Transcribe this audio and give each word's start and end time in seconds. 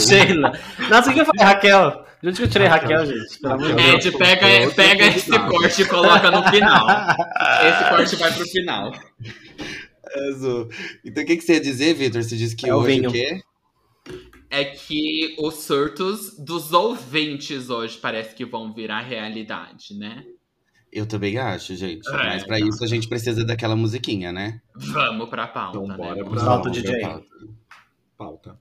Sheila. 0.00 0.58
Nossa, 0.88 1.10
o 1.10 1.12
que 1.12 1.20
eu 1.20 1.26
falei, 1.26 1.44
Raquel? 1.44 2.06
De 2.22 2.28
onde 2.30 2.38
que 2.38 2.44
eu 2.44 2.48
tirei 2.48 2.66
Raquel, 2.68 3.04
gente? 3.04 3.38
Pelo 3.38 3.52
amor 3.52 3.66
de 3.66 3.72
Raquel. 3.74 3.92
Deus. 3.92 4.06
Ed, 4.06 4.16
pega, 4.16 4.46
Outro 4.64 4.76
pega 4.76 5.06
esse 5.08 5.30
corte 5.38 5.82
e 5.82 5.84
coloca 5.88 6.30
no 6.30 6.42
final. 6.48 6.86
Esse 7.68 7.90
corte 7.90 8.16
vai 8.16 8.32
pro 8.32 8.46
final. 8.46 8.92
Arrasou. 10.16 10.68
Então 11.04 11.22
o 11.22 11.26
que, 11.26 11.36
que 11.36 11.42
você 11.44 11.52
ia 11.52 11.60
dizer, 11.60 11.92
Vitor? 11.92 12.22
Você 12.22 12.34
disse 12.34 12.56
que 12.56 12.66
É 12.66 12.74
o 12.74 12.78
hoje 12.78 12.96
vinho. 12.96 13.10
o 13.10 13.12
quê? 13.12 13.42
É 14.48 14.64
que 14.64 15.36
os 15.38 15.56
surtos 15.64 16.34
dos 16.38 16.72
ouvintes 16.72 17.68
hoje 17.68 17.98
parece 17.98 18.34
que 18.34 18.46
vão 18.46 18.72
virar 18.72 19.02
realidade, 19.02 19.92
né? 19.98 20.24
Eu 20.92 21.06
também 21.06 21.38
acho, 21.38 21.74
gente. 21.76 22.08
É, 22.08 22.12
Mas 22.12 22.44
pra 22.44 22.58
tá. 22.58 22.66
isso 22.66 22.82
a 22.82 22.86
gente 22.86 23.08
precisa 23.08 23.44
daquela 23.44 23.76
musiquinha, 23.76 24.32
né? 24.32 24.60
Vamos 24.74 25.28
pra 25.28 25.46
pauta, 25.46 25.78
Então, 25.78 25.86
né? 25.88 25.96
bora 25.96 26.24
Vamos 26.24 26.42
pra 26.42 26.58
pra 26.60 26.70
DJ. 26.70 27.00
pauta. 27.00 27.26
Pauta. 28.18 28.58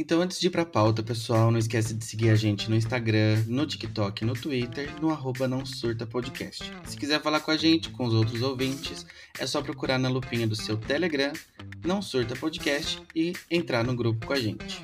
Então, 0.00 0.22
antes 0.22 0.38
de 0.38 0.46
ir 0.46 0.50
pra 0.50 0.64
pauta, 0.64 1.02
pessoal, 1.02 1.50
não 1.50 1.58
esquece 1.58 1.92
de 1.92 2.04
seguir 2.04 2.30
a 2.30 2.36
gente 2.36 2.70
no 2.70 2.76
Instagram, 2.76 3.42
no 3.48 3.66
TikTok, 3.66 4.24
no 4.24 4.32
Twitter, 4.32 4.88
no 5.00 5.10
arroba 5.10 5.48
não 5.48 5.66
surta 5.66 6.06
podcast. 6.06 6.72
Se 6.84 6.96
quiser 6.96 7.20
falar 7.20 7.40
com 7.40 7.50
a 7.50 7.56
gente, 7.56 7.90
com 7.90 8.06
os 8.06 8.14
outros 8.14 8.40
ouvintes, 8.40 9.04
é 9.40 9.44
só 9.46 9.60
procurar 9.60 9.98
na 9.98 10.08
lupinha 10.08 10.46
do 10.46 10.54
seu 10.54 10.76
Telegram, 10.76 11.32
não 11.84 12.00
surta 12.00 12.36
podcast, 12.36 13.02
e 13.14 13.32
entrar 13.50 13.82
no 13.82 13.94
grupo 13.96 14.24
com 14.24 14.32
a 14.32 14.38
gente. 14.38 14.80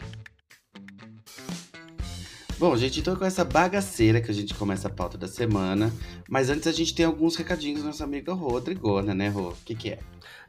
Bom, 2.58 2.77
gente, 2.77 3.00
então 3.00 3.16
com 3.16 3.24
essa 3.24 3.44
bagaceira 3.44 4.20
que 4.20 4.30
a 4.30 4.34
gente 4.34 4.55
começa 4.55 4.88
a 4.88 4.91
pauta 4.91 5.19
da 5.19 5.27
semana, 5.27 5.92
mas 6.28 6.48
antes 6.48 6.66
a 6.66 6.72
gente 6.72 6.94
tem 6.94 7.05
alguns 7.05 7.36
recadinhos 7.36 7.80
da 7.80 7.88
nossa 7.88 8.05
amiga 8.05 8.33
Rodrigona, 8.33 9.12
né, 9.12 9.28
Rô? 9.28 9.48
O 9.50 9.56
que 9.64 9.74
que 9.74 9.91
é? 9.91 9.98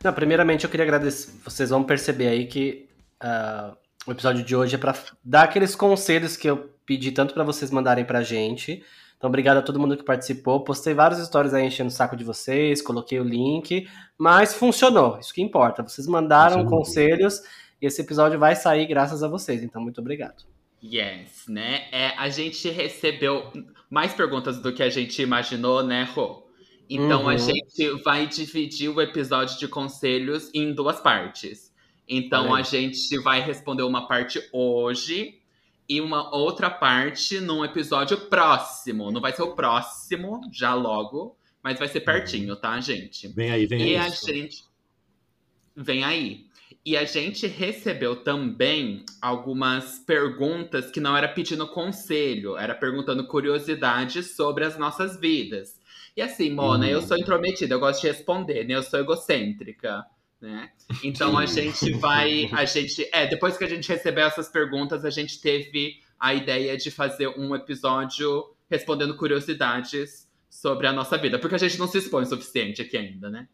Não, 0.03 0.14
primeiramente 0.14 0.64
eu 0.64 0.70
queria 0.70 0.84
agradecer. 0.84 1.31
Vocês 1.44 1.72
vão 1.72 1.84
perceber 1.84 2.28
aí 2.28 2.45
que 2.45 2.88
ah, 3.20 3.75
o 4.06 4.12
episódio 4.12 4.44
de 4.44 4.56
hoje 4.56 4.75
é 4.75 4.78
pra 4.78 4.96
dar 5.24 5.44
aqueles 5.44 5.75
conselhos 5.75 6.38
que 6.38 6.47
eu 6.47 6.69
pedi 6.85 7.12
tanto 7.12 7.34
pra 7.34 7.44
vocês 7.44 7.72
mandarem 7.72 8.06
pra 8.06 8.22
gente. 8.22 8.84
Então, 9.18 9.28
obrigado 9.28 9.58
a 9.58 9.62
todo 9.62 9.79
mundo 9.79 9.97
que 9.97 10.03
participou. 10.03 10.63
Postei 10.63 10.94
várias 10.94 11.19
histórias 11.19 11.53
aí 11.53 11.66
enchendo 11.66 11.90
o 11.90 11.91
saco 11.94 12.16
de 12.16 12.24
vocês, 12.24 12.81
coloquei 12.81 13.19
o 13.19 13.24
link, 13.24 13.88
mas 14.18 14.53
funcionou. 14.53 15.18
Isso 15.19 15.34
que 15.34 15.41
importa. 15.41 15.81
Vocês 15.81 16.06
mandaram 16.06 16.58
Funcionou. 16.58 16.79
conselhos 16.79 17.41
e 17.81 17.88
esse 17.88 18.02
episódio 18.02 18.38
vai 18.38 18.56
sair 18.56 18.85
graças 18.85 19.24
a 19.24 19.28
vocês. 19.28 19.63
Então, 19.63 19.81
muito 19.81 20.00
obrigado. 20.00 20.54
Yes, 20.84 21.46
né? 21.47 21.88
É, 21.91 22.09
a 22.18 22.30
gente 22.30 22.69
recebeu 22.69 23.52
mais 23.90 24.13
perguntas 24.13 24.59
do 24.62 24.74
que 24.74 24.84
a 24.84 24.90
gente 24.90 25.22
imaginou, 25.22 25.84
né, 25.84 26.03
Rô? 26.03 26.46
Então 26.90 27.24
Uhum. 27.24 27.30
a 27.30 27.38
gente 27.38 27.90
vai 28.03 28.28
dividir 28.28 28.90
o 28.90 29.02
episódio 29.02 29.58
de 29.58 29.68
conselhos 29.68 30.52
em 30.53 30.74
duas 30.74 31.00
partes. 31.02 31.74
Então 32.08 32.50
Olha 32.50 32.56
aí. 32.56 32.59
a 32.59 32.62
gente 32.62 33.18
vai 33.19 33.41
responder 33.41 33.81
uma 33.84 34.08
parte 34.08 34.40
hoje 34.53 35.41
e 35.90 36.00
uma 36.02 36.35
outra 36.35 36.69
parte 36.69 37.40
num 37.40 37.66
episódio 37.66 38.18
próximo. 38.30 39.12
Não 39.12 39.22
vai 39.22 39.34
ser 39.34 39.41
o 39.44 39.56
próximo, 39.56 40.41
já 40.52 40.75
logo, 40.75 41.35
mas 41.64 41.80
vai 41.80 41.88
ser 41.88 42.02
pertinho, 42.02 42.56
tá, 42.56 42.80
gente? 42.80 43.28
Vem 43.30 43.50
aí, 43.52 43.66
vem 43.66 43.81
E 43.81 43.96
aí. 43.96 43.97
a 43.97 44.09
gente. 44.09 44.66
Vem 45.75 46.03
aí. 46.03 46.44
E 46.85 46.96
a 46.96 47.03
gente 47.03 47.47
recebeu 47.47 48.18
também 48.18 49.03
algumas 49.19 49.97
perguntas 50.00 50.91
que 50.91 51.00
não 51.00 51.18
era 51.18 51.28
pedindo 51.28 51.68
conselho, 51.68 52.56
era 52.57 52.75
perguntando 52.75 53.25
curiosidades 53.25 54.35
sobre 54.35 54.63
as 54.63 54.78
nossas 54.78 55.19
vidas. 55.19 55.79
E 56.16 56.22
assim, 56.22 56.51
Mona, 56.51 56.85
Hum. 56.85 56.90
eu 56.90 57.01
sou 57.01 57.18
intrometida, 57.18 57.73
eu 57.73 57.79
gosto 57.79 58.01
de 58.01 58.07
responder, 58.07 58.66
né? 58.66 58.75
Eu 58.75 58.84
sou 58.84 59.00
egocêntrica, 59.00 60.06
né? 60.40 60.69
Então 61.03 61.35
a 61.38 61.46
gente 61.47 61.91
vai. 61.94 62.50
A 62.53 62.66
gente. 62.66 63.09
É, 63.12 63.25
depois 63.25 63.57
que 63.57 63.63
a 63.63 63.69
gente 63.69 63.90
recebeu 63.90 64.25
essas 64.25 64.47
perguntas, 64.47 65.03
a 65.03 65.09
gente 65.09 65.41
teve 65.41 65.96
a 66.19 66.34
ideia 66.35 66.78
de 66.78 66.91
fazer 66.91 67.28
um 67.29 67.56
episódio 67.56 68.46
respondendo 68.69 69.17
curiosidades 69.17 70.29
sobre 70.50 70.88
a 70.88 70.94
nossa 70.94 71.17
vida. 71.17 71.40
Porque 71.40 71.56
a 71.56 71.59
gente 71.59 71.79
não 71.79 71.88
se 71.88 71.97
expõe 71.97 72.23
o 72.23 72.28
suficiente 72.28 72.81
aqui 72.81 72.96
ainda, 72.96 73.29
né? 73.29 73.47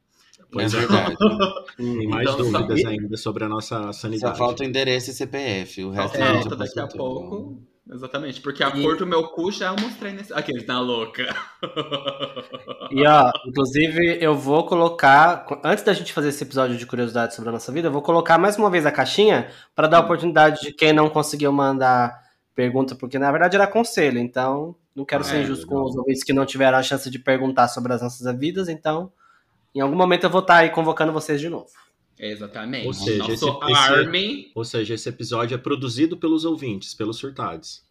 Pois 0.51 0.73
é 0.73 0.77
é. 0.77 0.79
verdade. 0.79 1.15
Tem 1.77 2.07
mais 2.07 2.29
Então, 2.29 2.51
só- 2.51 2.59
dúvidas 2.61 2.85
ainda 2.85 3.17
sobre 3.17 3.43
a 3.45 3.49
nossa 3.49 3.83
Só 3.85 3.93
sanidade. 3.93 4.37
falta 4.37 4.63
o 4.63 4.65
endereço 4.65 5.09
e 5.09 5.13
CPF. 5.13 5.83
O 5.85 5.93
Só 5.95 6.01
resto 6.01 6.21
a 6.21 6.25
gente 6.33 6.39
falta 6.43 6.55
daqui 6.57 6.79
a 6.79 6.83
passou 6.83 6.97
tudo. 6.99 7.29
pouco. 7.29 7.63
Exatamente, 7.93 8.39
porque 8.41 8.63
a 8.63 8.69
E- 8.69 8.81
cor 8.83 8.95
do 8.95 9.05
meu 9.07 9.23
cu 9.29 9.51
já 9.51 9.67
eu 9.67 9.75
mostrei 9.81 10.13
nesse. 10.13 10.31
Aquele 10.33 10.61
tá 10.63 10.79
louca. 10.79 11.35
E 12.91 13.05
ó, 13.05 13.31
inclusive 13.45 14.17
eu 14.21 14.35
vou 14.35 14.65
colocar, 14.65 15.45
antes 15.63 15.83
da 15.83 15.93
gente 15.93 16.13
fazer 16.13 16.29
esse 16.29 16.43
episódio 16.43 16.77
de 16.77 16.85
curiosidade 16.85 17.33
sobre 17.35 17.49
a 17.49 17.53
nossa 17.53 17.71
vida, 17.71 17.87
eu 17.87 17.91
vou 17.91 18.01
colocar 18.01 18.37
mais 18.37 18.57
uma 18.57 18.69
vez 18.69 18.85
a 18.85 18.91
caixinha 18.91 19.49
para 19.75 19.87
dar 19.87 19.97
a 19.97 20.01
oportunidade 20.01 20.61
de 20.61 20.71
quem 20.73 20.93
não 20.93 21.09
conseguiu 21.09 21.51
mandar 21.51 22.17
pergunta, 22.55 22.95
porque 22.95 23.17
na 23.17 23.31
verdade 23.31 23.55
era 23.55 23.67
conselho, 23.67 24.19
então 24.19 24.75
não 24.95 25.03
quero 25.05 25.21
Ah, 25.21 25.25
ser 25.25 25.37
é, 25.37 25.41
injusto 25.43 25.65
com 25.67 25.81
os 25.83 25.95
ouvintes 25.95 26.23
que 26.23 26.33
não 26.33 26.45
tiveram 26.45 26.77
a 26.77 26.83
chance 26.83 27.09
de 27.09 27.17
perguntar 27.17 27.67
sobre 27.69 27.93
as 27.93 28.01
nossas 28.01 28.37
vidas, 28.37 28.67
então 28.69 29.11
em 29.73 29.79
algum 29.79 29.95
momento 29.95 30.23
eu 30.25 30.29
vou 30.29 30.41
estar 30.41 30.57
aí 30.57 30.69
convocando 30.69 31.11
vocês 31.13 31.39
de 31.39 31.49
novo. 31.49 31.67
Exatamente. 32.19 32.85
Ou 32.87 32.93
seja, 32.93 33.17
Nosso 33.19 33.31
esse- 33.31 33.45
esse- 33.45 33.73
Army. 33.73 34.51
Ou 34.53 34.63
seja, 34.63 34.93
esse 34.93 35.09
episódio 35.09 35.55
é 35.55 35.57
produzido 35.57 36.15
pelos 36.17 36.45
ouvintes, 36.45 36.93
pelos 36.93 37.17
surtados. 37.17 37.83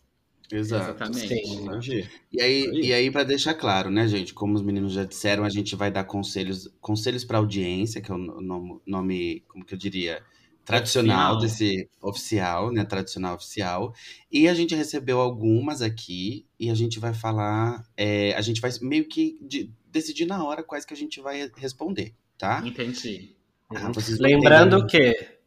Exato. 0.53 0.85
Exatamente. 0.91 1.29
Sim. 1.29 1.65
Entendi. 1.65 2.09
E 2.33 2.41
aí, 2.43 2.67
Aí. 2.69 2.81
e 2.87 2.93
aí 2.93 3.11
para 3.11 3.25
deixar 3.25 3.55
claro, 3.55 3.91
né, 3.91 4.07
gente? 4.09 4.35
Como 4.35 4.55
os 4.55 4.63
meninos 4.63 4.93
já 4.93 5.05
disseram, 5.05 5.45
a 5.45 5.49
gente 5.49 5.75
vai 5.77 5.91
dar 5.91 6.05
conselhos, 6.05 6.69
conselhos 6.81 7.25
para 7.25 7.39
audiência, 7.39 8.01
que 8.01 8.11
é 8.11 8.15
o 8.15 8.19
no- 8.19 8.41
nome, 8.41 8.81
nome, 8.87 9.45
como 9.49 9.65
que 9.65 9.75
eu 9.75 9.79
diria, 9.79 10.23
tradicional 10.65 11.37
Oficial. 11.37 11.41
desse 11.41 11.89
oficial, 12.01 12.73
né, 12.73 12.85
tradicional 12.85 13.35
oficial. 13.35 13.93
E 14.31 14.47
a 14.49 14.55
gente 14.55 14.75
recebeu 14.75 15.21
algumas 15.21 15.83
aqui 15.83 16.45
e 16.59 16.69
a 16.71 16.75
gente 16.75 16.99
vai 17.01 17.15
falar, 17.15 17.85
é, 17.97 18.33
a 18.35 18.41
gente 18.41 18.61
vai 18.61 18.71
meio 18.81 19.07
que 19.09 19.39
de- 19.41 19.73
decidir 19.91 20.27
na 20.27 20.45
hora 20.45 20.63
quais 20.63 20.85
que 20.85 20.95
a 20.95 20.97
gente 20.97 21.21
vai 21.21 21.51
responder, 21.57 22.15
tá? 22.39 22.63
Entendi. 22.65 23.35
Ah, 23.71 23.79
vão 23.81 23.93
Lembrando 24.19 24.77
entender. 24.79 25.15
que 25.15 25.39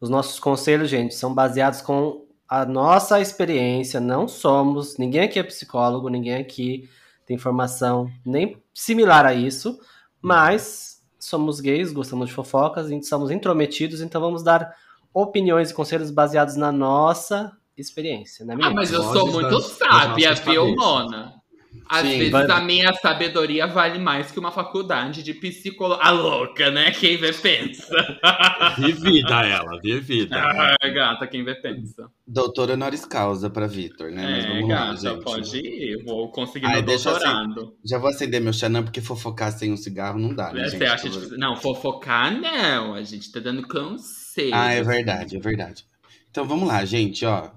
os 0.00 0.08
nossos 0.08 0.38
conselhos, 0.38 0.88
gente, 0.90 1.14
são 1.14 1.32
baseados 1.34 1.80
com 1.80 2.26
a 2.48 2.64
nossa 2.64 3.20
experiência. 3.20 3.98
Não 4.00 4.28
somos, 4.28 4.98
ninguém 4.98 5.22
aqui 5.22 5.38
é 5.38 5.42
psicólogo, 5.42 6.08
ninguém 6.08 6.34
aqui 6.34 6.88
tem 7.26 7.38
formação 7.38 8.10
nem 8.24 8.60
similar 8.74 9.24
a 9.24 9.32
isso, 9.32 9.80
mas 10.20 11.02
somos 11.18 11.60
gays, 11.60 11.92
gostamos 11.92 12.28
de 12.28 12.34
fofocas, 12.34 12.90
e 12.90 13.02
somos 13.04 13.30
intrometidos, 13.30 14.00
então 14.00 14.20
vamos 14.20 14.42
dar 14.42 14.74
opiniões 15.14 15.70
e 15.70 15.74
conselhos 15.74 16.10
baseados 16.10 16.56
na 16.56 16.72
nossa 16.72 17.56
experiência, 17.76 18.44
né, 18.44 18.54
Ah, 18.54 18.56
menina? 18.56 18.74
mas 18.74 18.92
eu 18.92 19.02
sou 19.02 19.30
muito 19.30 19.60
sábia, 19.60 20.34
viu, 20.34 20.44
cabeças. 20.66 20.76
Mona? 20.76 21.41
Às 21.88 22.02
Sim, 22.06 22.18
vezes 22.18 22.30
vai- 22.32 22.50
a 22.50 22.60
minha 22.60 22.92
sabedoria 22.94 23.66
vale 23.66 23.98
mais 23.98 24.30
que 24.30 24.38
uma 24.38 24.50
faculdade 24.50 25.22
de 25.22 25.34
psicologia. 25.34 26.02
A 26.04 26.10
louca, 26.10 26.70
né? 26.70 26.90
Quem 26.90 27.16
vê 27.18 27.32
pensa. 27.32 27.86
Vivida 28.78 29.42
ela, 29.46 29.78
vivida. 29.80 30.36
Ah, 30.40 30.76
gata, 30.88 31.26
quem 31.26 31.44
vê 31.44 31.54
pensa. 31.54 32.08
Doutora 32.26 32.72
honoris 32.74 33.04
causa 33.04 33.50
pra 33.50 33.66
Vitor, 33.66 34.10
né? 34.10 34.22
Mas 34.22 34.44
é, 34.44 34.48
vamos 34.48 34.68
lá, 34.68 34.74
gata, 34.86 34.96
gente. 34.96 35.22
pode 35.22 35.58
ir. 35.58 36.02
Vou 36.04 36.30
conseguir 36.30 36.66
Ai, 36.66 36.74
meu 36.76 36.82
deixa 36.82 37.10
doutorado. 37.10 37.74
Já 37.84 37.98
vou 37.98 38.08
acender 38.08 38.40
meu 38.40 38.52
Xanã, 38.52 38.82
porque 38.82 39.00
fofocar 39.00 39.52
sem 39.52 39.70
um 39.72 39.76
cigarro 39.76 40.18
não 40.18 40.34
dá, 40.34 40.52
né, 40.52 40.64
gente? 40.64 40.78
Você 40.78 40.84
acha 40.86 41.08
de... 41.10 41.36
Não, 41.36 41.56
fofocar 41.56 42.32
não. 42.32 42.94
A 42.94 43.02
gente 43.02 43.30
tá 43.30 43.40
dando 43.40 43.66
conselho. 43.68 44.54
Ah, 44.54 44.72
é 44.72 44.82
verdade, 44.82 45.36
é 45.36 45.40
verdade. 45.40 45.84
Então 46.30 46.46
vamos 46.46 46.66
lá, 46.66 46.84
gente, 46.84 47.26
ó. 47.26 47.50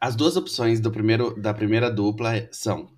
As 0.00 0.14
duas 0.14 0.36
opções 0.36 0.80
do 0.80 0.90
primeiro, 0.92 1.34
da 1.40 1.52
primeira 1.52 1.90
dupla 1.90 2.48
são 2.52 2.88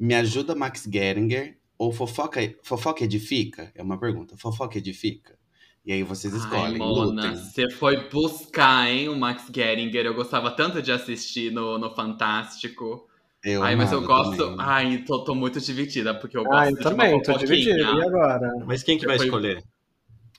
Me 0.00 0.14
ajuda 0.14 0.54
Max 0.54 0.88
Geringer 0.90 1.58
ou 1.76 1.92
Fofoca, 1.92 2.40
fofoca 2.62 3.04
Edifica? 3.04 3.70
É 3.74 3.82
uma 3.82 3.98
pergunta. 4.00 4.34
Fofoca 4.36 4.78
Edifica? 4.78 5.38
E 5.84 5.92
aí 5.92 6.02
vocês 6.02 6.32
Ai, 6.32 6.40
escolhem, 6.40 6.78
Mona, 6.78 7.36
você 7.36 7.70
foi 7.70 8.08
buscar, 8.08 8.88
hein, 8.90 9.08
o 9.10 9.16
Max 9.16 9.44
Geringer. 9.54 10.06
Eu 10.06 10.14
gostava 10.14 10.50
tanto 10.50 10.80
de 10.82 10.90
assistir 10.90 11.52
no, 11.52 11.78
no 11.78 11.94
Fantástico. 11.94 13.06
Eu 13.44 13.62
Ai, 13.62 13.76
mas 13.76 13.90
eu 13.92 14.02
gosto. 14.02 14.36
também. 14.36 14.56
Ai, 14.58 14.98
tô, 15.06 15.24
tô 15.24 15.34
muito 15.34 15.60
dividida, 15.60 16.14
porque 16.14 16.36
eu 16.36 16.44
gosto 16.44 16.58
Ah, 16.58 16.70
eu 16.70 16.76
de 16.76 16.82
também, 16.82 17.14
uma 17.14 17.22
tô 17.22 17.32
dividido. 17.38 17.78
E 17.78 18.02
agora? 18.02 18.52
Mas 18.66 18.82
quem 18.82 18.98
que 18.98 19.06
vai 19.06 19.16
Foi- 19.16 19.26
escolher? 19.26 19.62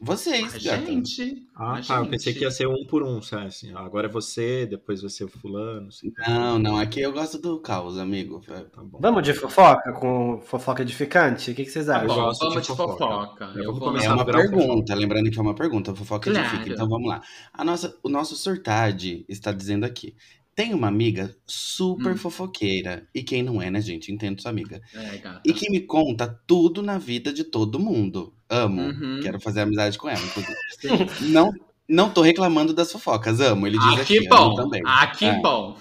Vocês, 0.03 0.55
A 0.55 0.57
gata. 0.71 0.85
gente. 0.87 1.47
Ah, 1.55 1.77
a 1.77 1.81
tá. 1.83 1.97
Eu 1.99 2.07
pensei 2.07 2.33
gente. 2.33 2.39
que 2.39 2.45
ia 2.45 2.51
ser 2.51 2.67
um 2.67 2.85
por 2.87 3.03
um, 3.03 3.21
sabe? 3.21 3.45
Assim, 3.45 3.71
agora 3.75 4.07
é 4.07 4.11
você, 4.11 4.65
depois 4.65 4.99
vai 5.01 5.09
ser 5.11 5.25
o 5.25 5.27
fulano. 5.27 5.89
Assim. 5.89 6.11
Não, 6.27 6.57
não, 6.57 6.77
aqui 6.77 7.01
eu 7.01 7.11
gosto 7.13 7.37
do 7.37 7.59
caos, 7.61 7.97
amigo. 7.99 8.41
Tá 8.47 8.63
bom. 8.83 8.97
Vamos 8.99 9.21
de 9.21 9.33
fofoca 9.33 9.93
com 9.93 10.41
fofoca 10.41 10.81
edificante? 10.81 11.51
O 11.51 11.55
que, 11.55 11.63
que 11.65 11.69
vocês 11.71 11.85
Tá 11.85 11.97
acham? 11.97 12.07
bom, 12.07 12.15
gosto 12.15 12.39
de 12.41 12.47
vamos 12.49 12.61
de 12.63 12.67
fofoca. 12.67 12.97
fofoca. 12.97 13.51
Eu 13.55 13.63
Eu 13.65 13.71
vou 13.73 13.81
começar 13.81 14.05
É 14.07 14.09
a 14.09 14.13
uma 14.15 14.25
pergunta, 14.25 14.95
lembrando 14.95 15.29
que 15.29 15.37
é 15.37 15.41
uma 15.41 15.55
pergunta, 15.55 15.93
fofoca 15.93 16.31
Claro. 16.31 16.47
edifica. 16.47 16.73
Então 16.73 16.89
vamos 16.89 17.07
lá. 17.07 17.21
A 17.53 17.63
nossa, 17.63 17.95
o 18.01 18.09
nosso 18.09 18.35
surtade 18.35 19.23
está 19.29 19.51
dizendo 19.51 19.85
aqui. 19.85 20.15
Tem 20.53 20.73
uma 20.73 20.87
amiga 20.89 21.33
super 21.45 22.13
Hum. 22.13 22.17
fofoqueira. 22.17 23.07
E 23.15 23.23
quem 23.23 23.41
não 23.41 23.61
é, 23.61 23.71
né, 23.71 23.79
gente? 23.79 24.11
Entendo 24.11 24.41
sua 24.41 24.51
amiga. 24.51 24.81
É, 24.93 25.17
gata. 25.17 25.41
E 25.45 25.53
que 25.53 25.69
me 25.71 25.79
conta 25.79 26.27
tudo 26.45 26.81
na 26.81 26.97
vida 26.97 27.31
de 27.31 27.45
todo 27.45 27.79
mundo. 27.79 28.33
Amo. 28.51 28.81
Uhum. 28.81 29.19
Quero 29.23 29.39
fazer 29.39 29.61
amizade 29.61 29.97
com 29.97 30.09
ela, 30.09 30.19
não, 31.21 31.53
não 31.87 32.09
tô 32.13 32.21
reclamando 32.21 32.73
das 32.73 32.91
fofocas, 32.91 33.39
amo. 33.39 33.65
Ele 33.65 33.79
diz 33.79 33.97
Ah, 33.97 34.01
aqui, 34.01 34.19
que 34.19 34.27
amo 34.27 34.49
bom. 34.49 34.55
também. 34.55 34.81
Ah, 34.85 35.07
que 35.07 35.25
É. 35.25 35.41
bom. 35.41 35.77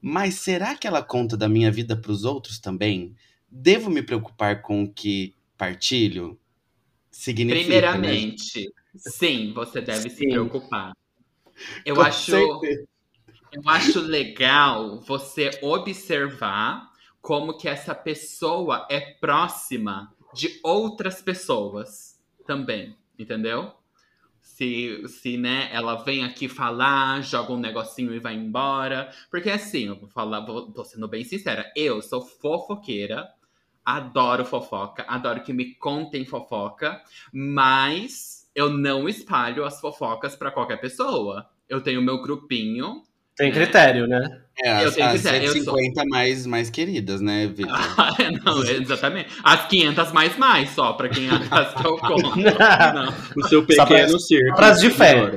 Mas 0.00 0.36
será 0.36 0.74
que 0.74 0.86
ela 0.86 1.02
conta 1.02 1.36
da 1.36 1.48
minha 1.48 1.70
vida 1.70 1.94
pros 1.94 2.24
outros 2.24 2.58
também? 2.58 3.14
Devo 3.50 3.90
me 3.90 4.02
preocupar 4.02 4.62
com 4.62 4.84
o 4.84 4.92
que 4.92 5.34
partilho? 5.56 6.38
Significa, 7.10 7.68
né? 7.68 7.80
Primeiramente, 7.90 8.72
sim, 8.96 9.52
você 9.52 9.82
deve 9.82 10.08
se 10.08 10.18
Sim. 10.18 10.30
preocupar. 10.30 10.92
Eu 11.84 11.96
Com 11.96 12.02
acho, 12.02 12.30
certeza. 12.30 12.86
eu 13.52 13.62
acho 13.66 14.00
legal 14.00 15.00
você 15.00 15.50
observar 15.60 16.88
como 17.20 17.58
que 17.58 17.68
essa 17.68 17.94
pessoa 17.94 18.86
é 18.90 19.00
próxima 19.00 20.14
de 20.38 20.60
outras 20.62 21.20
pessoas 21.20 22.16
também, 22.46 22.96
entendeu? 23.18 23.72
Se, 24.40 25.02
se 25.08 25.36
né, 25.36 25.68
ela 25.72 25.96
vem 25.96 26.24
aqui 26.24 26.48
falar, 26.48 27.20
joga 27.22 27.52
um 27.52 27.58
negocinho 27.58 28.14
e 28.14 28.20
vai 28.20 28.34
embora. 28.34 29.10
Porque 29.32 29.50
assim, 29.50 29.86
eu 29.86 29.98
vou 29.98 30.08
falar, 30.08 30.46
vou, 30.46 30.70
tô 30.70 30.84
sendo 30.84 31.08
bem 31.08 31.24
sincera, 31.24 31.70
eu 31.74 32.00
sou 32.00 32.22
fofoqueira, 32.22 33.28
adoro 33.84 34.44
fofoca, 34.44 35.04
adoro 35.08 35.42
que 35.42 35.52
me 35.52 35.74
contem 35.74 36.24
fofoca, 36.24 37.02
mas 37.32 38.48
eu 38.54 38.70
não 38.70 39.08
espalho 39.08 39.64
as 39.64 39.80
fofocas 39.80 40.36
pra 40.36 40.52
qualquer 40.52 40.80
pessoa. 40.80 41.50
Eu 41.68 41.82
tenho 41.82 42.00
meu 42.00 42.22
grupinho. 42.22 43.02
Tem 43.38 43.52
critério, 43.52 44.06
né? 44.06 44.40
É, 44.62 44.82
Eu 44.84 44.88
as, 44.88 44.94
tenho 44.96 45.08
que 45.10 45.14
as 45.16 45.22
dizer, 45.22 45.42
eu 45.44 45.52
sou- 45.64 45.78
150 45.78 46.04
mais, 46.06 46.44
mais 46.46 46.68
queridas, 46.68 47.20
né, 47.20 47.46
Vitor? 47.46 47.72
não, 48.44 48.62
exatamente. 48.64 49.28
As 49.44 49.66
500 49.68 50.12
mais 50.12 50.36
mais, 50.36 50.70
só, 50.70 50.92
pra 50.94 51.08
quem 51.08 51.28
as 51.30 51.74
que 51.74 51.86
eu 51.86 51.96
conto. 51.98 52.32
O 53.36 53.48
seu 53.48 53.60
Só 53.60 53.86
pequeno 53.86 54.10
pra- 54.10 54.18
círculo. 54.18 54.56
pras 54.56 54.80
de 54.80 54.90
fé. 54.90 55.30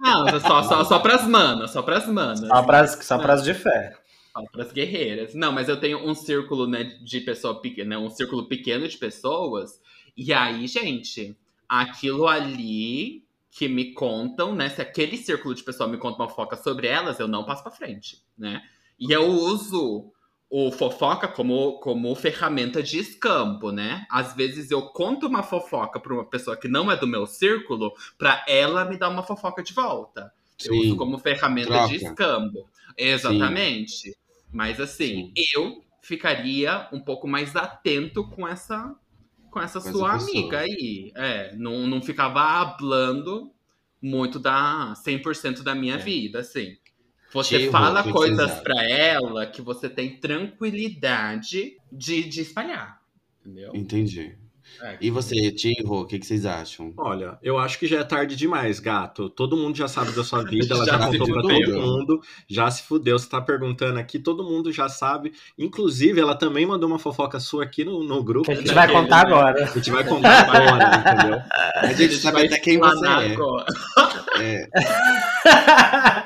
não 0.00 0.40
só, 0.40 0.62
só, 0.64 0.84
só 0.84 0.98
pras 0.98 1.26
manas, 1.28 1.70
só 1.70 1.82
pras 1.82 2.06
manas. 2.08 2.40
Só 2.40 2.62
pras, 2.62 2.98
só 3.02 3.18
pras 3.18 3.44
de 3.44 3.54
fé. 3.54 3.94
Só 4.36 4.42
pras 4.52 4.72
guerreiras. 4.72 5.32
Não, 5.34 5.52
mas 5.52 5.68
eu 5.68 5.76
tenho 5.78 5.98
um 6.04 6.14
círculo, 6.14 6.66
né, 6.66 6.84
de 7.04 7.20
pessoa 7.20 7.60
pequena, 7.60 7.90
né, 7.90 7.98
um 7.98 8.10
círculo 8.10 8.48
pequeno 8.48 8.86
de 8.88 8.96
pessoas. 8.98 9.80
E 10.16 10.32
aí, 10.32 10.66
gente, 10.66 11.36
aquilo 11.68 12.26
ali 12.26 13.22
que 13.56 13.68
me 13.68 13.94
contam, 13.94 14.54
né? 14.54 14.68
Se 14.68 14.82
aquele 14.82 15.16
círculo 15.16 15.54
de 15.54 15.64
pessoa 15.64 15.88
me 15.88 15.96
conta 15.96 16.22
uma 16.22 16.28
fofoca 16.28 16.56
sobre 16.56 16.88
elas, 16.88 17.18
eu 17.18 17.26
não 17.26 17.42
passo 17.42 17.62
pra 17.62 17.72
frente, 17.72 18.22
né? 18.36 18.62
E 19.00 19.10
eu 19.10 19.26
uso 19.26 20.12
o 20.50 20.70
fofoca 20.70 21.26
como, 21.26 21.80
como 21.80 22.14
ferramenta 22.14 22.82
de 22.82 22.98
escampo, 22.98 23.72
né? 23.72 24.04
Às 24.10 24.34
vezes 24.34 24.70
eu 24.70 24.82
conto 24.82 25.26
uma 25.26 25.42
fofoca 25.42 25.98
pra 25.98 26.12
uma 26.12 26.26
pessoa 26.26 26.54
que 26.54 26.68
não 26.68 26.92
é 26.92 26.98
do 26.98 27.06
meu 27.06 27.24
círculo, 27.24 27.94
pra 28.18 28.44
ela 28.46 28.84
me 28.84 28.98
dar 28.98 29.08
uma 29.08 29.22
fofoca 29.22 29.62
de 29.62 29.72
volta. 29.72 30.30
Eu 30.62 30.74
Sim. 30.74 30.80
uso 30.80 30.96
como 30.96 31.18
ferramenta 31.18 31.86
de 31.86 31.98
troca. 31.98 32.12
escambo. 32.12 32.68
Exatamente. 32.94 34.14
Mas 34.52 34.78
assim, 34.78 35.32
Sim. 35.34 35.44
eu 35.54 35.82
ficaria 36.02 36.88
um 36.92 37.00
pouco 37.00 37.26
mais 37.26 37.56
atento 37.56 38.28
com 38.28 38.46
essa 38.46 38.94
com 39.56 39.62
essa 39.62 39.80
Com 39.80 39.90
sua 39.90 40.16
essa 40.16 40.30
amiga 40.30 40.58
aí. 40.60 41.10
É, 41.16 41.56
não, 41.56 41.86
não 41.86 42.02
ficava 42.02 42.42
hablando 42.60 43.50
muito 44.02 44.38
da 44.38 44.92
100% 45.02 45.62
da 45.62 45.74
minha 45.74 45.94
É. 45.94 45.98
vida, 45.98 46.40
assim. 46.40 46.76
Você 47.32 47.70
fala 47.70 48.02
coisas 48.12 48.60
pra 48.60 48.84
ela 48.84 49.46
que 49.46 49.62
você 49.62 49.88
tem 49.88 50.20
tranquilidade 50.20 51.78
de, 51.90 52.24
de 52.24 52.42
espalhar. 52.42 53.00
Entendeu? 53.40 53.72
Entendi. 53.74 54.36
É. 54.80 54.96
E 55.00 55.10
você, 55.10 55.50
Tivo, 55.50 56.00
o 56.02 56.06
que, 56.06 56.18
que 56.18 56.26
vocês 56.26 56.44
acham? 56.44 56.92
Olha, 56.96 57.38
eu 57.42 57.58
acho 57.58 57.78
que 57.78 57.86
já 57.86 58.00
é 58.00 58.04
tarde 58.04 58.36
demais, 58.36 58.78
gato. 58.78 59.28
Todo 59.30 59.56
mundo 59.56 59.76
já 59.76 59.88
sabe 59.88 60.12
da 60.12 60.22
sua 60.22 60.42
vida, 60.42 60.74
ela 60.74 60.84
já, 60.86 60.98
Já 60.98 61.10
se 61.10 61.18
contou 61.18 61.34
pra 61.34 61.42
todo 61.42 61.80
mundo, 61.80 62.20
já 62.48 62.70
se 62.70 62.82
fudeu. 62.82 63.18
Você 63.18 63.28
tá 63.28 63.40
perguntando 63.40 63.98
aqui, 63.98 64.18
todo 64.18 64.44
mundo 64.44 64.72
já 64.72 64.88
sabe. 64.88 65.32
Inclusive, 65.58 66.20
ela 66.20 66.34
também 66.34 66.66
mandou 66.66 66.88
uma 66.88 66.98
fofoca 66.98 67.40
sua 67.40 67.64
aqui 67.64 67.84
no, 67.84 68.02
no 68.02 68.22
grupo. 68.22 68.46
Que 68.46 68.52
a 68.52 68.56
gente 68.56 68.74
vai 68.74 68.90
contar 68.90 69.26
né? 69.26 69.32
agora. 69.32 69.64
A 69.64 69.74
gente 69.74 69.90
vai 69.90 70.04
contar 70.04 70.40
agora, 70.40 70.96
entendeu? 71.14 71.42
A 71.76 71.92
gente 71.92 72.14
sabe 72.14 72.46
até 72.46 72.58
quem 72.58 72.78
você 72.78 73.06
é. 73.06 73.36
É, 74.38 74.68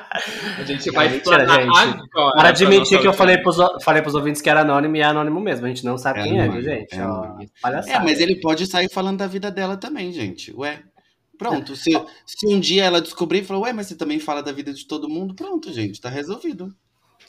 A 0.57 0.63
gente 0.63 0.91
vai 0.91 1.07
mentira, 1.07 1.47
gente. 1.47 1.69
agora. 1.69 2.31
Para 2.35 2.49
admitir 2.49 2.99
que 2.99 3.07
eu 3.07 3.13
falei 3.13 3.37
pros, 3.37 3.57
falei 3.81 4.01
pros 4.01 4.13
ouvintes 4.13 4.41
que 4.41 4.49
era 4.49 4.61
anônimo 4.61 4.97
e 4.97 4.99
é 4.99 5.05
anônimo 5.05 5.39
mesmo. 5.39 5.65
A 5.65 5.69
gente 5.69 5.85
não 5.85 5.97
sabe 5.97 6.19
É 6.19 6.23
quem 6.23 6.31
é, 6.33 6.43
viu, 6.43 6.51
anônimo, 6.51 6.63
gente? 6.63 6.95
é 6.95 7.05
Ó, 7.05 7.23
anônimo. 7.23 7.49
É, 7.87 7.99
mas 7.99 8.19
ele 8.19 8.39
pode 8.41 8.67
sair 8.67 8.89
falando 8.91 9.19
da 9.19 9.27
vida 9.27 9.49
dela 9.49 9.77
também, 9.77 10.11
gente. 10.11 10.53
Ué. 10.55 10.83
Pronto. 11.37 11.75
Se, 11.75 11.91
se 12.25 12.47
um 12.47 12.59
dia 12.59 12.83
ela 12.83 13.01
descobrir 13.01 13.39
e 13.39 13.43
falar, 13.43 13.61
ué, 13.61 13.73
mas 13.73 13.87
você 13.87 13.95
também 13.95 14.19
fala 14.19 14.43
da 14.43 14.51
vida 14.51 14.73
de 14.73 14.85
todo 14.85 15.09
mundo, 15.09 15.33
pronto, 15.33 15.71
gente, 15.73 15.99
tá 15.99 16.09
resolvido. 16.09 16.71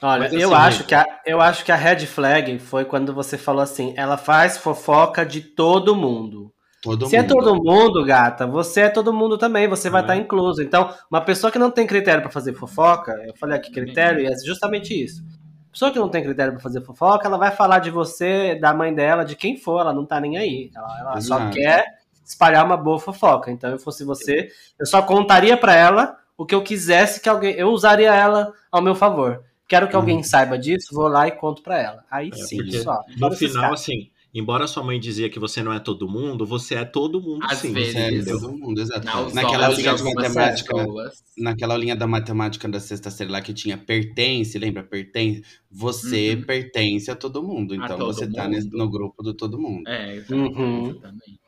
Olha, 0.02 0.18
Mas 0.20 0.32
eu, 0.32 0.52
assim, 0.52 0.66
acho 0.66 0.84
que 0.84 0.94
a, 0.94 1.06
eu 1.24 1.40
acho 1.40 1.64
que 1.64 1.70
a 1.70 1.76
red 1.76 2.04
flag 2.06 2.58
foi 2.58 2.84
quando 2.84 3.14
você 3.14 3.38
falou 3.38 3.62
assim: 3.62 3.94
ela 3.96 4.16
faz 4.18 4.58
fofoca 4.58 5.24
de 5.24 5.40
todo 5.40 5.94
mundo. 5.94 6.52
Todo 6.82 7.06
Se 7.06 7.14
é 7.16 7.20
mundo. 7.22 7.28
todo 7.28 7.62
mundo, 7.64 8.04
gata, 8.04 8.44
você 8.44 8.82
é 8.82 8.88
todo 8.88 9.12
mundo 9.12 9.38
também, 9.38 9.68
você 9.68 9.88
vai 9.88 10.00
É. 10.00 10.04
estar 10.04 10.16
incluso. 10.16 10.60
Então, 10.62 10.92
uma 11.08 11.20
pessoa 11.20 11.50
que 11.50 11.58
não 11.58 11.70
tem 11.70 11.86
critério 11.86 12.20
pra 12.22 12.30
fazer 12.30 12.54
fofoca, 12.54 13.12
eu 13.24 13.34
falei 13.36 13.56
aqui 13.56 13.70
critério, 13.70 14.20
e 14.20 14.26
é 14.26 14.36
justamente 14.44 14.92
isso. 14.92 15.22
Pessoa 15.70 15.92
que 15.92 15.98
não 15.98 16.08
tem 16.08 16.22
critério 16.24 16.52
pra 16.52 16.60
fazer 16.60 16.80
fofoca, 16.82 17.26
ela 17.28 17.38
vai 17.38 17.52
falar 17.52 17.78
de 17.78 17.88
você, 17.90 18.56
da 18.56 18.74
mãe 18.74 18.92
dela, 18.92 19.24
de 19.24 19.36
quem 19.36 19.56
for, 19.56 19.80
ela 19.80 19.94
não 19.94 20.04
tá 20.04 20.20
nem 20.20 20.36
aí. 20.36 20.70
Ela, 20.74 21.00
ela 21.00 21.20
só 21.20 21.48
quer 21.50 21.84
espalhar 22.26 22.64
uma 22.66 22.76
boa 22.76 22.98
fofoca. 22.98 23.50
Então, 23.50 23.70
eu 23.70 23.78
fosse 23.78 24.04
você, 24.04 24.48
eu 24.78 24.84
só 24.84 25.00
contaria 25.02 25.56
pra 25.56 25.74
ela 25.76 26.16
o 26.36 26.44
que 26.44 26.54
eu 26.54 26.62
quisesse 26.62 27.20
que 27.20 27.28
alguém. 27.28 27.54
Eu 27.54 27.68
usaria 27.68 28.12
ela 28.12 28.52
ao 28.72 28.82
meu 28.82 28.94
favor. 28.96 29.44
Quero 29.68 29.86
que 29.88 29.94
Uhum. 29.94 30.00
alguém 30.00 30.22
saiba 30.24 30.58
disso, 30.58 30.88
vou 30.92 31.06
lá 31.08 31.26
e 31.28 31.30
conto 31.30 31.62
pra 31.62 31.78
ela. 31.80 32.04
Aí 32.10 32.28
É, 32.32 32.36
sim, 32.36 32.70
só. 32.72 33.00
No 33.16 33.30
final, 33.30 33.72
assim, 33.72 34.10
embora 34.34 34.66
sua 34.66 34.82
mãe 34.82 34.98
dizia 34.98 35.28
que 35.28 35.38
você 35.38 35.62
não 35.62 35.72
é 35.72 35.78
todo 35.80 36.08
mundo, 36.08 36.46
você 36.46 36.74
é 36.76 36.84
todo 36.84 37.20
mundo 37.20 37.44
Às 37.44 37.58
sim. 37.58 37.72
vezes. 37.72 37.92
Você 38.24 38.30
é 38.30 38.38
todo 38.38 38.56
mundo, 38.56 38.80
exato. 38.80 39.06
Naquela 39.34 39.66
olhos 39.66 39.76
de 39.76 39.82
linha 39.82 39.94
de 39.94 40.02
algumas 40.02 40.14
matemática, 40.14 40.74
pessoas. 40.74 41.24
naquela 41.36 41.76
linha 41.76 41.94
da 41.96 42.06
matemática 42.06 42.68
da 42.68 42.80
sexta 42.80 43.10
série 43.10 43.30
lá 43.30 43.40
que 43.40 43.52
tinha 43.52 43.76
pertence, 43.78 44.58
lembra? 44.58 44.82
Pertence. 44.82 45.42
Você 45.70 46.34
Uhum. 46.34 46.42
pertence 46.42 47.10
a 47.10 47.16
todo 47.16 47.42
mundo. 47.42 47.74
Então 47.74 47.98
todo 47.98 48.06
você 48.14 48.26
tá 48.30 48.44
mundo. 48.44 48.52
nesse- 48.52 48.70
no 48.70 48.90
grupo 48.90 49.22
do 49.22 49.34
todo 49.34 49.58
mundo. 49.58 49.86
É, 49.88 50.16
exatamente. 50.16 50.54
Uhum. 50.58 50.90
exatamente. 50.90 51.40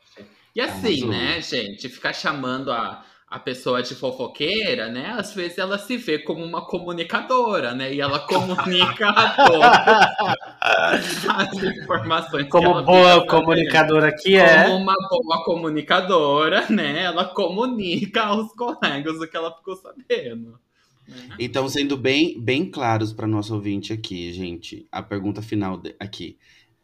E 0.55 0.61
assim, 0.61 0.87
Arrasou. 1.03 1.09
né, 1.09 1.41
gente, 1.41 1.89
ficar 1.89 2.13
chamando 2.13 2.71
a, 2.71 3.03
a 3.35 3.39
pessoa 3.39 3.83
de 3.83 3.93
fofoqueira, 3.93 4.87
né? 4.87 5.13
Às 5.17 5.33
vezes 5.33 5.57
ela 5.57 5.77
se 5.77 5.97
vê 5.97 6.17
como 6.19 6.41
uma 6.41 6.65
comunicadora, 6.65 7.73
né? 7.73 7.93
E 7.93 7.99
ela 7.99 8.19
comunica 8.19 9.09
a 9.09 9.29
todos 9.35 9.61
as 11.27 11.63
informações. 11.63 12.47
Como 12.47 12.81
boa 12.83 13.27
comunicadora 13.27 14.15
que 14.15 14.37
é. 14.37 14.63
Como 14.63 14.77
uma 14.77 14.95
boa 15.09 15.43
comunicadora, 15.43 16.65
né? 16.69 17.03
Ela 17.03 17.25
comunica 17.25 18.23
aos 18.23 18.53
colegas 18.53 19.17
o 19.17 19.27
que 19.27 19.35
ela 19.35 19.53
ficou 19.53 19.75
sabendo. 19.75 20.57
Né? 21.05 21.35
Então, 21.37 21.67
sendo 21.67 21.97
bem, 21.97 22.39
bem 22.39 22.71
claros 22.71 23.11
para 23.11 23.27
nosso 23.27 23.53
ouvinte 23.53 23.91
aqui, 23.91 24.31
gente, 24.31 24.87
a 24.89 25.03
pergunta 25.03 25.41
final 25.41 25.81
aqui. 25.99 26.37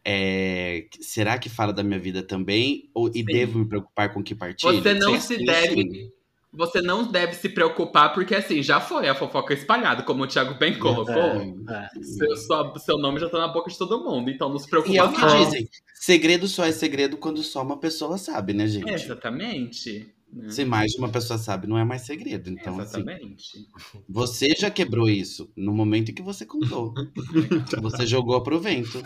É, 0.03 0.85
será 0.99 1.37
que 1.39 1.47
fala 1.47 1.71
da 1.71 1.81
minha 1.81 1.99
vida 1.99 2.21
também? 2.21 2.89
Ou, 2.93 3.09
e 3.15 3.23
devo 3.23 3.59
me 3.59 3.65
preocupar 3.65 4.13
com 4.13 4.21
que 4.21 4.35
partido? 4.35 4.81
Você 4.81 4.93
não 4.95 5.17
se 5.17 5.37
deve. 5.37 6.11
Você 6.53 6.81
não 6.81 7.09
deve 7.09 7.33
se 7.33 7.47
preocupar, 7.47 8.13
porque 8.13 8.35
assim, 8.35 8.61
já 8.61 8.81
foi 8.81 9.07
a 9.07 9.15
fofoca 9.15 9.53
espalhada, 9.53 10.03
como 10.03 10.23
o 10.23 10.27
Thiago 10.27 10.55
bem 10.55 10.77
colocou. 10.77 11.15
É, 11.15 11.53
é. 11.69 12.03
Seu, 12.03 12.35
sua, 12.35 12.73
seu 12.77 12.97
nome 12.97 13.21
já 13.21 13.29
tá 13.29 13.39
na 13.39 13.47
boca 13.47 13.71
de 13.71 13.77
todo 13.77 14.03
mundo, 14.03 14.29
então 14.29 14.49
não 14.49 14.59
se 14.59 14.69
preocupa. 14.69 14.93
E 14.93 14.97
é 14.97 15.03
o 15.03 15.13
que 15.13 15.25
dizem: 15.37 15.69
segredo 15.95 16.47
só 16.49 16.65
é 16.65 16.73
segredo 16.73 17.15
quando 17.15 17.41
só 17.41 17.61
uma 17.61 17.77
pessoa 17.77 18.17
sabe, 18.17 18.53
né, 18.53 18.67
gente? 18.67 18.91
Exatamente. 18.91 20.13
Né? 20.33 20.49
Se 20.49 20.65
mais 20.65 20.91
de 20.91 20.97
uma 20.97 21.09
pessoa 21.09 21.39
sabe, 21.39 21.67
não 21.67 21.77
é 21.77 21.85
mais 21.85 22.01
segredo. 22.01 22.49
Então, 22.49 22.79
assim, 22.79 22.99
Exatamente. 22.99 23.57
Assim, 23.57 24.01
você 24.09 24.53
já 24.57 24.69
quebrou 24.69 25.09
isso 25.09 25.49
no 25.55 25.73
momento 25.73 26.11
em 26.11 26.13
que 26.13 26.21
você 26.21 26.45
contou. 26.45 26.93
você 27.81 28.05
jogou 28.05 28.41
pro 28.41 28.59
vento. 28.59 29.01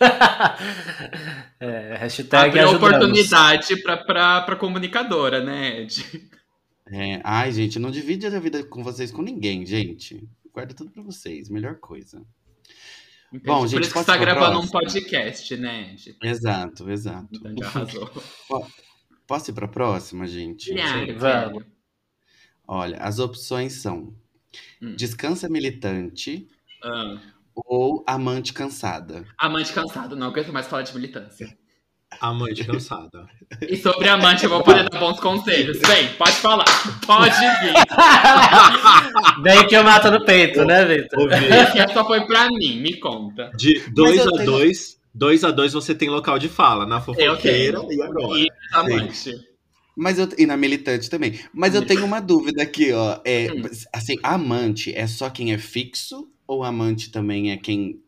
é, 1.60 1.96
hashtag 1.98 2.58
Abre 2.58 2.76
oportunidade 2.76 3.76
pra, 3.82 3.96
pra, 3.96 4.40
pra 4.42 4.56
comunicadora, 4.56 5.44
né, 5.44 5.82
Ed? 5.82 6.30
É, 6.92 7.20
ai, 7.22 7.52
gente, 7.52 7.78
não 7.78 7.90
divide 7.90 8.26
a 8.26 8.40
vida 8.40 8.64
com 8.64 8.82
vocês 8.82 9.12
com 9.12 9.22
ninguém, 9.22 9.64
gente. 9.64 10.28
Guarda 10.52 10.74
tudo 10.74 10.90
pra 10.90 11.02
vocês, 11.02 11.48
melhor 11.48 11.76
coisa. 11.76 12.20
Entendi. 13.32 13.46
Bom, 13.46 13.64
gente, 13.64 13.74
Por 13.74 13.82
isso 13.82 13.92
que 13.92 13.98
você 13.98 14.04
tá 14.04 14.16
gravando 14.16 14.58
próxima? 14.58 14.66
um 14.66 14.82
podcast, 14.82 15.56
né? 15.56 15.92
Ed? 15.94 16.16
Exato, 16.20 16.90
exato. 16.90 17.28
Então 17.32 17.54
já 17.56 17.66
arrasou. 17.66 18.10
Posso 19.24 19.50
ir 19.52 19.54
pra 19.54 19.68
próxima, 19.68 20.26
gente? 20.26 20.74
Claro, 20.74 21.16
vamos. 21.16 21.64
Olha, 22.66 22.98
as 22.98 23.20
opções 23.20 23.74
são 23.74 24.12
hum. 24.82 24.96
descansa 24.96 25.48
militante 25.48 26.48
ah. 26.82 27.20
ou 27.54 28.02
amante 28.04 28.52
cansada. 28.52 29.24
Amante 29.38 29.72
cansada, 29.72 30.16
não 30.16 30.26
aguento 30.26 30.52
mais 30.52 30.66
falar 30.66 30.82
de 30.82 30.92
militância. 30.92 31.56
Amante 32.18 32.64
cansada. 32.64 33.26
E 33.62 33.76
sobre 33.76 34.08
amante, 34.08 34.44
eu 34.44 34.50
vou 34.50 34.62
poder 34.62 34.88
dar 34.88 34.98
bons 34.98 35.20
conselhos. 35.20 35.78
Vem, 35.78 36.08
pode 36.18 36.32
falar. 36.32 36.64
Pode 37.06 37.38
vir. 37.38 37.72
Vem 39.42 39.66
que 39.68 39.76
eu 39.76 39.84
mato 39.84 40.10
no 40.10 40.24
peito, 40.24 40.64
né, 40.64 40.84
Vitor? 40.84 41.30
Esse 41.32 41.92
só 41.92 42.04
foi 42.04 42.26
pra 42.26 42.48
mim, 42.48 42.80
me 42.80 42.98
conta. 42.98 43.50
De 43.56 43.80
2 43.90 44.26
a 44.26 44.44
2, 44.44 44.98
2 45.14 45.44
a 45.44 45.50
2 45.50 45.72
você 45.72 45.94
tem 45.94 46.10
local 46.10 46.38
de 46.38 46.48
fala. 46.48 46.84
Na 46.84 47.00
fofoqueira 47.00 47.80
e 47.88 48.02
agora. 48.02 48.38
E 48.38 48.48
amante. 48.72 49.32
Mas 49.96 50.18
eu, 50.18 50.28
e 50.38 50.46
na 50.46 50.56
militante 50.56 51.08
também. 51.08 51.38
Mas 51.52 51.74
eu 51.74 51.84
tenho 51.84 52.04
uma 52.04 52.20
dúvida 52.20 52.62
aqui, 52.62 52.92
ó. 52.92 53.20
É, 53.24 53.52
hum. 53.52 53.62
Assim, 53.92 54.16
amante 54.22 54.94
é 54.94 55.06
só 55.06 55.30
quem 55.30 55.52
é 55.52 55.58
fixo 55.58 56.28
ou 56.46 56.64
amante 56.64 57.10
também 57.10 57.52
é 57.52 57.56
quem 57.56 58.02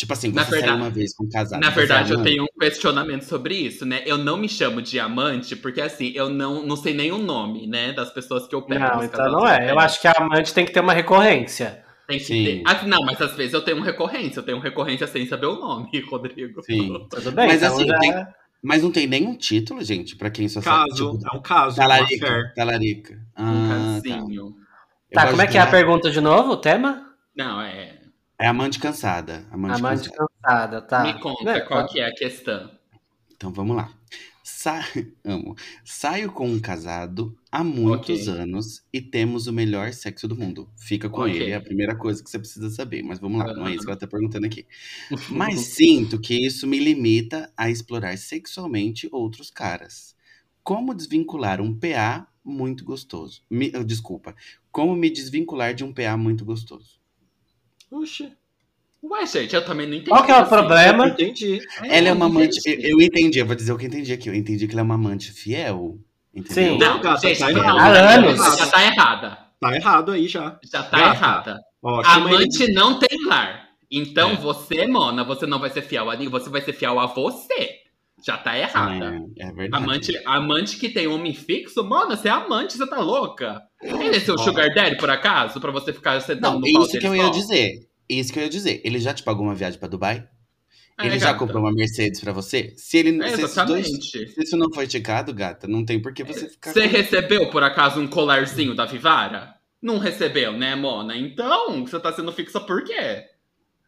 Tipo 0.00 0.14
assim, 0.14 0.30
você 0.30 0.36
na 0.36 0.44
verdade, 0.44 0.80
uma 0.80 0.88
vez 0.88 1.14
com 1.14 1.24
um 1.24 1.28
casado. 1.28 1.60
Na 1.60 1.68
verdade, 1.68 2.10
eu 2.10 2.22
tenho 2.22 2.44
um 2.44 2.58
questionamento 2.58 3.20
sobre 3.24 3.54
isso, 3.54 3.84
né? 3.84 4.02
Eu 4.06 4.16
não 4.16 4.38
me 4.38 4.48
chamo 4.48 4.80
de 4.80 4.98
amante, 4.98 5.54
porque 5.54 5.78
assim, 5.78 6.10
eu 6.14 6.30
não, 6.30 6.66
não 6.66 6.74
sei 6.74 6.94
nem 6.94 7.12
o 7.12 7.18
nome, 7.18 7.66
né, 7.66 7.92
das 7.92 8.10
pessoas 8.10 8.48
que 8.48 8.54
eu 8.54 8.62
pego. 8.62 8.80
Não, 8.80 9.04
então 9.04 9.30
não 9.30 9.46
é. 9.46 9.70
Eu 9.70 9.78
acho 9.78 10.00
que 10.00 10.08
a 10.08 10.12
amante 10.12 10.54
tem 10.54 10.64
que 10.64 10.72
ter 10.72 10.80
uma 10.80 10.94
recorrência. 10.94 11.84
Tem 12.08 12.16
que 12.16 12.24
Sim. 12.24 12.44
ter. 12.44 12.62
Ah, 12.64 12.82
não, 12.86 13.02
mas 13.04 13.20
às 13.20 13.34
vezes 13.34 13.52
eu 13.52 13.60
tenho 13.60 13.82
recorrência, 13.82 14.40
eu 14.40 14.42
tenho 14.42 14.58
recorrência 14.58 15.06
sem 15.06 15.26
saber 15.26 15.48
o 15.48 15.56
nome, 15.56 15.90
Rodrigo. 16.08 16.62
Sim. 16.62 17.06
Tudo 17.10 17.32
bem. 17.32 17.48
Mas 17.48 17.62
então 17.62 17.74
assim, 17.74 17.86
já... 17.86 17.98
tem, 17.98 18.26
mas 18.62 18.82
não 18.82 18.90
tem 18.90 19.06
nenhum 19.06 19.36
título, 19.36 19.84
gente, 19.84 20.16
pra 20.16 20.30
quem 20.30 20.48
só 20.48 20.62
caso, 20.62 20.96
sabe. 20.96 21.18
Tipo, 21.18 21.28
é 21.30 21.36
um 21.36 21.42
caso. 21.42 21.76
Talarica. 21.76 22.52
Talarica. 22.56 23.18
Ah, 23.36 23.50
um 23.50 23.68
casinho. 23.68 24.54
Tá, 25.12 25.24
tá 25.24 25.30
como 25.30 25.42
é 25.42 25.46
que 25.46 25.58
é 25.58 25.60
a 25.60 25.66
pergunta 25.66 26.10
de 26.10 26.22
novo, 26.22 26.52
o 26.52 26.56
tema? 26.56 27.06
Não, 27.36 27.60
é 27.60 27.99
é 28.40 28.46
amante 28.46 28.78
cansada. 28.78 29.46
Amante, 29.50 29.78
amante 29.78 30.10
cansada. 30.10 30.28
cansada. 30.42 30.82
tá. 30.82 31.02
Me 31.04 31.20
conta 31.20 31.50
é, 31.50 31.60
qual 31.60 31.82
tá. 31.82 31.88
que 31.92 32.00
é 32.00 32.06
a 32.06 32.14
questão. 32.14 32.70
Então 33.36 33.52
vamos 33.52 33.76
lá. 33.76 33.92
Sa... 34.42 34.84
Amo. 35.24 35.54
Saio 35.84 36.32
com 36.32 36.48
um 36.48 36.58
casado 36.58 37.36
há 37.50 37.62
muitos 37.62 38.28
okay. 38.28 38.42
anos 38.42 38.82
e 38.92 39.00
temos 39.00 39.46
o 39.46 39.52
melhor 39.52 39.92
sexo 39.92 40.26
do 40.26 40.36
mundo. 40.36 40.68
Fica 40.76 41.08
com 41.08 41.22
okay. 41.22 41.36
ele, 41.36 41.50
é 41.50 41.54
a 41.54 41.60
primeira 41.60 41.94
coisa 41.94 42.22
que 42.22 42.30
você 42.30 42.38
precisa 42.38 42.68
saber. 42.70 43.02
Mas 43.02 43.18
vamos 43.18 43.38
lá, 43.38 43.54
não 43.54 43.66
é 43.66 43.74
isso 43.74 43.84
que 43.84 43.90
ela 43.90 43.98
tá 43.98 44.06
perguntando 44.06 44.46
aqui. 44.46 44.66
Mas 45.30 45.60
sinto 45.60 46.20
que 46.20 46.46
isso 46.46 46.66
me 46.66 46.78
limita 46.78 47.52
a 47.56 47.70
explorar 47.70 48.16
sexualmente 48.18 49.08
outros 49.12 49.50
caras. 49.50 50.14
Como 50.62 50.94
desvincular 50.94 51.60
um 51.60 51.74
PA 51.74 52.26
muito 52.44 52.84
gostoso? 52.84 53.42
Me... 53.50 53.70
Desculpa. 53.84 54.34
Como 54.70 54.94
me 54.94 55.10
desvincular 55.10 55.74
de 55.74 55.84
um 55.84 55.92
PA 55.92 56.16
muito 56.16 56.44
gostoso? 56.44 56.99
Oxe. 57.90 58.32
Ué, 59.02 59.26
gente, 59.26 59.54
eu 59.54 59.64
também 59.64 59.86
não 59.86 59.94
entendi. 59.94 60.10
Qual 60.10 60.24
que 60.24 60.30
é 60.30 60.34
o 60.34 60.38
assim. 60.40 60.48
problema? 60.50 61.04
Eu 61.04 61.12
entendi. 61.12 61.58
É, 61.82 61.98
ela 61.98 62.08
é 62.08 62.12
uma 62.12 62.26
amante. 62.26 62.60
Eu, 62.66 62.78
eu, 62.80 63.00
entendi, 63.00 63.38
eu 63.38 63.46
vou 63.46 63.56
dizer 63.56 63.72
o 63.72 63.78
que 63.78 63.84
eu 63.84 63.88
entendi 63.88 64.12
aqui. 64.12 64.28
Eu 64.28 64.34
entendi 64.34 64.66
que 64.66 64.72
ela 64.72 64.82
é 64.82 64.84
uma 64.84 64.94
amante 64.94 65.32
fiel. 65.32 65.98
Entendeu? 66.34 66.74
Sim. 66.74 66.78
Não, 66.78 67.00
gata, 67.00 67.26
gente, 67.26 67.38
tá 67.38 67.50
não, 67.50 67.78
há 67.78 67.86
anos. 67.86 68.58
Já 68.58 68.66
tá 68.66 68.84
errada. 68.84 69.38
Tá 69.58 69.74
errado 69.74 70.12
aí 70.12 70.28
já. 70.28 70.58
Já 70.62 70.82
tá 70.82 70.98
gata. 70.98 71.16
errada. 71.16 71.60
Ó, 71.82 72.02
amante 72.04 72.62
ele... 72.62 72.74
não 72.74 72.98
tem 72.98 73.26
lar. 73.26 73.70
Então 73.90 74.30
é. 74.32 74.36
você, 74.36 74.86
Mona, 74.86 75.24
você 75.24 75.46
não 75.46 75.58
vai 75.58 75.70
ser 75.70 75.82
fiel 75.82 76.08
a 76.10 76.14
ninguém, 76.14 76.28
você 76.28 76.48
vai 76.48 76.60
ser 76.60 76.72
fiel 76.72 77.00
a 77.00 77.06
você. 77.06 77.79
Já 78.24 78.36
tá 78.36 78.58
errada. 78.58 79.22
É, 79.38 79.48
é 79.48 79.52
verdade. 79.52 79.84
Amante, 79.84 80.22
amante 80.26 80.76
que 80.76 80.88
tem 80.88 81.06
homem 81.06 81.34
fixo, 81.34 81.82
mano, 81.82 82.16
você 82.16 82.28
é 82.28 82.30
amante, 82.30 82.76
você 82.76 82.86
tá 82.86 83.00
louca. 83.00 83.62
Ele 83.82 84.16
é 84.16 84.20
seu 84.20 84.38
sugar 84.38 84.72
daddy, 84.74 84.96
por 84.96 85.10
acaso? 85.10 85.60
Pra 85.60 85.70
você 85.70 85.92
ficar 85.92 86.20
sentando 86.20 86.40
não, 86.40 86.60
no 86.60 86.72
pau 86.72 86.82
Isso 86.82 86.98
que 86.98 87.06
eu 87.06 87.16
ia 87.16 87.30
dizer. 87.30 87.88
Isso 88.08 88.32
que 88.32 88.38
eu 88.38 88.42
ia 88.42 88.48
dizer. 88.50 88.80
Ele 88.84 88.98
já 88.98 89.14
te 89.14 89.22
pagou 89.22 89.44
uma 89.44 89.54
viagem 89.54 89.78
pra 89.78 89.88
Dubai? 89.88 90.28
É, 90.98 91.06
ele 91.06 91.18
já 91.18 91.32
comprou 91.34 91.62
uma 91.62 91.72
Mercedes 91.72 92.20
pra 92.20 92.32
você? 92.32 92.74
Se 92.76 92.98
ele 92.98 93.22
é, 93.22 93.36
se, 93.36 93.64
dois, 93.64 93.86
se 93.86 94.34
isso 94.36 94.56
não 94.56 94.70
foi 94.72 94.86
ticado, 94.86 95.32
gata, 95.32 95.66
não 95.66 95.84
tem 95.84 96.00
por 96.00 96.12
que 96.12 96.22
você 96.22 96.48
ficar. 96.48 96.72
Você 96.72 96.86
recebeu, 96.86 97.48
por 97.50 97.62
acaso, 97.62 98.00
um 98.00 98.06
colarzinho 98.06 98.74
da 98.74 98.84
Vivara? 98.84 99.54
Não 99.80 99.98
recebeu, 99.98 100.52
né, 100.52 100.76
Mona? 100.76 101.16
Então, 101.16 101.86
você 101.86 101.98
tá 101.98 102.12
sendo 102.12 102.32
fixa 102.32 102.60
por 102.60 102.84
quê? 102.84 103.24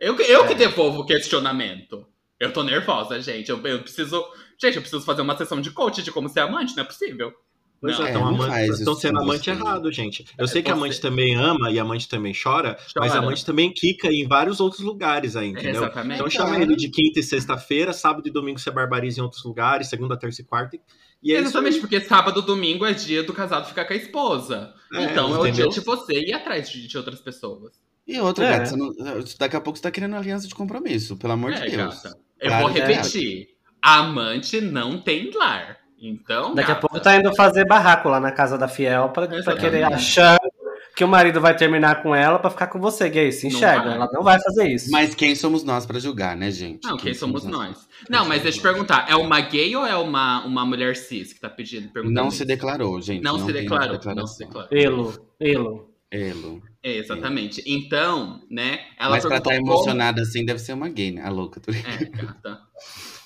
Eu, 0.01 0.19
eu 0.21 0.45
é. 0.45 0.49
que 0.49 0.55
devolvo 0.55 1.01
o 1.01 1.07
questionamento. 1.07 2.07
Eu 2.43 2.53
tô 2.53 2.65
nervosa, 2.65 3.21
gente. 3.21 3.49
Eu, 3.49 3.65
eu 3.65 3.83
preciso. 3.83 4.21
Gente, 4.61 4.75
eu 4.75 4.83
preciso 4.83 5.05
fazer 5.05 5.23
uma 5.23 5.37
sessão 5.37 5.61
de 5.61 5.71
coach 5.71 6.03
de 6.03 6.11
como 6.11 6.29
ser 6.29 6.41
amante, 6.41 6.77
não 6.77 6.83
é 6.83 6.87
possível. 6.87 7.33
Pois 7.81 7.97
não, 7.97 8.05
é, 8.05 8.09
estão 8.11 8.27
amante, 8.27 8.71
estão 8.71 8.95
sendo 8.97 9.21
amante 9.21 9.49
errado, 9.49 9.93
gente. 9.93 10.25
Eu 10.37 10.49
sei 10.49 10.61
que 10.61 10.71
a 10.71 10.75
amante 10.75 11.01
também 11.01 11.37
ama 11.37 11.71
e 11.71 11.79
a 11.79 11.83
amante 11.83 12.09
também 12.09 12.33
chora, 12.33 12.75
chora, 12.75 13.07
mas 13.07 13.15
a 13.15 13.19
amante 13.19 13.47
também 13.47 13.73
quica 13.73 14.09
em 14.09 14.27
vários 14.27 14.59
outros 14.59 14.83
lugares 14.83 15.37
aí, 15.37 15.51
entendeu? 15.51 15.83
Exatamente. 15.83 16.15
Então 16.15 16.31
chama 16.31 16.61
ele 16.61 16.75
de 16.75 16.89
quinta 16.89 17.21
e 17.21 17.23
sexta-feira, 17.23 17.93
sábado 17.93 18.27
e 18.27 18.31
domingo 18.31 18.59
você 18.59 18.71
barbariza 18.73 19.21
em 19.21 19.23
outros 19.23 19.45
lugares, 19.45 19.89
segunda, 19.89 20.17
terça 20.17 20.43
e 20.43 20.45
quarta. 20.45 20.77
E 21.23 21.33
é 21.33 21.39
Exatamente, 21.39 21.79
porque 21.79 22.01
sábado 22.01 22.41
e 22.41 22.45
domingo 22.45 22.85
é 22.85 22.93
dia 22.93 23.23
do 23.23 23.33
casado 23.33 23.69
ficar 23.69 23.85
com 23.85 23.93
a 23.93 23.97
esposa. 23.97 24.75
É, 24.93 25.05
então 25.05 25.35
é 25.35 25.39
o 25.49 25.53
dia 25.53 25.69
de 25.69 25.81
você 25.81 26.15
ir 26.21 26.33
atrás 26.33 26.69
de, 26.71 26.89
de 26.89 26.99
outras 26.99 27.21
pessoas. 27.21 27.81
E 28.07 28.19
outra, 28.21 28.45
é. 28.45 28.59
gata, 28.59 28.77
não, 28.77 28.93
daqui 29.39 29.57
a 29.57 29.61
pouco 29.61 29.77
você 29.77 29.83
tá 29.83 29.91
querendo 29.91 30.17
aliança 30.17 30.47
de 30.49 30.55
compromisso, 30.55 31.17
pelo 31.17 31.33
amor 31.33 31.53
é, 31.53 31.61
de 31.61 31.77
Deus. 31.77 32.03
Gata. 32.03 32.19
Eu 32.43 32.49
claro, 32.49 32.65
vou 32.65 32.73
repetir. 32.73 33.47
Amante 33.81 34.61
não 34.61 34.99
tem 34.99 35.31
lar. 35.35 35.79
Então. 36.01 36.55
Daqui 36.55 36.69
gata. 36.69 36.73
a 36.73 36.81
pouco 36.81 37.01
tá 37.01 37.17
indo 37.17 37.33
fazer 37.35 37.65
barraco 37.65 38.09
lá 38.09 38.19
na 38.19 38.33
casa 38.33 38.59
da 38.59 38.67
Fiel 38.67 39.11
pra, 39.11 39.29
pra 39.29 39.57
querer 39.57 39.85
achar 39.85 40.39
que 40.97 41.05
o 41.05 41.09
marido 41.09 41.41
vai 41.41 41.57
terminar 41.57 42.03
com 42.03 42.15
ela 42.15 42.39
pra 42.41 42.51
ficar 42.51 42.67
com 42.67 42.81
você, 42.81 43.09
gay. 43.09 43.31
Se 43.31 43.47
enxerga, 43.47 43.93
ela 43.93 44.09
não 44.13 44.23
vai 44.23 44.41
fazer 44.41 44.69
isso. 44.69 44.91
Mas 44.91 45.15
quem 45.15 45.35
somos 45.35 45.63
nós 45.63 45.87
pra 45.87 46.01
julgar, 46.01 46.37
né, 46.37 46.51
gente? 46.51 46.85
Não, 46.85 46.97
quem, 46.97 47.07
quem 47.07 47.15
somos, 47.15 47.43
somos 47.43 47.57
nós? 47.57 47.89
Não, 48.11 48.27
mas 48.27 48.43
deixa 48.43 48.59
eu 48.59 48.63
te 48.63 48.69
perguntar, 48.69 49.07
é 49.09 49.15
uma 49.15 49.41
gay 49.41 49.75
ou 49.77 49.87
é 49.87 49.97
uma, 49.97 50.45
uma 50.45 50.67
mulher 50.67 50.97
cis 50.97 51.33
que 51.33 51.41
tá 51.41 51.49
pedindo? 51.49 51.89
Não 52.05 52.29
isso? 52.29 52.39
se 52.39 52.45
declarou, 52.45 53.01
gente. 53.01 53.23
Não, 53.23 53.39
não 53.39 53.47
se 53.47 53.53
declarou, 53.53 53.99
não 54.15 54.27
se 54.27 54.39
declarou. 54.45 54.69
Elo, 54.71 55.29
elo. 55.41 55.89
Elo. 56.11 56.72
É, 56.83 56.97
exatamente. 56.97 57.63
Então, 57.67 58.43
né, 58.51 58.81
ela 58.99 59.11
Mas 59.11 59.25
pra 59.25 59.39
estar 59.39 59.51
tá 59.51 59.57
emocionada 59.57 60.21
como... 60.21 60.29
assim, 60.29 60.45
deve 60.45 60.59
ser 60.59 60.73
uma 60.73 60.89
gay, 60.89 61.13
né? 61.13 61.23
A 61.23 61.31
louca. 61.31 61.61
Tô... 61.61 61.71
É, 61.71 62.05
gata. 62.05 62.61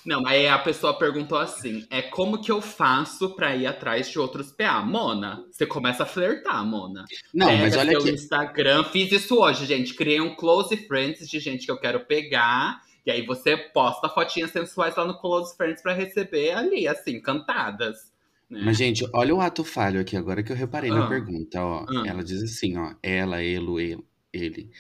Não, 0.04 0.24
aí 0.24 0.46
a 0.46 0.58
pessoa 0.58 0.96
perguntou 0.96 1.36
assim: 1.36 1.84
é 1.90 2.00
como 2.00 2.40
que 2.40 2.52
eu 2.52 2.60
faço 2.60 3.34
pra 3.34 3.56
ir 3.56 3.66
atrás 3.66 4.08
de 4.08 4.18
outros 4.20 4.52
PA? 4.52 4.80
Mona, 4.82 5.44
você 5.50 5.66
começa 5.66 6.04
a 6.04 6.06
flertar, 6.06 6.64
Mona. 6.64 7.04
Não, 7.34 7.48
Pega 7.48 7.62
mas 7.62 7.76
olha 7.76 7.98
aqui. 7.98 8.10
Instagram, 8.10 8.84
fiz 8.84 9.10
isso 9.10 9.36
hoje, 9.36 9.66
gente. 9.66 9.94
Criei 9.94 10.20
um 10.20 10.36
close 10.36 10.76
friends 10.86 11.28
de 11.28 11.40
gente 11.40 11.66
que 11.66 11.72
eu 11.72 11.80
quero 11.80 12.00
pegar. 12.00 12.80
E 13.06 13.10
aí 13.10 13.24
você 13.24 13.56
posta 13.56 14.08
fotinhas 14.08 14.50
sensuais 14.50 14.96
lá 14.96 15.04
no 15.04 15.18
Close 15.20 15.56
Friends 15.56 15.80
pra 15.80 15.92
receber 15.92 16.50
ali, 16.50 16.88
assim, 16.88 17.20
cantadas. 17.20 18.12
Né? 18.48 18.60
Mas, 18.64 18.76
gente, 18.76 19.04
olha 19.12 19.34
o 19.34 19.40
ato 19.40 19.64
falho 19.64 20.00
aqui, 20.00 20.16
agora 20.16 20.42
que 20.42 20.52
eu 20.52 20.56
reparei 20.56 20.90
ah. 20.90 20.94
na 20.94 21.08
pergunta, 21.08 21.62
ó. 21.62 21.84
Ah. 21.88 22.04
Ela 22.06 22.22
diz 22.22 22.42
assim, 22.42 22.76
ó. 22.76 22.94
Ela, 23.02 23.42
ele, 23.42 23.98
ele. 24.32 24.70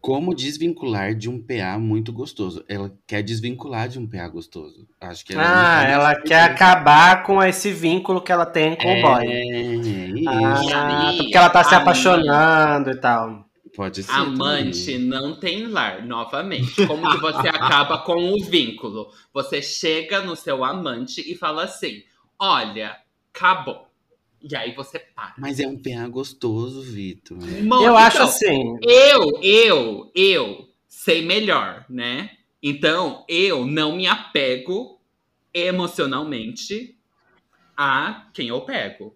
Como 0.00 0.34
desvincular 0.34 1.14
de 1.14 1.28
um 1.28 1.38
PA 1.38 1.78
muito 1.78 2.10
gostoso? 2.10 2.64
Ela 2.66 2.90
quer 3.06 3.22
desvincular 3.22 3.86
de 3.86 3.98
um 3.98 4.06
PA 4.06 4.26
gostoso. 4.28 4.88
Acho 4.98 5.24
que 5.26 5.34
ela 5.34 5.42
Ah, 5.44 5.82
ela 5.84 6.14
quer 6.22 6.42
acabar 6.42 7.22
com 7.22 7.42
esse 7.42 7.70
vínculo 7.70 8.22
que 8.22 8.32
ela 8.32 8.46
tem 8.46 8.76
com 8.76 8.88
é, 8.88 8.98
o 8.98 9.02
boy. 9.02 10.20
Isso. 10.20 10.28
Ah, 10.74 11.12
porque 11.18 11.36
ela 11.36 11.50
tá 11.50 11.62
se 11.64 11.74
apaixonando 11.74 12.90
e 12.90 12.96
tal. 12.96 13.46
Pode 13.76 14.02
ser. 14.02 14.12
Amante 14.12 14.92
também. 14.92 15.06
não 15.06 15.36
tem 15.38 15.66
lar, 15.66 16.04
novamente. 16.04 16.86
Como 16.86 17.08
que 17.10 17.20
você 17.20 17.48
acaba 17.48 17.98
com 17.98 18.32
o 18.32 18.42
vínculo? 18.44 19.10
Você 19.32 19.62
chega 19.62 20.22
no 20.22 20.34
seu 20.34 20.64
amante 20.64 21.20
e 21.20 21.36
fala 21.36 21.64
assim: 21.64 22.02
olha, 22.40 22.96
acabou. 23.32 23.86
E 24.42 24.56
aí 24.56 24.74
você 24.74 24.98
para. 24.98 25.34
Mas 25.36 25.60
é 25.60 25.66
um 25.66 25.76
PA 25.76 26.08
gostoso, 26.08 26.80
Vitor. 26.82 27.38
eu 27.42 27.64
então, 27.66 27.96
acho 27.96 28.22
assim. 28.22 28.78
Eu, 28.82 29.38
eu, 29.42 30.10
eu 30.14 30.68
sei 30.88 31.22
melhor, 31.24 31.84
né? 31.90 32.30
Então, 32.62 33.24
eu 33.28 33.66
não 33.66 33.96
me 33.96 34.06
apego 34.06 34.98
emocionalmente 35.52 36.96
a 37.76 38.28
quem 38.32 38.48
eu 38.48 38.62
pego. 38.62 39.14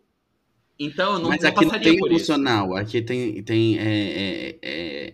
Então, 0.78 1.14
eu 1.14 1.18
não, 1.18 1.28
Mas 1.30 1.42
não 1.42 1.50
aqui 1.50 1.64
não 1.64 1.78
tem 1.78 1.96
emocional, 1.96 2.76
aqui 2.76 3.00
tem. 3.00 3.42
tem 3.42 3.78
é, 3.78 3.82
é, 3.82 4.58
é, 4.62 5.12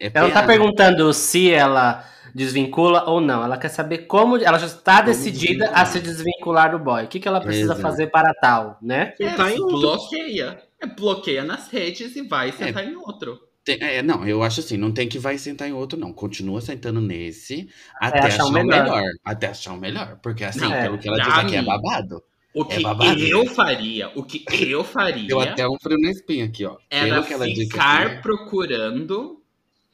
é 0.00 0.12
ela 0.14 0.30
tá 0.30 0.42
perguntando 0.44 1.12
se 1.12 1.50
ela 1.50 2.04
desvincula 2.36 3.08
ou 3.08 3.18
não. 3.18 3.42
Ela 3.42 3.56
quer 3.56 3.70
saber 3.70 4.06
como. 4.06 4.36
Ela 4.36 4.58
já 4.58 4.66
está 4.66 5.00
decidida 5.00 5.70
a 5.70 5.86
se 5.86 5.98
desvincular 6.00 6.70
do 6.70 6.78
boy. 6.78 7.04
O 7.04 7.08
que, 7.08 7.18
que 7.18 7.26
ela 7.26 7.40
precisa 7.40 7.72
Exato. 7.72 7.80
fazer 7.80 8.08
para 8.08 8.34
tal, 8.34 8.78
né? 8.82 9.14
É, 9.18 9.30
tá 9.30 9.50
em 9.50 9.56
bloqueia. 9.56 10.62
É, 10.78 10.86
bloqueia 10.86 11.42
nas 11.42 11.68
redes 11.68 12.14
e 12.14 12.22
vai 12.22 12.52
sentar 12.52 12.84
é. 12.84 12.90
em 12.90 12.94
outro. 12.94 13.40
Tem, 13.64 13.78
é, 13.80 14.02
não, 14.02 14.24
eu 14.28 14.42
acho 14.42 14.60
assim, 14.60 14.76
não 14.76 14.92
tem 14.92 15.08
que 15.08 15.18
vai 15.18 15.38
sentar 15.38 15.66
em 15.66 15.72
outro, 15.72 15.98
não. 15.98 16.12
Continua 16.12 16.60
sentando 16.60 17.00
nesse 17.00 17.68
até, 17.98 18.18
até 18.18 18.28
achar, 18.28 18.44
o 18.44 18.52
melhor. 18.52 18.84
melhor. 18.84 19.10
Até 19.24 19.46
achar 19.48 19.72
o 19.72 19.78
melhor. 19.78 20.18
Porque 20.22 20.44
assim, 20.44 20.60
não, 20.60 20.70
pelo 20.70 20.98
que 20.98 21.08
ela 21.08 21.18
diz 21.18 21.38
aqui, 21.38 21.56
é 21.56 21.62
babado. 21.62 22.22
O 22.54 22.64
que 22.64 22.86
é 22.86 23.32
eu 23.32 23.46
faria, 23.46 24.10
o 24.14 24.22
que 24.22 24.44
eu 24.70 24.84
faria. 24.84 25.26
Deu 25.26 25.40
até 25.40 25.66
um 25.66 25.78
frio 25.78 25.98
na 25.98 26.10
espinha 26.10 26.44
aqui, 26.44 26.64
ó. 26.64 26.76
Era 26.90 27.22
ficar 27.22 28.02
aqui, 28.02 28.22
procurando 28.22 29.42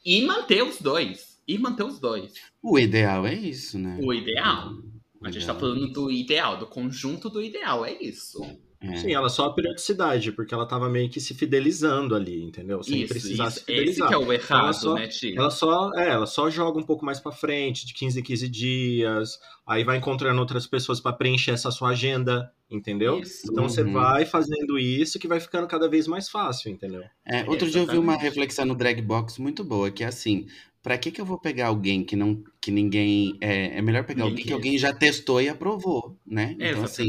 e 0.04 0.22
manter 0.26 0.62
os 0.62 0.80
dois 0.80 1.31
e 1.54 1.58
manter 1.58 1.84
os 1.84 1.98
dois. 1.98 2.32
O 2.62 2.78
ideal 2.78 3.26
é 3.26 3.34
isso, 3.34 3.78
né? 3.78 3.98
O 4.02 4.12
ideal. 4.12 4.72
O 5.20 5.26
a 5.26 5.30
gente 5.30 5.46
tá 5.46 5.54
falando 5.54 5.92
do 5.92 6.10
ideal, 6.10 6.56
do 6.56 6.66
conjunto 6.66 7.28
do 7.28 7.42
ideal, 7.42 7.84
é 7.84 7.92
isso. 8.00 8.42
É. 8.80 8.96
Sim, 8.96 9.14
ela 9.14 9.28
só 9.28 9.46
a 9.46 9.54
periodicidade, 9.54 10.32
porque 10.32 10.52
ela 10.52 10.66
tava 10.66 10.88
meio 10.88 11.08
que 11.08 11.20
se 11.20 11.34
fidelizando 11.34 12.16
ali, 12.16 12.42
entendeu? 12.42 12.82
Sem 12.82 13.02
isso, 13.02 13.12
precisar 13.12 13.46
isso. 13.46 13.60
se 13.60 13.64
fidelizar. 13.64 14.08
Esse 14.08 14.08
que 14.08 14.14
é 14.14 14.26
o 14.26 14.32
errado, 14.32 14.64
ela 14.64 14.72
só, 14.72 14.94
né, 14.94 15.06
Ti? 15.06 15.34
Ela 15.36 15.50
só, 15.50 15.90
é, 15.94 16.08
ela 16.08 16.26
só 16.26 16.50
joga 16.50 16.80
um 16.80 16.82
pouco 16.82 17.04
mais 17.04 17.20
para 17.20 17.30
frente, 17.30 17.86
de 17.86 17.94
15 17.94 18.18
em 18.18 18.22
15 18.22 18.48
dias, 18.48 19.38
aí 19.64 19.84
vai 19.84 19.98
encontrando 19.98 20.40
outras 20.40 20.66
pessoas 20.66 21.00
para 21.00 21.12
preencher 21.12 21.52
essa 21.52 21.70
sua 21.70 21.90
agenda, 21.90 22.52
entendeu? 22.68 23.20
Isso. 23.20 23.42
Então 23.48 23.64
uhum. 23.64 23.68
você 23.68 23.84
vai 23.84 24.26
fazendo 24.26 24.76
isso 24.76 25.16
que 25.16 25.28
vai 25.28 25.38
ficando 25.38 25.68
cada 25.68 25.88
vez 25.88 26.08
mais 26.08 26.28
fácil, 26.28 26.68
entendeu? 26.68 27.04
É, 27.24 27.48
outro 27.48 27.70
dia 27.70 27.82
eu 27.82 27.86
vi 27.86 27.98
uma 27.98 28.16
reflexão 28.16 28.64
no 28.64 28.74
Drag 28.74 29.00
Box 29.00 29.40
muito 29.40 29.62
boa, 29.62 29.92
que 29.92 30.02
é 30.02 30.08
assim, 30.08 30.48
Pra 30.82 30.98
que 30.98 31.12
que 31.12 31.20
eu 31.20 31.24
vou 31.24 31.38
pegar 31.38 31.68
alguém 31.68 32.02
que 32.02 32.16
não 32.16 32.42
que 32.60 32.72
ninguém 32.72 33.38
é, 33.40 33.78
é 33.78 33.82
melhor 33.82 34.04
pegar 34.04 34.24
alguém 34.24 34.44
que 34.44 34.52
alguém 34.52 34.76
já 34.76 34.92
testou 34.92 35.40
e 35.40 35.48
aprovou, 35.48 36.18
né? 36.26 36.56
Então 36.58 36.82
assim, 36.82 37.08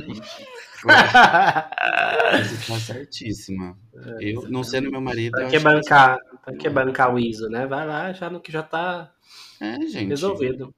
você 0.83 0.83
tá 2.67 2.79
certíssima. 2.79 3.75
É, 3.95 4.31
eu 4.31 4.47
não 4.47 4.63
sendo 4.63 4.91
meu 4.91 5.01
marido, 5.01 5.31
pra 5.31 5.47
que 5.47 5.57
bancar, 5.57 6.19
que... 6.19 6.37
pra 6.37 6.55
que 6.55 6.69
bancar 6.69 7.15
o 7.15 7.17
ISO, 7.17 7.49
né? 7.49 7.65
Vai 7.65 7.87
lá 7.87 8.13
já 8.13 8.29
no 8.29 8.39
que 8.39 8.51
já 8.51 8.61
tá 8.61 9.11
é, 9.59 9.79
gente. 9.87 10.09
resolvido. 10.09 10.73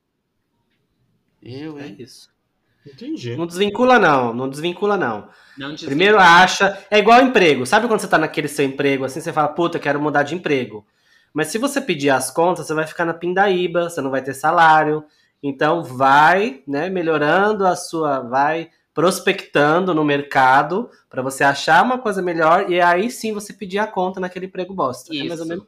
Eu, 1.44 1.78
é 1.78 1.88
isso. 2.00 2.34
Entendi. 2.86 3.36
Não 3.36 3.48
desvincula, 3.48 4.00
não. 4.00 4.34
Não 4.34 4.48
desvincula, 4.48 4.96
não. 4.96 5.28
não 5.58 5.75
Primeiro 5.75 6.20
acha. 6.20 6.86
É 6.90 7.00
igual 7.00 7.22
emprego. 7.22 7.66
Sabe 7.66 7.88
quando 7.88 8.00
você 8.00 8.08
tá 8.08 8.18
naquele 8.18 8.48
seu 8.48 8.64
emprego 8.64 9.04
assim, 9.04 9.20
você 9.20 9.34
fala, 9.34 9.48
puta, 9.50 9.80
quero 9.80 10.00
mudar 10.00 10.24
de 10.24 10.36
emprego. 10.36 10.86
Mas 11.36 11.48
se 11.50 11.58
você 11.58 11.82
pedir 11.82 12.10
as 12.12 12.32
contas, 12.32 12.65
você 12.65 12.74
vai 12.74 12.88
ficar 12.88 13.04
na 13.04 13.13
pindaíba, 13.13 13.89
você 13.89 14.00
não 14.00 14.10
vai 14.10 14.24
ter 14.24 14.34
salário. 14.34 15.04
Então 15.44 15.84
vai, 15.84 16.63
né, 16.65 16.89
melhorando 16.89 17.68
a 17.68 17.75
sua, 17.75 18.22
vai 18.22 18.70
prospectando 18.94 19.94
no 19.94 20.06
mercado 20.06 20.89
para 21.10 21.22
você 21.22 21.44
achar 21.44 21.84
uma 21.84 22.00
coisa 22.00 22.22
melhor 22.22 22.72
e 22.72 22.80
aí 22.80 23.12
sim 23.12 23.33
você 23.33 23.51
pedir 23.51 23.79
a 23.79 23.86
conta 23.86 24.22
naquele 24.22 24.46
emprego 24.46 24.74
bosta. 24.74 25.14
Isso. 25.14 25.25
É 25.25 25.27
mais 25.27 25.42
ou 25.42 25.46
menos 25.46 25.66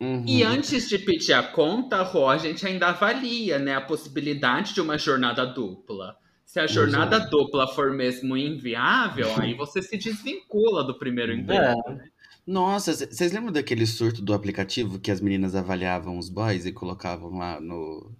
Uhum. 0.00 0.24
E 0.26 0.42
antes 0.42 0.88
de 0.88 0.98
pedir 0.98 1.32
a 1.32 1.42
conta, 1.42 2.02
Rô, 2.02 2.28
a 2.28 2.36
gente 2.36 2.66
ainda 2.66 2.88
avalia 2.88 3.58
né, 3.58 3.76
a 3.76 3.80
possibilidade 3.80 4.74
de 4.74 4.80
uma 4.80 4.98
jornada 4.98 5.46
dupla. 5.46 6.16
Se 6.44 6.60
a 6.60 6.66
jornada 6.66 7.16
Exato. 7.16 7.30
dupla 7.30 7.68
for 7.68 7.92
mesmo 7.92 8.36
inviável, 8.36 9.28
aí 9.40 9.54
você 9.54 9.80
se 9.80 9.96
desvincula 9.96 10.84
do 10.84 10.98
primeiro 10.98 11.32
emprego. 11.32 11.80
É. 11.86 11.92
Né? 11.94 12.08
Nossa, 12.46 12.92
vocês 12.94 13.32
lembram 13.32 13.52
daquele 13.52 13.86
surto 13.86 14.20
do 14.20 14.34
aplicativo 14.34 14.98
que 14.98 15.10
as 15.10 15.20
meninas 15.20 15.54
avaliavam 15.54 16.18
os 16.18 16.28
boys 16.28 16.66
e 16.66 16.72
colocavam 16.72 17.38
lá 17.38 17.60
no. 17.60 18.12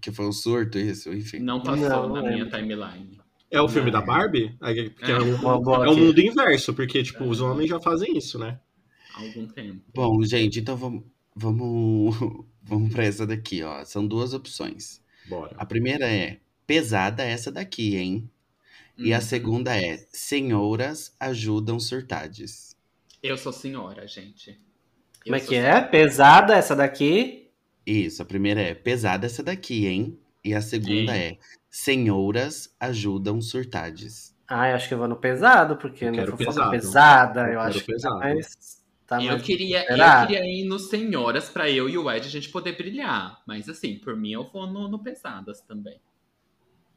Que 0.00 0.12
foi 0.12 0.26
um 0.26 0.32
surto, 0.32 0.78
isso, 0.78 1.12
enfim. 1.12 1.38
Não 1.38 1.62
passou 1.62 1.88
não, 1.88 2.08
na 2.14 2.22
minha 2.22 2.48
timeline. 2.48 3.18
É 3.50 3.60
o 3.60 3.68
filme 3.68 3.90
da 3.90 4.00
Barbie? 4.00 4.56
É, 4.62 4.70
é, 4.72 5.10
é, 5.10 5.18
um, 5.18 5.84
é 5.84 5.90
o 5.90 5.96
mundo 5.96 6.20
inverso, 6.20 6.72
porque, 6.72 7.02
tipo, 7.02 7.24
os 7.24 7.40
homens 7.40 7.68
já 7.68 7.80
fazem 7.80 8.16
isso, 8.16 8.38
né? 8.38 8.60
Há 9.14 9.22
algum 9.22 9.46
tempo. 9.48 9.82
Bom, 9.92 10.22
gente, 10.22 10.60
então 10.60 10.76
vamos, 10.76 11.02
vamos, 11.34 12.16
vamos 12.62 12.92
pra 12.92 13.04
essa 13.04 13.26
daqui, 13.26 13.62
ó. 13.62 13.84
São 13.84 14.06
duas 14.06 14.32
opções. 14.34 15.02
Bora. 15.28 15.54
A 15.56 15.66
primeira 15.66 16.06
é 16.06 16.38
pesada 16.66 17.24
essa 17.24 17.50
daqui, 17.50 17.96
hein? 17.96 18.30
E 18.96 19.12
a 19.12 19.16
uhum. 19.16 19.22
segunda 19.22 19.76
é 19.76 20.06
senhoras 20.12 21.14
ajudam 21.18 21.80
surtades. 21.80 22.69
Eu 23.22 23.36
sou 23.36 23.52
senhora, 23.52 24.06
gente. 24.06 24.50
Eu 24.50 25.24
Como 25.24 25.36
é 25.36 25.40
que 25.40 25.54
é? 25.54 25.80
Pesada 25.80 26.54
essa 26.54 26.74
daqui? 26.74 27.50
Isso, 27.86 28.22
a 28.22 28.24
primeira 28.24 28.60
é 28.60 28.74
pesada 28.74 29.26
essa 29.26 29.42
daqui, 29.42 29.86
hein? 29.86 30.18
E 30.42 30.54
a 30.54 30.62
segunda 30.62 31.12
Sim. 31.12 31.18
é 31.18 31.38
senhoras 31.68 32.74
ajudam 32.80 33.40
surtades. 33.40 34.34
Ah, 34.48 34.70
eu 34.70 34.76
acho 34.76 34.88
que 34.88 34.94
eu 34.94 34.98
vou 34.98 35.06
no 35.06 35.16
pesado, 35.16 35.76
porque 35.76 36.06
eu 36.06 36.12
não 36.12 36.36
pesado. 36.36 36.70
pesada, 36.70 37.40
eu, 37.42 37.52
eu 37.52 37.60
acho 37.60 37.84
pesado. 37.84 38.14
que 38.16 38.20
tá 38.20 38.28
mais, 38.28 38.84
tá 39.06 39.22
eu, 39.22 39.38
queria, 39.38 39.84
eu 39.88 40.26
queria 40.26 40.44
ir 40.44 40.64
no 40.64 40.78
senhoras 40.78 41.48
pra 41.48 41.70
eu 41.70 41.88
e 41.88 41.96
o 41.96 42.10
Ed 42.10 42.26
a 42.26 42.30
gente 42.30 42.48
poder 42.48 42.76
brilhar. 42.76 43.40
Mas 43.46 43.68
assim, 43.68 43.98
por 43.98 44.16
mim 44.16 44.32
eu 44.32 44.44
vou 44.50 44.66
no, 44.66 44.88
no 44.88 44.98
pesadas 44.98 45.60
também. 45.60 46.00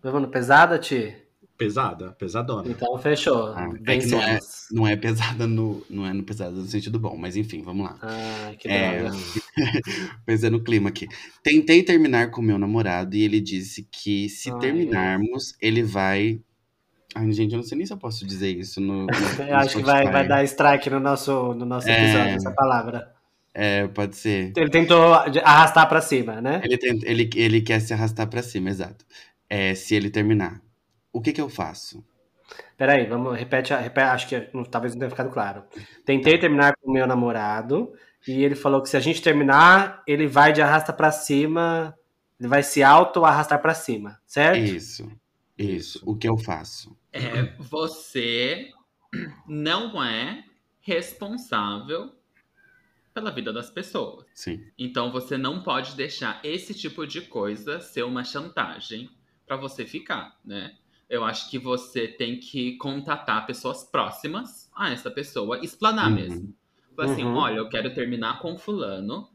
Vamos 0.01 0.21
no 0.21 0.29
pesada, 0.29 0.79
Ti? 0.79 1.15
Pesada, 1.55 2.11
pesadona. 2.13 2.69
Então 2.69 2.97
fechou. 2.97 3.53
Ah, 3.53 3.69
é 3.85 3.97
que 3.99 4.07
não 4.07 4.21
é, 4.21 4.39
não 4.71 4.87
é 4.87 4.95
pesada 4.95 5.45
no. 5.45 5.85
Não 5.87 6.05
é 6.05 6.11
no 6.11 6.23
pesada 6.23 6.51
no 6.51 6.65
sentido 6.65 6.99
bom, 6.99 7.15
mas 7.15 7.37
enfim, 7.37 7.61
vamos 7.61 7.85
lá. 7.85 7.97
Ah, 8.01 8.53
que 8.57 8.67
é, 8.67 9.03
no 10.49 10.63
clima 10.63 10.89
aqui. 10.89 11.07
Tentei 11.43 11.83
terminar 11.83 12.31
com 12.31 12.41
meu 12.41 12.57
namorado 12.57 13.15
e 13.15 13.21
ele 13.21 13.39
disse 13.39 13.87
que 13.91 14.27
se 14.29 14.51
Ai, 14.51 14.59
terminarmos, 14.59 15.55
ele 15.61 15.83
vai. 15.83 16.41
Ai, 17.13 17.31
gente, 17.31 17.51
eu 17.51 17.57
não 17.57 17.63
sei 17.63 17.77
nem 17.77 17.85
se 17.85 17.93
eu 17.93 17.97
posso 17.97 18.25
dizer 18.25 18.49
isso 18.49 18.81
no. 18.81 19.05
no 19.05 19.07
eu 19.47 19.55
acho 19.55 19.77
que 19.77 19.83
vai, 19.83 20.09
vai 20.09 20.27
dar 20.27 20.43
strike 20.45 20.89
no 20.89 20.99
nosso, 20.99 21.53
no 21.53 21.65
nosso 21.65 21.87
episódio, 21.87 22.31
é... 22.31 22.33
essa 22.33 22.51
palavra. 22.51 23.13
É, 23.53 23.87
pode 23.89 24.15
ser. 24.15 24.53
Ele 24.57 24.71
tentou 24.71 25.13
arrastar 25.43 25.87
para 25.87 26.01
cima, 26.01 26.41
né? 26.41 26.61
Ele, 26.63 26.79
ele, 27.03 27.29
ele 27.35 27.61
quer 27.61 27.79
se 27.79 27.93
arrastar 27.93 28.27
para 28.27 28.41
cima, 28.41 28.71
exato. 28.71 29.05
É, 29.47 29.75
se 29.75 29.93
ele 29.93 30.09
terminar 30.09 30.62
o 31.13 31.21
que 31.21 31.31
que 31.31 31.39
eu 31.39 31.47
faço? 31.47 32.03
Peraí, 32.75 33.05
vamos, 33.05 33.37
repete, 33.37 33.73
repete 33.73 34.07
acho 34.07 34.27
que 34.27 34.41
talvez 34.69 34.93
não 34.93 34.99
tenha 34.99 35.09
ficado 35.09 35.29
claro. 35.29 35.63
Tentei 36.05 36.37
terminar 36.37 36.75
com 36.75 36.89
o 36.89 36.93
meu 36.93 37.07
namorado 37.07 37.93
e 38.27 38.43
ele 38.43 38.55
falou 38.55 38.81
que 38.81 38.89
se 38.89 38.97
a 38.97 38.99
gente 38.99 39.21
terminar, 39.21 40.03
ele 40.07 40.27
vai 40.27 40.51
de 40.51 40.61
arrasta 40.61 40.91
para 40.91 41.11
cima, 41.11 41.97
ele 42.39 42.49
vai 42.49 42.63
se 42.63 42.83
auto 42.83 43.23
arrastar 43.23 43.61
para 43.61 43.73
cima, 43.73 44.19
certo? 44.25 44.59
Isso, 44.59 45.09
isso. 45.57 46.01
O 46.05 46.15
que 46.15 46.27
eu 46.27 46.37
faço? 46.37 46.97
É, 47.11 47.55
você 47.59 48.71
não 49.47 50.03
é 50.03 50.43
responsável 50.81 52.11
pela 53.13 53.31
vida 53.31 53.53
das 53.53 53.69
pessoas. 53.69 54.25
Sim. 54.33 54.65
Então 54.77 55.11
você 55.11 55.37
não 55.37 55.61
pode 55.61 55.95
deixar 55.95 56.41
esse 56.43 56.73
tipo 56.73 57.05
de 57.05 57.21
coisa 57.21 57.79
ser 57.79 58.03
uma 58.03 58.23
chantagem 58.23 59.09
para 59.45 59.55
você 59.55 59.85
ficar, 59.85 60.37
né? 60.43 60.75
Eu 61.13 61.23
acho 61.23 61.47
que 61.47 61.59
você 61.59 62.07
tem 62.07 62.39
que 62.39 62.75
contatar 62.77 63.45
pessoas 63.45 63.83
próximas 63.83 64.67
a 64.75 64.91
essa 64.91 65.11
pessoa, 65.11 65.63
explanar 65.63 66.09
uhum. 66.09 66.15
mesmo. 66.15 66.55
Assim, 66.97 67.23
uhum. 67.23 67.35
olha, 67.35 67.57
eu 67.57 67.69
quero 67.69 67.93
terminar 67.93 68.39
com 68.39 68.57
fulano. 68.57 69.29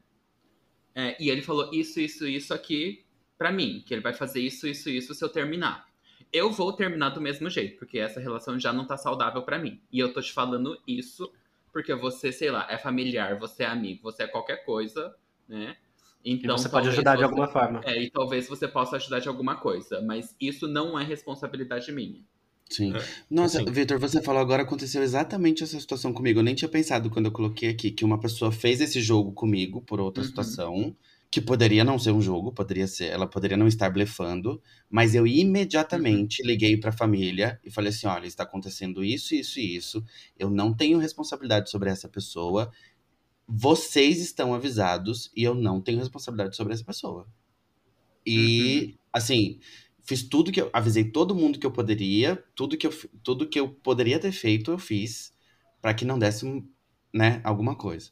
É, 0.92 1.16
e 1.22 1.30
ele 1.30 1.40
falou 1.40 1.70
isso, 1.72 2.00
isso, 2.00 2.26
isso 2.26 2.52
aqui 2.52 3.04
para 3.38 3.52
mim, 3.52 3.84
que 3.86 3.94
ele 3.94 4.00
vai 4.00 4.12
fazer 4.12 4.40
isso, 4.40 4.66
isso, 4.66 4.90
isso 4.90 5.14
se 5.14 5.24
eu 5.24 5.28
terminar. 5.28 5.86
eu 6.32 6.50
vou 6.50 6.72
terminar 6.72 7.10
do 7.10 7.20
mesmo 7.20 7.48
jeito, 7.48 7.78
porque 7.78 8.00
essa 8.00 8.18
relação 8.18 8.58
já 8.58 8.72
não 8.72 8.84
tá 8.84 8.96
saudável 8.96 9.42
para 9.42 9.56
mim. 9.56 9.80
E 9.92 10.00
eu 10.00 10.12
tô 10.12 10.20
te 10.20 10.32
falando 10.32 10.76
isso 10.84 11.32
porque 11.72 11.94
você, 11.94 12.32
sei 12.32 12.50
lá, 12.50 12.66
é 12.68 12.76
familiar, 12.76 13.38
você 13.38 13.62
é 13.62 13.66
amigo, 13.66 14.02
você 14.02 14.24
é 14.24 14.26
qualquer 14.26 14.64
coisa, 14.64 15.14
né? 15.46 15.76
Então, 16.24 16.56
e 16.56 16.58
você 16.58 16.68
pode 16.68 16.88
ajudar 16.88 17.12
você, 17.12 17.18
de 17.18 17.24
alguma 17.24 17.48
forma. 17.48 17.80
É, 17.84 18.02
e 18.02 18.10
talvez 18.10 18.48
você 18.48 18.66
possa 18.66 18.96
ajudar 18.96 19.20
de 19.20 19.28
alguma 19.28 19.56
coisa, 19.56 20.00
mas 20.02 20.34
isso 20.40 20.66
não 20.66 20.98
é 20.98 21.04
responsabilidade 21.04 21.90
minha. 21.92 22.22
Sim. 22.70 22.94
É, 22.94 23.02
Nossa, 23.30 23.62
assim. 23.62 23.72
Vitor, 23.72 23.98
você 23.98 24.22
falou 24.22 24.42
agora 24.42 24.62
aconteceu 24.62 25.02
exatamente 25.02 25.62
essa 25.62 25.80
situação 25.80 26.12
comigo. 26.12 26.38
Eu 26.38 26.44
nem 26.44 26.54
tinha 26.54 26.68
pensado 26.68 27.08
quando 27.08 27.26
eu 27.26 27.32
coloquei 27.32 27.70
aqui 27.70 27.90
que 27.90 28.04
uma 28.04 28.20
pessoa 28.20 28.52
fez 28.52 28.80
esse 28.80 29.00
jogo 29.00 29.32
comigo 29.32 29.80
por 29.80 30.00
outra 30.00 30.22
uhum. 30.22 30.28
situação, 30.28 30.96
que 31.30 31.40
poderia 31.40 31.84
não 31.84 31.98
ser 31.98 32.12
um 32.12 32.20
jogo, 32.20 32.52
poderia 32.52 32.86
ser, 32.86 33.06
ela 33.06 33.26
poderia 33.26 33.56
não 33.56 33.66
estar 33.66 33.90
blefando, 33.90 34.62
mas 34.88 35.14
eu 35.14 35.26
imediatamente 35.26 36.42
uhum. 36.42 36.48
liguei 36.48 36.76
para 36.76 36.90
a 36.90 36.92
família 36.92 37.58
e 37.64 37.70
falei 37.70 37.90
assim: 37.90 38.06
olha, 38.06 38.26
está 38.26 38.42
acontecendo 38.42 39.02
isso, 39.02 39.34
isso 39.34 39.58
e 39.58 39.76
isso. 39.76 40.04
Eu 40.38 40.50
não 40.50 40.74
tenho 40.74 40.98
responsabilidade 40.98 41.70
sobre 41.70 41.90
essa 41.90 42.08
pessoa. 42.08 42.70
Vocês 43.48 44.20
estão 44.20 44.52
avisados 44.52 45.30
e 45.34 45.42
eu 45.42 45.54
não 45.54 45.80
tenho 45.80 45.98
responsabilidade 45.98 46.54
sobre 46.54 46.74
essa 46.74 46.84
pessoa. 46.84 47.26
E, 48.24 48.80
uhum. 48.80 48.94
assim, 49.12 49.58
fiz 50.02 50.22
tudo 50.22 50.52
que 50.52 50.60
eu 50.60 50.68
avisei 50.72 51.04
todo 51.04 51.34
mundo 51.34 51.58
que 51.58 51.66
eu 51.66 51.70
poderia, 51.70 52.44
tudo 52.54 52.76
que 52.76 52.86
eu, 52.86 52.92
tudo 53.22 53.48
que 53.48 53.58
eu 53.58 53.70
poderia 53.70 54.18
ter 54.18 54.32
feito, 54.32 54.70
eu 54.70 54.78
fiz 54.78 55.32
para 55.80 55.94
que 55.94 56.04
não 56.04 56.18
desse, 56.18 56.44
né, 57.12 57.40
alguma 57.42 57.74
coisa. 57.74 58.10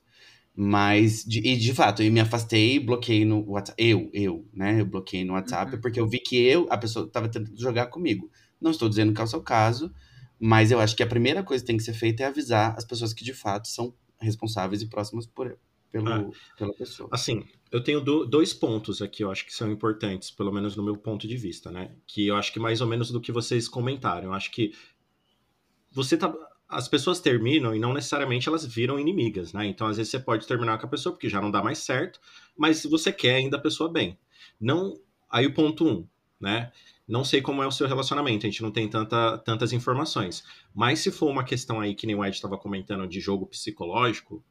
Mas, 0.59 1.23
de, 1.23 1.41
e 1.41 1.55
de 1.55 1.75
fato, 1.75 2.03
eu 2.03 2.11
me 2.11 2.19
afastei, 2.19 2.81
bloqueei 2.81 3.27
no 3.27 3.45
WhatsApp. 3.47 3.83
Eu, 3.83 4.09
eu, 4.15 4.49
né? 4.55 4.81
Eu 4.81 4.87
bloqueei 4.87 5.23
no 5.23 5.35
WhatsApp 5.35 5.75
uhum. 5.75 5.81
porque 5.83 6.01
eu 6.01 6.09
vi 6.09 6.19
que 6.19 6.37
eu, 6.37 6.67
a 6.71 6.79
pessoa 6.79 7.07
estava 7.07 7.29
tentando 7.29 7.61
jogar 7.61 7.89
comigo. 7.89 8.31
Não 8.59 8.71
estou 8.71 8.89
dizendo 8.89 9.13
que 9.13 9.21
é 9.21 9.25
o 9.25 9.27
seu 9.27 9.43
caso, 9.43 9.93
mas 10.41 10.71
eu 10.71 10.81
acho 10.81 10.97
que 10.97 11.03
a 11.03 11.07
primeira 11.07 11.43
coisa 11.43 11.63
que 11.63 11.67
tem 11.67 11.77
que 11.77 11.83
ser 11.83 11.93
feita 11.93 12.23
é 12.23 12.27
avisar 12.27 12.75
as 12.75 12.87
pessoas 12.87 13.13
que 13.13 13.23
de 13.23 13.35
fato 13.35 13.69
são 13.69 13.95
responsáveis 14.21 14.83
e 14.83 14.87
próximas 14.87 15.27
por, 15.27 15.59
pelo, 15.91 16.09
ah, 16.09 16.31
pela 16.59 16.73
pessoa. 16.75 17.09
Assim, 17.13 17.45
eu 17.71 17.83
tenho 17.83 18.01
do, 18.01 18.25
dois 18.25 18.53
pontos 18.53 19.01
aqui, 19.03 19.23
eu 19.23 19.31
acho 19.31 19.45
que 19.45 19.55
são 19.55 19.71
importantes, 19.71 20.31
pelo 20.31 20.53
menos 20.53 20.77
no 20.77 20.83
meu 20.83 20.97
ponto 20.97 21.27
de 21.27 21.37
vista, 21.37 21.71
né? 21.71 21.95
Que 22.07 22.27
eu 22.27 22.37
acho 22.37 22.53
que 22.53 22.61
mais 22.61 22.81
ou 22.81 22.87
menos 22.87 23.11
do 23.11 23.21
que 23.21 23.33
vocês 23.33 23.69
comentaram. 23.69 24.29
Eu 24.29 24.33
acho 24.33 24.51
que 24.51 24.73
você 25.91 26.17
tá. 26.17 26.33
As 26.69 26.89
pessoas 26.89 27.21
terminam 27.21 27.75
e 27.75 27.79
não 27.79 27.93
necessariamente 27.93 28.49
elas 28.49 28.67
viram 28.67 28.99
inimigas, 28.99 29.53
né? 29.53 29.67
Então, 29.67 29.87
às 29.87 29.97
vezes, 29.97 30.11
você 30.11 30.19
pode 30.19 30.47
terminar 30.47 30.79
com 30.79 30.87
a 30.87 30.91
pessoa 30.91 31.13
porque 31.13 31.29
já 31.29 31.41
não 31.41 31.51
dá 31.51 31.63
mais 31.63 31.79
certo, 31.79 32.21
mas 32.57 32.85
você 32.85 33.13
quer 33.13 33.37
ainda 33.37 33.57
a 33.57 33.61
pessoa 33.61 33.91
bem. 33.91 34.19
Não. 34.61 35.01
Aí 35.31 35.47
o 35.47 35.55
ponto 35.55 35.87
um, 35.87 36.07
né? 36.41 36.73
Não 37.07 37.25
sei 37.25 37.41
como 37.41 37.63
é 37.63 37.67
o 37.67 37.73
seu 37.73 37.87
relacionamento, 37.87 38.47
a 38.47 38.51
gente 38.51 38.63
não 38.63 38.71
tem 38.71 38.89
tanta, 38.89 39.39
tantas 39.39 39.73
informações. 39.73 40.43
Mas 40.75 40.99
se 41.01 41.11
for 41.11 41.31
uma 41.31 41.45
questão 41.45 41.81
aí 41.81 41.95
que 41.95 42.07
nem 42.07 42.17
o 42.17 42.25
Ed 42.25 42.35
estava 42.35 42.59
comentando 42.59 43.07
de 43.07 43.21
jogo 43.21 43.47
psicológico, 43.47 44.45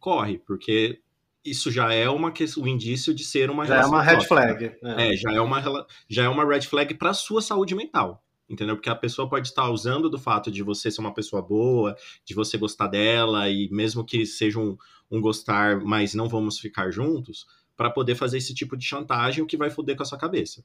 corre, 0.00 0.38
porque 0.38 1.00
isso 1.44 1.70
já 1.70 1.92
é 1.92 2.08
uma 2.08 2.32
um 2.58 2.66
indício 2.66 3.14
de 3.14 3.24
ser 3.24 3.50
uma 3.50 3.64
já 3.64 3.80
é 3.80 3.86
uma 3.86 4.02
red 4.02 4.20
flag 4.26 4.64
é. 4.82 5.12
é. 5.12 5.16
já 5.16 5.32
é 5.32 5.40
uma 5.40 5.86
já 6.08 6.24
é 6.24 6.28
uma 6.28 6.44
red 6.44 6.62
flag 6.62 6.94
para 6.94 7.14
sua 7.14 7.40
saúde 7.40 7.74
mental 7.74 8.22
entendeu 8.48 8.76
porque 8.76 8.90
a 8.90 8.94
pessoa 8.94 9.28
pode 9.28 9.48
estar 9.48 9.70
usando 9.70 10.10
do 10.10 10.18
fato 10.18 10.50
de 10.50 10.62
você 10.62 10.90
ser 10.90 11.00
uma 11.00 11.14
pessoa 11.14 11.40
boa 11.40 11.96
de 12.26 12.34
você 12.34 12.58
gostar 12.58 12.88
dela 12.88 13.48
e 13.48 13.70
mesmo 13.70 14.04
que 14.04 14.26
seja 14.26 14.58
um, 14.58 14.76
um 15.10 15.20
gostar 15.20 15.80
mas 15.80 16.14
não 16.14 16.28
vamos 16.28 16.58
ficar 16.58 16.90
juntos 16.90 17.46
para 17.74 17.88
poder 17.88 18.16
fazer 18.16 18.36
esse 18.36 18.54
tipo 18.54 18.76
de 18.76 18.84
chantagem 18.84 19.42
o 19.42 19.46
que 19.46 19.56
vai 19.56 19.70
foder 19.70 19.96
com 19.96 20.02
a 20.02 20.06
sua 20.06 20.18
cabeça 20.18 20.62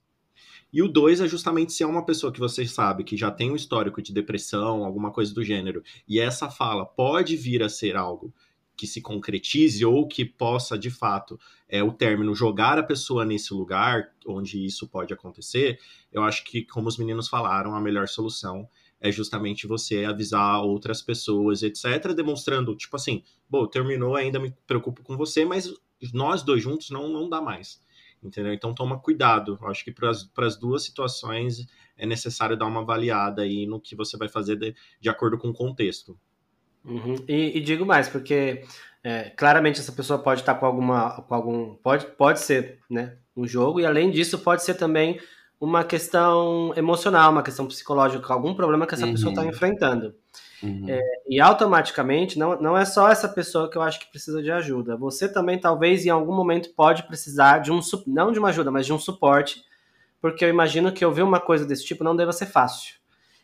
e 0.75 0.83
o 0.83 0.89
dois 0.89 1.21
é 1.21 1.27
justamente 1.27 1.71
se 1.71 1.83
é 1.83 1.87
uma 1.87 2.05
pessoa 2.05 2.33
que 2.33 2.39
você 2.39 2.67
sabe 2.67 3.05
que 3.05 3.15
já 3.15 3.31
tem 3.31 3.49
um 3.49 3.55
histórico 3.55 4.01
de 4.01 4.11
depressão, 4.11 4.83
alguma 4.83 5.09
coisa 5.09 5.33
do 5.33 5.41
gênero, 5.41 5.81
e 6.05 6.19
essa 6.19 6.49
fala 6.49 6.85
pode 6.85 7.37
vir 7.37 7.63
a 7.63 7.69
ser 7.69 7.95
algo 7.95 8.33
que 8.75 8.85
se 8.85 8.99
concretize 8.99 9.85
ou 9.85 10.05
que 10.05 10.25
possa, 10.25 10.77
de 10.77 10.89
fato, 10.89 11.39
é, 11.69 11.81
o 11.81 11.93
término 11.93 12.35
jogar 12.35 12.77
a 12.77 12.83
pessoa 12.83 13.23
nesse 13.23 13.53
lugar 13.53 14.11
onde 14.27 14.65
isso 14.65 14.85
pode 14.85 15.13
acontecer, 15.13 15.79
eu 16.11 16.21
acho 16.23 16.43
que, 16.43 16.63
como 16.65 16.89
os 16.89 16.97
meninos 16.97 17.29
falaram, 17.29 17.73
a 17.73 17.79
melhor 17.79 18.09
solução 18.09 18.67
é 18.99 19.09
justamente 19.09 19.65
você 19.67 20.03
avisar 20.03 20.61
outras 20.61 21.01
pessoas, 21.01 21.63
etc., 21.63 22.11
demonstrando, 22.13 22.75
tipo 22.75 22.97
assim, 22.97 23.23
bom, 23.49 23.65
terminou, 23.65 24.13
ainda 24.13 24.41
me 24.41 24.53
preocupo 24.67 25.03
com 25.03 25.15
você, 25.15 25.45
mas 25.45 25.73
nós 26.13 26.43
dois 26.43 26.61
juntos 26.61 26.89
não, 26.89 27.07
não 27.07 27.29
dá 27.29 27.39
mais. 27.39 27.79
Entendeu? 28.23 28.53
Então 28.53 28.73
toma 28.73 28.99
cuidado. 28.99 29.57
Eu 29.61 29.67
acho 29.67 29.83
que 29.83 29.91
para 29.91 30.09
as 30.09 30.55
duas 30.57 30.83
situações 30.83 31.67
é 31.97 32.05
necessário 32.05 32.57
dar 32.57 32.65
uma 32.65 32.81
avaliada 32.81 33.43
aí 33.43 33.65
no 33.65 33.79
que 33.79 33.95
você 33.95 34.17
vai 34.17 34.27
fazer 34.27 34.55
de, 34.55 34.75
de 34.99 35.09
acordo 35.09 35.37
com 35.37 35.49
o 35.49 35.53
contexto. 35.53 36.17
Uhum. 36.83 37.15
E, 37.27 37.57
e, 37.57 37.61
digo 37.61 37.85
mais, 37.85 38.07
porque 38.07 38.63
é, 39.03 39.31
claramente 39.31 39.79
essa 39.79 39.91
pessoa 39.91 40.19
pode 40.19 40.41
estar 40.41 40.55
com 40.55 40.65
alguma. 40.65 41.21
Com 41.21 41.35
algum, 41.35 41.75
pode, 41.75 42.05
pode 42.05 42.39
ser 42.39 42.79
né, 42.89 43.17
um 43.35 43.47
jogo, 43.47 43.79
e 43.79 43.85
além 43.85 44.11
disso, 44.11 44.39
pode 44.39 44.63
ser 44.63 44.75
também 44.75 45.19
uma 45.59 45.83
questão 45.83 46.73
emocional, 46.75 47.31
uma 47.31 47.41
questão 47.41 47.67
psicológica, 47.67 48.31
algum 48.31 48.53
problema 48.53 48.85
que 48.85 48.93
essa 48.93 49.05
uhum. 49.05 49.13
pessoa 49.13 49.31
está 49.31 49.45
enfrentando. 49.45 50.13
Uhum. 50.63 50.85
É, 50.87 51.01
e 51.27 51.39
automaticamente, 51.39 52.39
não, 52.39 52.59
não 52.59 52.77
é 52.77 52.85
só 52.85 53.09
essa 53.09 53.27
pessoa 53.27 53.69
que 53.69 53.77
eu 53.77 53.81
acho 53.81 53.99
que 53.99 54.09
precisa 54.09 54.41
de 54.41 54.51
ajuda. 54.51 54.95
Você 54.97 55.27
também, 55.27 55.59
talvez, 55.59 56.05
em 56.05 56.09
algum 56.09 56.33
momento, 56.33 56.73
pode 56.75 57.03
precisar 57.03 57.59
de 57.59 57.71
um. 57.71 57.79
Não 58.07 58.31
de 58.31 58.39
uma 58.39 58.49
ajuda, 58.49 58.71
mas 58.71 58.85
de 58.85 58.93
um 58.93 58.99
suporte, 58.99 59.63
porque 60.21 60.43
eu 60.43 60.49
imagino 60.49 60.91
que 60.91 61.05
ouvir 61.05 61.23
uma 61.23 61.39
coisa 61.39 61.65
desse 61.65 61.85
tipo 61.85 62.03
não 62.03 62.15
deva 62.15 62.31
ser 62.31 62.45
fácil. 62.47 62.95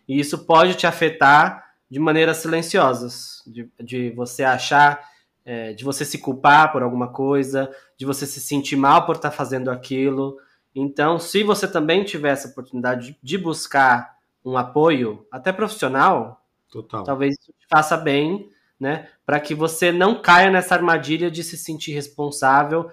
E 0.07 0.19
isso 0.19 0.45
pode 0.45 0.75
te 0.75 0.87
afetar 0.87 1.71
de 1.89 1.99
maneiras 1.99 2.37
silenciosas, 2.37 3.43
de, 3.45 3.69
de 3.79 4.11
você 4.11 4.43
achar, 4.43 5.01
é, 5.45 5.73
de 5.73 5.83
você 5.83 6.05
se 6.05 6.17
culpar 6.17 6.71
por 6.71 6.81
alguma 6.81 7.09
coisa, 7.09 7.69
de 7.97 8.05
você 8.05 8.25
se 8.25 8.39
sentir 8.39 8.75
mal 8.75 9.05
por 9.05 9.17
estar 9.17 9.31
fazendo 9.31 9.69
aquilo. 9.69 10.37
Então, 10.73 11.19
se 11.19 11.43
você 11.43 11.67
também 11.67 12.03
tiver 12.03 12.31
essa 12.31 12.47
oportunidade 12.47 13.17
de, 13.21 13.37
buscar 13.37 14.15
um 14.43 14.57
apoio, 14.57 15.25
até 15.31 15.51
profissional, 15.51 16.40
Total. 16.71 17.03
talvez 17.03 17.35
isso 17.37 17.51
te 17.51 17.67
faça 17.69 17.97
bem, 17.97 18.49
né? 18.79 19.09
Para 19.25 19.39
que 19.39 19.53
você 19.53 19.91
não 19.91 20.21
caia 20.21 20.49
nessa 20.49 20.73
armadilha 20.73 21.29
de 21.29 21.43
se 21.43 21.57
sentir 21.57 21.91
responsável, 21.91 22.89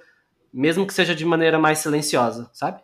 mesmo 0.53 0.87
que 0.87 0.93
seja 0.93 1.15
de 1.15 1.25
maneira 1.25 1.59
mais 1.59 1.79
silenciosa, 1.79 2.51
sabe? 2.53 2.83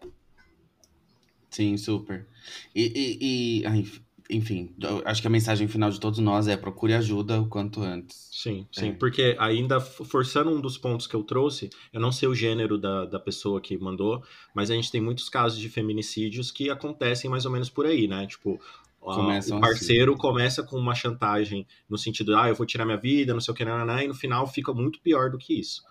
Sim, 1.50 1.76
super. 1.76 2.26
E, 2.74 2.92
e, 2.94 3.60
e 3.60 3.66
ai, 3.66 3.84
enfim, 4.30 4.74
acho 5.04 5.20
que 5.20 5.26
a 5.26 5.30
mensagem 5.30 5.68
final 5.68 5.90
de 5.90 6.00
todos 6.00 6.18
nós 6.18 6.48
é 6.48 6.56
procure 6.56 6.94
ajuda 6.94 7.40
o 7.40 7.46
quanto 7.46 7.82
antes. 7.82 8.30
Sim, 8.32 8.66
sim, 8.72 8.88
é. 8.88 8.92
porque 8.92 9.36
ainda 9.38 9.80
forçando 9.80 10.50
um 10.50 10.60
dos 10.60 10.78
pontos 10.78 11.06
que 11.06 11.14
eu 11.14 11.22
trouxe, 11.22 11.68
eu 11.92 12.00
não 12.00 12.10
sei 12.10 12.28
o 12.28 12.34
gênero 12.34 12.78
da, 12.78 13.04
da 13.04 13.20
pessoa 13.20 13.60
que 13.60 13.76
mandou, 13.76 14.22
mas 14.54 14.70
a 14.70 14.74
gente 14.74 14.90
tem 14.90 15.00
muitos 15.00 15.28
casos 15.28 15.58
de 15.58 15.68
feminicídios 15.68 16.50
que 16.50 16.70
acontecem 16.70 17.30
mais 17.30 17.44
ou 17.44 17.52
menos 17.52 17.68
por 17.68 17.86
aí, 17.86 18.08
né? 18.08 18.26
Tipo, 18.26 18.58
Começam 19.04 19.58
o 19.58 19.60
parceiro 19.60 20.12
assim. 20.12 20.20
começa 20.20 20.62
com 20.62 20.76
uma 20.76 20.94
chantagem 20.94 21.66
no 21.88 21.98
sentido, 21.98 22.36
ah, 22.36 22.48
eu 22.48 22.54
vou 22.54 22.66
tirar 22.66 22.84
minha 22.84 22.96
vida, 22.96 23.34
não 23.34 23.40
sei 23.40 23.52
o 23.52 23.56
que, 23.56 23.64
nananã, 23.64 24.02
e 24.02 24.08
no 24.08 24.14
final 24.14 24.46
fica 24.46 24.72
muito 24.72 25.00
pior 25.00 25.30
do 25.30 25.38
que 25.38 25.58
isso. 25.58 25.82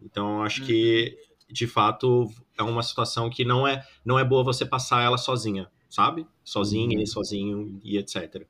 Então, 0.00 0.42
acho 0.42 0.60
uhum. 0.60 0.66
que, 0.66 1.16
de 1.50 1.66
fato, 1.66 2.30
é 2.58 2.62
uma 2.62 2.82
situação 2.82 3.30
que 3.30 3.44
não 3.44 3.66
é, 3.66 3.82
não 4.04 4.18
é 4.18 4.24
boa 4.24 4.44
você 4.44 4.66
passar 4.66 5.02
ela 5.02 5.18
sozinha 5.18 5.68
sabe? 5.88 6.26
Sozinha, 6.44 6.98
uhum. 6.98 7.06
sozinho 7.06 7.80
e 7.82 7.96
etc. 7.98 8.46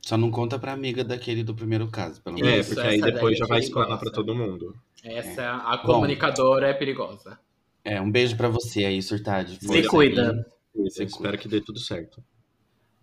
Só 0.00 0.16
não 0.16 0.30
conta 0.30 0.58
pra 0.58 0.72
amiga 0.72 1.04
daquele 1.04 1.44
do 1.44 1.54
primeiro 1.54 1.88
caso, 1.88 2.20
pelo 2.20 2.36
menos. 2.36 2.50
É, 2.50 2.74
porque 2.74 2.88
aí 2.88 3.00
depois 3.00 3.38
já 3.38 3.46
vai 3.46 3.60
explanar 3.60 3.98
pra 3.98 4.10
todo 4.10 4.34
mundo. 4.34 4.74
Essa, 5.04 5.42
é. 5.42 5.46
a 5.46 5.78
comunicadora 5.78 6.66
Bom, 6.66 6.72
é 6.72 6.74
perigosa. 6.74 7.38
É, 7.84 8.00
um 8.00 8.10
beijo 8.10 8.36
pra 8.36 8.48
você 8.48 8.84
aí, 8.84 9.00
Surtade. 9.00 9.58
Se 9.60 9.82
cuida. 9.84 10.44
Se 10.88 11.04
espero 11.04 11.38
que 11.38 11.48
dê 11.48 11.60
tudo 11.60 11.78
certo. 11.78 12.22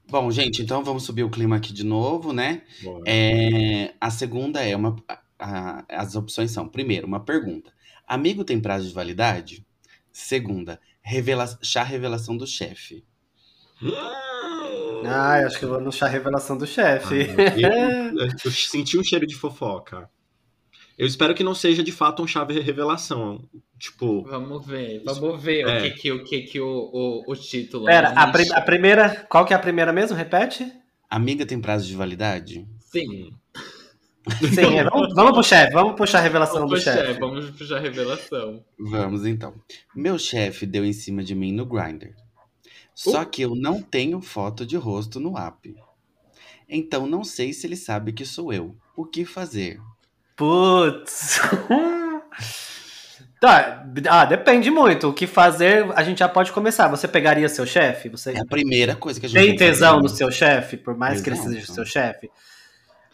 Bom, 0.10 0.32
gente, 0.32 0.62
então 0.62 0.84
vamos 0.84 1.04
subir 1.04 1.24
o 1.24 1.30
clima 1.30 1.58
aqui 1.58 1.72
de 1.72 1.84
novo, 1.84 2.34
né? 2.34 2.64
É, 3.06 3.94
a 4.02 4.10
segunda 4.10 4.64
é 4.64 4.76
uma. 4.76 4.96
A, 5.38 5.86
as 5.88 6.16
opções 6.16 6.52
são: 6.52 6.68
primeiro, 6.68 7.06
uma 7.06 7.20
pergunta. 7.20 7.72
Amigo 8.08 8.44
tem 8.44 8.60
prazo 8.60 8.88
de 8.88 8.94
validade? 8.94 9.66
Segunda, 10.12 10.80
revela, 11.02 11.46
chá 11.62 11.84
revelação 11.84 12.36
do 12.36 12.48
chefe. 12.48 13.06
Ah, 15.06 15.46
acho 15.46 15.60
que 15.60 15.66
eu 15.66 15.70
vou 15.70 15.80
no 15.80 15.92
chá 15.92 16.08
revelação 16.08 16.58
do 16.58 16.66
chefe. 16.66 17.28
Ah, 17.30 18.12
eu, 18.16 18.28
eu, 18.44 18.52
senti 18.52 18.98
um 18.98 19.04
cheiro 19.04 19.28
de 19.28 19.36
fofoca. 19.36 20.10
Eu 21.00 21.08
espero 21.08 21.34
que 21.34 21.46
não 21.46 21.56
seja 21.56 21.82
de 21.82 21.94
fato 21.94 22.22
um 22.22 22.28
chave 22.28 22.60
revelação. 22.60 23.48
Tipo. 23.80 24.24
Vamos 24.24 24.68
ver, 24.68 25.02
vamos 25.06 25.42
ver 25.42 25.62
é. 25.62 25.78
o 25.78 25.82
que 25.82 25.92
que 25.92 26.12
o, 26.12 26.24
que, 26.26 26.42
que 26.42 26.60
o, 26.60 26.68
o, 26.68 27.32
o 27.32 27.36
título. 27.38 27.86
Pera, 27.86 28.10
a, 28.10 28.30
prim 28.30 28.52
a, 28.52 28.62
primeira. 28.62 29.26
Qual 29.30 29.46
que 29.46 29.54
é 29.54 29.56
a 29.56 29.60
primeira 29.60 29.94
mesmo? 29.94 30.18
Repete? 30.18 30.70
Amiga 31.10 31.46
tem 31.46 31.62
prazo 31.62 31.88
de 31.88 31.96
validade? 31.96 32.68
Sim. 32.82 33.32
Sim, 34.54 34.78
é, 34.78 34.84
vamos, 34.84 35.16
vamos 35.16 35.32
pro 35.32 35.44
chefe, 35.44 35.72
vamos 35.72 35.96
puxar 35.96 36.20
a 36.20 36.22
revelação 36.22 36.60
vamos 36.60 36.80
do 36.80 36.84
chefe. 36.84 37.18
Vamos 37.18 37.50
puxar 37.52 37.78
a 37.78 37.80
revelação. 37.80 38.64
Vamos 38.78 39.26
então. 39.26 39.56
Meu 39.96 40.20
chefe 40.20 40.66
deu 40.66 40.84
em 40.84 40.94
cima 40.94 41.24
de 41.24 41.34
mim 41.34 41.54
no 41.54 41.66
Grindr. 41.66 42.14
Só 42.94 43.24
que 43.24 43.42
eu 43.42 43.56
não 43.56 43.82
tenho 43.82 44.20
foto 44.22 44.66
de 44.66 44.76
rosto 44.76 45.18
no 45.18 45.38
app. 45.38 45.74
Então 46.68 47.08
não 47.08 47.24
sei 47.24 47.54
se 47.54 47.66
ele 47.66 47.78
sabe 47.78 48.12
que 48.12 48.26
sou 48.26 48.52
eu. 48.52 48.76
O 48.98 49.06
que 49.06 49.24
fazer? 49.24 49.80
Putz. 50.40 51.42
Tá, 53.42 53.86
ah, 54.10 54.26
depende 54.26 54.70
muito. 54.70 55.08
O 55.08 55.14
que 55.14 55.26
fazer, 55.26 55.90
a 55.96 56.04
gente 56.04 56.20
já 56.20 56.28
pode 56.28 56.52
começar. 56.52 56.90
Você 56.90 57.08
pegaria 57.08 57.48
seu 57.48 57.66
chefe? 57.66 58.10
Você 58.10 58.34
É 58.34 58.42
a 58.42 58.46
primeira 58.46 58.98
coisa 58.98 59.18
que 59.18 59.28
a 59.28 59.30
gente 59.30 59.42
tem 59.42 59.58
fazer. 59.58 59.72
tesão 59.72 60.00
no 60.02 60.10
seu 60.10 60.30
chefe, 60.30 60.76
por 60.76 60.98
mais 60.98 61.22
que 61.22 61.30
ele 61.30 61.38
Exato. 61.38 61.54
seja 61.54 61.74
seu 61.74 61.86
chefe? 61.86 62.30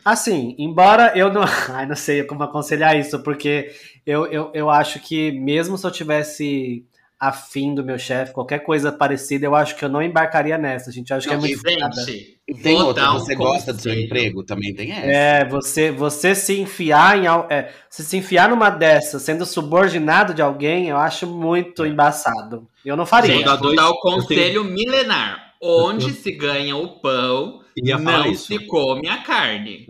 Assim, 0.03 0.55
embora 0.57 1.15
eu 1.15 1.31
não. 1.31 1.43
Ai, 1.69 1.85
não 1.85 1.95
sei 1.95 2.23
como 2.23 2.41
aconselhar 2.41 2.97
isso, 2.99 3.21
porque 3.21 3.71
eu, 4.03 4.25
eu, 4.25 4.49
eu 4.55 4.67
acho 4.67 4.99
que 4.99 5.31
mesmo 5.31 5.77
se 5.77 5.85
eu 5.85 5.91
tivesse 5.91 6.83
afim 7.27 7.73
do 7.75 7.83
meu 7.83 7.97
chefe, 7.97 8.33
qualquer 8.33 8.59
coisa 8.59 8.91
parecida, 8.91 9.45
eu 9.45 9.55
acho 9.55 9.75
que 9.75 9.83
eu 9.85 9.89
não 9.89 10.01
embarcaria 10.01 10.57
nessa, 10.57 10.91
gente. 10.91 11.09
Eu 11.11 11.17
acho 11.17 11.27
que 11.27 11.33
é 11.33 11.38
Não, 11.38 11.41
muito. 11.43 11.61
Gente, 12.05 12.38
E 12.47 12.53
tem 12.53 12.81
outra, 12.81 13.11
um 13.11 13.19
você 13.19 13.35
gosta 13.35 13.73
do 13.73 13.81
seu 13.81 13.91
conselho. 13.91 14.05
emprego? 14.05 14.43
Também 14.43 14.73
tem 14.75 14.91
essa. 14.91 15.05
É, 15.07 15.45
você, 15.49 15.91
você 15.91 16.35
se 16.35 16.59
enfiar 16.59 17.17
em 17.17 17.25
é, 17.49 17.71
você 17.89 18.03
se 18.03 18.17
enfiar 18.17 18.49
numa 18.49 18.69
dessas, 18.69 19.21
sendo 19.21 19.45
subordinado 19.45 20.33
de 20.33 20.41
alguém, 20.41 20.89
eu 20.89 20.97
acho 20.97 21.25
muito 21.27 21.85
embaçado. 21.85 22.67
Eu 22.85 22.95
não 22.95 23.05
faria. 23.05 23.33
Gente, 23.35 23.45
vou 23.57 23.75
dar 23.75 23.89
o 23.89 23.93
eu 23.93 23.99
tenho- 23.99 23.99
conselho 24.21 24.63
milenar. 24.63 25.43
Onde 25.61 26.11
se 26.11 26.31
ganha 26.33 26.75
o 26.75 26.99
pão, 26.99 27.61
Ia 27.75 27.97
falar 27.97 28.19
não 28.19 28.31
isso. 28.31 28.45
se 28.45 28.59
come 28.67 29.07
a 29.07 29.17
carne. 29.23 29.88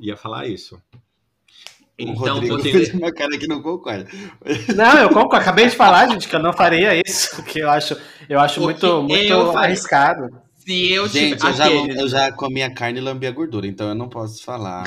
Ia 0.00 0.16
falar 0.16 0.46
isso. 0.48 0.80
O 1.98 2.02
Então 2.02 2.34
Rodrigo 2.34 2.58
você. 2.58 2.70
fez 2.72 2.94
uma 2.94 3.12
cara 3.12 3.38
que 3.38 3.46
não 3.46 3.62
concorda. 3.62 4.06
Não, 4.74 4.98
eu 4.98 5.08
concordo, 5.08 5.36
acabei 5.36 5.68
de 5.68 5.76
falar, 5.76 6.08
gente, 6.08 6.28
que 6.28 6.36
eu 6.36 6.40
não 6.42 6.52
faria 6.52 6.94
isso, 7.06 7.42
que 7.44 7.58
eu 7.60 7.70
acho, 7.70 7.96
eu 8.28 8.38
acho 8.38 8.60
O 8.60 8.64
muito, 8.64 9.02
muito 9.02 9.24
eu 9.32 9.56
arriscado. 9.56 10.28
Se 10.54 10.92
eu 10.92 11.06
Gente, 11.08 11.36
tiver. 11.36 11.48
eu 11.50 11.54
já, 11.54 11.70
eu 11.70 12.08
já 12.08 12.32
comi 12.32 12.60
a 12.62 12.74
carne 12.74 12.98
e 12.98 13.02
lambi 13.02 13.26
a 13.26 13.30
gordura, 13.30 13.66
então 13.68 13.88
eu 13.88 13.94
não 13.94 14.08
posso 14.08 14.42
falar. 14.42 14.82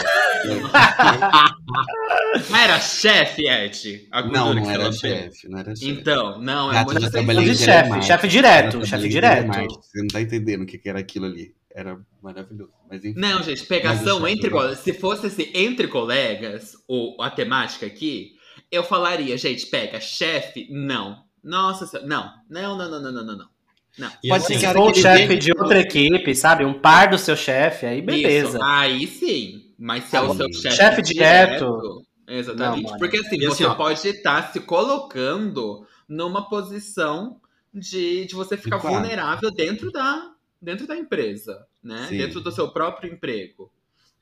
Mas 2.50 2.52
era 2.64 2.80
chefe, 2.80 3.48
Ed? 3.48 4.08
Não, 4.32 4.54
não 4.54 4.70
era 4.70 4.92
chefe, 4.92 5.48
não 5.48 5.60
era 5.60 5.76
chefe. 5.76 5.90
Então, 5.90 6.40
não, 6.40 6.72
é 6.72 6.84
muito 6.84 7.44
De 7.44 7.56
chefe, 7.58 8.02
chefe 8.02 8.28
direto, 8.28 8.86
chefe 8.86 9.08
direto. 9.08 9.58
Você 9.82 10.02
não 10.02 10.08
tá 10.08 10.22
entendendo 10.22 10.64
o 10.64 10.66
que 10.66 10.82
era 10.86 11.00
aquilo 11.00 11.26
ali. 11.26 11.54
Era 11.74 12.00
maravilhoso. 12.22 12.72
Mas 12.90 13.04
enfim. 13.06 13.20
Não, 13.20 13.42
gente, 13.44 13.64
pegação 13.66 14.28
entre 14.28 14.50
colegas. 14.50 14.80
Se 14.80 14.94
fosse 14.94 15.28
assim, 15.28 15.50
entre 15.54 15.88
colegas, 15.88 16.74
ou 16.88 17.22
a 17.22 17.30
temática 17.30 17.86
aqui, 17.86 18.32
eu 18.72 18.84
falaria, 18.84 19.38
gente, 19.38 19.68
pega 19.68 20.00
chefe, 20.00 20.68
não. 20.72 21.24
Nossa 21.44 21.86
senhora, 21.86 22.08
não. 22.08 22.32
Não, 22.50 22.78
não, 22.78 22.90
não, 22.90 23.02
não, 23.02 23.12
não, 23.12 23.26
não, 23.26 23.38
não. 23.38 23.50
Não. 23.98 24.12
E 24.24 24.30
Pode 24.30 24.44
assim, 24.44 24.54
ser 24.54 24.60
se 24.60 24.66
cara 24.66 24.80
for 24.80 24.92
um 24.92 24.94
chefe 24.94 25.38
de 25.38 25.52
outra 25.52 25.80
equipe, 25.80 26.36
sabe? 26.36 26.64
Um 26.66 26.74
par 26.80 27.10
do 27.10 27.18
seu 27.18 27.36
chefe, 27.36 27.86
aí 27.86 28.02
beleza. 28.02 28.58
Isso, 28.58 28.64
aí 28.64 29.08
sim. 29.08 29.74
Mas 29.78 30.06
se 30.06 30.16
é 30.16 30.22
o 30.22 30.34
seu 30.34 30.52
chefe, 30.54 30.76
Chefe 30.76 31.02
direto. 31.02 32.04
Exatamente. 32.28 32.90
Não. 32.92 32.98
Porque 32.98 33.18
assim, 33.18 33.38
E 33.38 33.46
assim, 33.46 33.56
você 33.64 33.66
ó. 33.66 33.76
pode 33.76 34.08
estar 34.08 34.52
se 34.52 34.60
colocando 34.60 35.86
numa 36.08 36.48
posição 36.50 37.40
de, 37.74 38.26
de 38.26 38.36
você 38.36 38.56
ficar 38.58 38.80
Claro. 38.80 38.98
vulnerável 38.98 39.52
dentro 39.52 39.92
da, 39.92 40.30
dentro 40.62 40.86
da 40.88 40.96
empresa, 40.96 41.66
né? 41.84 42.08
Sim. 42.08 42.18
Dentro 42.18 42.42
do 42.42 42.52
seu 42.52 42.70
próprio 42.72 43.12
emprego. 43.12 43.72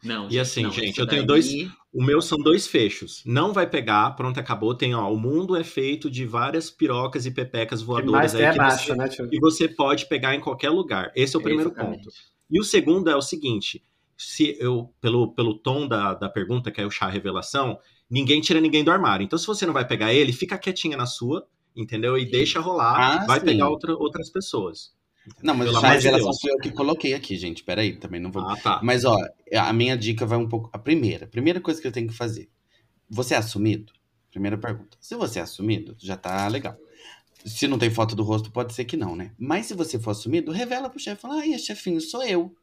Não, 0.04 0.30
E 0.30 0.38
assim, 0.40 0.62
não, 0.62 0.72
gente, 0.72 1.00
eu 1.00 1.08
tenho 1.08 1.26
daí- 1.26 1.28
dois- 1.42 1.72
O 1.92 2.04
meu 2.04 2.22
são 2.22 2.38
dois 2.38 2.68
fechos. 2.68 3.24
Não 3.26 3.52
vai 3.52 3.68
pegar, 3.68 4.12
pronto, 4.12 4.40
acabou. 4.40 4.76
Tem, 4.76 4.94
ó, 4.94 5.12
o 5.12 5.18
mundo 5.18 5.56
é 5.56 5.64
feito 5.64 6.12
de 6.12 6.24
várias 6.26 6.70
pirocas 6.70 7.26
e 7.26 7.32
pepecas 7.32 7.82
voadoras 7.82 8.36
aí 8.36 8.44
é 8.44 8.52
que 8.52 8.58
macho, 8.60 8.86
você, 8.86 8.96
né, 8.96 9.08
que 9.10 9.40
você 9.40 9.68
pode 9.68 10.06
pegar 10.08 10.36
em 10.36 10.40
qualquer 10.40 10.70
lugar. 10.70 11.12
Esse 11.16 11.36
é 11.36 11.40
o 11.40 11.42
primeiro 11.42 11.72
Exatamente. 11.72 12.04
ponto. 12.04 12.16
E 12.52 12.60
o 12.60 12.64
segundo 12.64 13.10
é 13.10 13.16
o 13.16 13.22
seguinte: 13.24 13.84
se 14.16 14.56
eu, 14.60 14.94
pelo, 15.02 15.34
pelo 15.34 15.58
tom 15.58 15.88
da, 15.88 16.14
da 16.14 16.30
pergunta, 16.30 16.70
que 16.70 16.80
é 16.80 16.86
o 16.86 16.92
chá 16.92 17.08
revelação, 17.10 17.80
ninguém 18.08 18.40
tira 18.40 18.62
ninguém 18.62 18.84
do 18.84 18.92
armário. 18.92 19.24
Então, 19.24 19.40
se 19.40 19.48
você 19.48 19.66
não 19.66 19.74
vai 19.74 19.88
pegar 19.88 20.14
ele, 20.14 20.32
fica 20.32 20.56
quietinha 20.60 20.96
na 20.96 21.08
sua, 21.08 21.48
entendeu? 21.76 22.16
E 22.16 22.26
deixa 22.30 22.60
rolar, 22.60 23.22
Ah, 23.24 23.26
vai 23.26 23.40
sim. 23.40 23.46
pegar 23.48 23.70
outra, 23.70 23.96
outras 23.96 24.30
pessoas. 24.30 24.96
Não, 25.42 25.54
mas 25.56 25.70
Pelo 25.70 26.18
Deus. 26.18 26.40
foi 26.42 26.52
eu 26.52 26.58
que 26.58 26.72
coloquei 26.72 27.14
aqui, 27.14 27.38
gente. 27.38 27.64
Peraí, 27.64 27.96
também 27.98 28.20
não 28.20 28.32
vou. 28.32 28.44
Ah, 28.44 28.56
tá. 28.58 28.80
Mas, 28.84 29.06
ó, 29.06 29.18
a 29.56 29.74
minha 29.74 29.98
dica 29.98 30.26
vai 30.26 30.38
um 30.38 30.48
pouco. 30.48 30.70
A 30.74 30.80
primeira, 30.80 31.26
a 31.26 31.28
primeira 31.28 31.60
coisa 31.62 31.82
que 31.82 31.88
eu 31.88 31.92
tenho 31.92 32.08
que 32.08 32.14
fazer. 32.14 32.50
Você 33.10 33.34
é 33.34 33.38
assumido? 33.38 33.94
Primeira 34.32 34.58
pergunta. 34.58 34.98
Se 35.00 35.16
você 35.16 35.40
é 35.40 35.42
assumido, 35.42 35.96
já 36.00 36.18
tá 36.18 36.48
legal. 36.48 36.76
Se 37.46 37.68
não 37.68 37.78
tem 37.78 37.90
foto 37.90 38.16
do 38.16 38.24
rosto, 38.24 38.52
pode 38.52 38.74
ser 38.74 38.86
que 38.86 38.98
não, 38.98 39.16
né? 39.16 39.32
Mas 39.38 39.68
se 39.68 39.74
você 39.74 40.00
for 40.00 40.12
assumido, 40.12 40.52
revela 40.52 40.90
pro 40.90 41.00
chefe. 41.00 41.22
Fala, 41.22 41.42
ai, 41.42 41.58
chefinho, 41.58 42.02
sou 42.02 42.24
eu. 42.24 42.54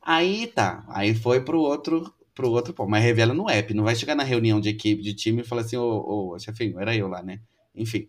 Aí 0.00 0.46
tá. 0.48 0.84
Aí 0.88 1.14
foi 1.14 1.40
pro 1.40 1.60
outro, 1.60 2.12
pro 2.34 2.50
outro 2.50 2.72
ponto. 2.72 2.88
Mas 2.90 3.02
revela 3.02 3.34
no 3.34 3.48
app. 3.50 3.74
Não 3.74 3.84
vai 3.84 3.94
chegar 3.94 4.14
na 4.14 4.22
reunião 4.22 4.60
de 4.60 4.68
equipe, 4.68 5.02
de 5.02 5.14
time 5.14 5.42
e 5.42 5.44
falar 5.44 5.62
assim, 5.62 5.76
ô, 5.76 6.32
ô, 6.34 6.38
chefinho, 6.38 6.78
era 6.78 6.94
eu 6.96 7.08
lá, 7.08 7.22
né? 7.22 7.40
Enfim. 7.74 8.06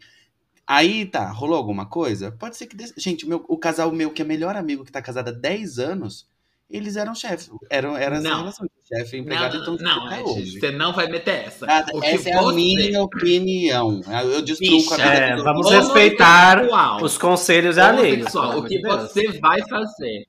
Aí 0.68 1.06
tá, 1.06 1.30
rolou 1.32 1.56
alguma 1.58 1.86
coisa? 1.86 2.32
Pode 2.32 2.58
ser 2.58 2.68
que. 2.68 2.76
dê- 2.76 2.92
Gente, 2.98 3.26
o, 3.26 3.30
meu, 3.30 3.46
o 3.48 3.58
casal 3.58 3.92
meu, 3.92 4.12
que 4.12 4.22
é 4.22 4.26
melhor 4.26 4.56
amigo, 4.56 4.84
que 4.84 4.92
tá 4.92 5.02
casado 5.02 5.30
há 5.30 5.32
10 5.32 5.80
anos, 5.80 6.28
eles 6.70 6.98
eram 6.98 7.16
chefes. 7.16 7.50
Eram, 7.70 7.96
era 7.96 8.18
essa 8.18 8.28
Não. 8.30 8.40
relação 8.40 8.66
de 8.66 8.98
chefe 8.98 9.16
e 9.16 9.20
Não, 9.20 9.26
empregado, 9.26 9.58
então 9.58 9.78
não, 9.78 10.06
não, 10.10 10.26
você 10.26 10.72
não 10.72 10.92
vai 10.94 11.08
meter 11.08 11.46
essa. 11.48 11.66
O 11.94 12.02
que 12.02 12.08
essa 12.08 12.30
é 12.30 12.34
a 12.34 12.52
minha 12.52 13.02
opinião. 13.02 14.02
Eu 14.34 14.42
destruo 14.42 14.84
com 14.86 14.94
a 14.96 14.98
vida 14.98 15.10
Bicha, 15.10 15.26
de 15.36 15.40
é, 15.40 15.44
vamos 15.44 15.72
respeitar. 15.72 16.68
Os 17.02 17.18
conselhos 17.18 17.78
alheios. 17.78 18.36
Homossexual, 18.36 18.44
pelo 18.50 18.56
o 18.56 18.60
amor 18.60 18.68
que 18.68 18.82
você 18.82 19.40
vai 19.40 19.62
fazer? 19.70 20.28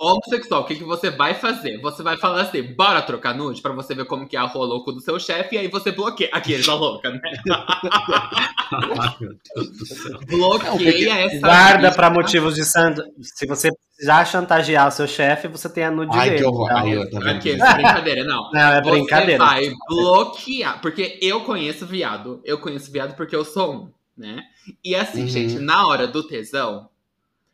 Homossexual, 0.00 0.62
o 0.62 0.64
que, 0.64 0.76
que 0.76 0.84
você 0.84 1.10
vai 1.10 1.34
fazer? 1.34 1.78
Você 1.82 2.02
vai 2.02 2.16
falar 2.16 2.40
assim, 2.42 2.62
bora 2.74 3.02
trocar 3.02 3.34
nude 3.34 3.60
pra 3.60 3.72
você 3.72 3.94
ver 3.94 4.06
como 4.06 4.26
que 4.26 4.34
é 4.34 4.40
a 4.40 4.44
rola 4.46 4.66
louco 4.66 4.92
do 4.92 5.00
seu 5.00 5.20
chefe, 5.20 5.56
e 5.56 5.58
aí 5.58 5.68
você 5.68 5.92
bloqueia. 5.92 6.30
Aqui, 6.32 6.54
ele 6.54 6.64
tá 6.64 6.72
louca, 6.74 7.10
né? 7.10 7.20
Ai, 8.72 9.16
meu 9.20 9.32
Deus 9.54 9.70
do 9.78 9.86
céu. 9.86 10.18
Bloqueia 10.26 11.14
essa. 11.26 11.40
Guarda 11.40 11.92
pra 11.92 12.10
motivos 12.10 12.54
de 12.54 12.64
santo. 12.64 13.02
Se 13.20 13.46
você 13.46 13.68
já 14.02 14.24
chantagear 14.24 14.88
o 14.88 14.90
seu 14.90 15.06
chefe, 15.06 15.48
você 15.48 15.68
tem 15.68 15.84
a 15.84 15.90
nude 15.90 16.16
Ai, 16.16 16.30
dele. 16.30 16.40
que 16.42 16.48
horror. 16.48 16.66
então- 16.70 16.78
Ai, 16.82 16.96
eu, 16.96 17.10
tá 17.10 17.18
vendo? 17.18 17.36
Aqui, 17.36 17.56
brincadeira, 17.56 18.24
não. 18.24 18.50
Não, 18.52 18.60
é 18.72 18.80
brincadeira. 18.80 19.44
Você 19.44 19.50
vai 19.50 19.70
bloquear. 19.88 20.80
Porque 20.80 21.18
eu 21.20 21.42
conheço 21.42 21.84
viado. 21.86 22.40
Eu 22.44 22.58
conheço 22.58 22.90
viado 22.90 23.14
porque 23.16 23.36
eu 23.36 23.44
sou 23.44 23.74
um, 23.74 23.90
né? 24.16 24.42
E 24.84 24.94
assim, 24.94 25.22
Uhum. 25.22 25.28
gente, 25.28 25.58
na 25.58 25.86
hora 25.86 26.06
do 26.06 26.26
tesão, 26.26 26.88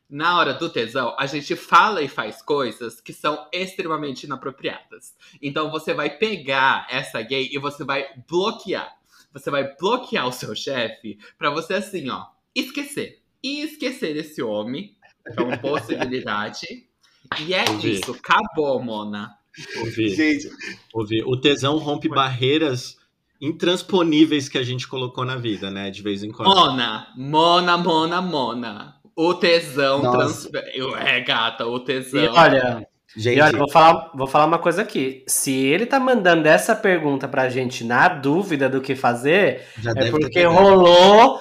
na 0.09 0.38
hora 0.38 0.55
do 0.55 0.71
tesão, 0.71 1.14
a 1.19 1.27
gente 1.27 1.57
fala 1.57 2.03
e 2.03 2.09
faz 2.09 2.40
coisas 2.40 3.01
que 3.01 3.12
são 3.12 3.49
extremamente 3.53 4.25
inapropriadas. 4.25 5.14
Então 5.42 5.71
você 5.71 5.92
vai 5.92 6.11
pegar 6.11 6.87
essa 6.90 7.21
gay 7.23 7.49
e 7.53 7.59
você 7.59 7.85
vai 7.85 8.07
bloquear. 8.29 8.97
Você 9.33 9.51
vai 9.51 9.75
bloquear 9.77 10.27
o 10.27 10.33
seu 10.33 10.55
chefe 10.55 11.19
pra 11.37 11.51
você 11.51 11.75
assim, 11.75 12.09
ó, 12.09 12.25
esquecer. 12.55 13.21
E 13.42 13.61
esquecer 13.62 14.14
desse 14.14 14.42
homem, 14.42 14.97
que 15.33 15.40
é 15.40 15.42
uma 15.42 15.59
possibilidade. 15.59 16.66
E 17.40 17.53
é 17.53 17.69
Ouvi. 17.69 17.95
isso, 17.95 18.12
acabou, 18.12 18.81
Mona. 18.81 19.37
Ouvi, 19.79 20.11
Gente, 20.11 20.49
ouvi. 20.95 21.25
O 21.25 21.37
tesão 21.37 21.77
rompe 21.77 22.09
barreiras 22.09 22.97
intransponíveis 23.40 24.49
que 24.49 24.59
a 24.59 24.62
gente 24.62 24.87
colocou 24.87 25.25
na 25.25 25.37
vida, 25.37 25.71
né? 25.71 25.90
De 25.90 26.03
vez 26.03 26.23
em 26.23 26.31
quando. 26.31 26.49
Mona, 26.49 27.12
Mona, 27.16 27.77
Mona, 27.77 28.23
Mona. 28.23 28.95
O 29.16 29.35
tesão. 29.35 30.02
Eu- 30.74 30.96
É, 30.96 31.20
gata, 31.20 31.66
o 31.66 31.81
tesão. 31.81 32.20
E 32.22 32.29
olha, 32.29 32.87
gente, 33.16 33.38
e 33.38 33.40
olha, 33.40 33.57
vou 33.59 33.70
falar, 33.70 34.11
vou 34.14 34.26
falar 34.26 34.44
uma 34.44 34.59
coisa 34.59 34.83
aqui. 34.83 35.24
Se 35.26 35.52
ele 35.52 35.87
tá 35.87 35.98
mandando 35.98 36.46
essa 36.46 36.76
pergunta 36.76 37.26
pra 37.26 37.48
gente 37.48 37.83
na 37.83 38.09
dúvida 38.09 38.68
do 38.68 38.81
que 38.83 38.94
fazer, 38.94 39.62
já 39.81 39.92
é 39.92 40.11
porque 40.11 40.44
rolou 40.44 41.40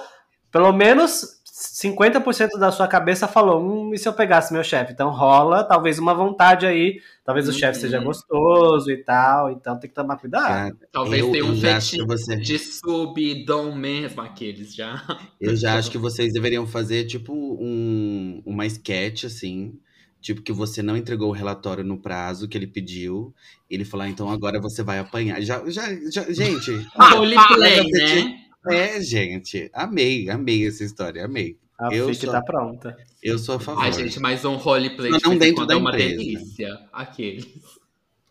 pelo 0.50 0.72
menos 0.72 1.35
50% 1.58 2.58
da 2.58 2.70
sua 2.70 2.86
cabeça 2.86 3.26
falou, 3.26 3.62
hum, 3.62 3.94
e 3.94 3.98
se 3.98 4.06
eu 4.06 4.12
pegasse 4.12 4.52
meu 4.52 4.62
chefe? 4.62 4.92
Então 4.92 5.10
rola 5.10 5.64
talvez 5.64 5.98
uma 5.98 6.12
vontade 6.14 6.66
aí, 6.66 7.00
talvez 7.24 7.48
o 7.48 7.50
Uhum. 7.52 7.58
chefe 7.58 7.80
seja 7.80 7.98
gostoso 7.98 8.90
e 8.90 8.98
tal, 9.02 9.50
então 9.50 9.78
tem 9.80 9.88
que 9.88 9.96
tomar 9.96 10.18
cuidado. 10.18 10.46
Cara, 10.48 10.76
Talvez 10.92 11.24
eu, 11.24 11.32
tenha 11.32 11.44
um 11.46 11.54
que 11.54 12.04
você, 12.04 12.36
de 12.36 12.58
subdom 12.58 13.74
mesmo, 13.74 14.20
aqueles 14.20 14.74
já. 14.74 15.02
eu 15.40 15.56
já 15.56 15.78
acho 15.78 15.90
que 15.90 15.96
vocês 15.98 16.32
deveriam 16.32 16.66
fazer 16.66 17.04
tipo 17.06 17.32
um, 17.34 18.42
uma 18.44 18.66
sketch 18.66 19.24
assim, 19.24 19.78
tipo 20.20 20.42
que 20.42 20.52
você 20.52 20.82
não 20.82 20.94
entregou 20.96 21.30
o 21.30 21.32
relatório 21.32 21.82
no 21.84 21.96
prazo 21.98 22.48
que 22.48 22.58
ele 22.58 22.66
pediu, 22.66 23.34
ele 23.70 23.84
falou, 23.84 24.04
ah, 24.04 24.10
então 24.10 24.28
agora 24.28 24.60
você 24.60 24.82
vai 24.82 24.98
apanhar. 24.98 25.40
Já, 25.40 25.62
já, 25.70 25.82
já- 26.10 26.30
gente, 26.30 26.70
Roleplay, 26.98 27.82
você 27.82 28.22
né? 28.22 28.45
É, 28.70 29.00
gente, 29.02 29.70
amei, 29.72 30.28
amei 30.30 30.66
essa 30.66 30.84
história, 30.84 31.24
amei. 31.24 31.56
A 31.78 31.94
Eu 31.94 32.12
sou- 32.14 32.30
tá 32.32 32.40
pronta. 32.42 32.96
Eu 33.22 33.38
sou 33.38 33.56
a 33.56 33.60
favor. 33.60 33.82
Ai, 33.82 33.92
gente, 33.92 34.18
mais 34.18 34.44
um 34.44 34.56
roleplay 34.56 35.10
Não, 35.22 35.34
em 35.34 35.38
dentro 35.38 35.56
quando 35.56 35.68
da 35.68 35.74
é 35.74 35.76
uma 35.76 35.90
empresa. 35.90 36.16
delícia. 36.16 36.78
Aqueles. 36.92 37.46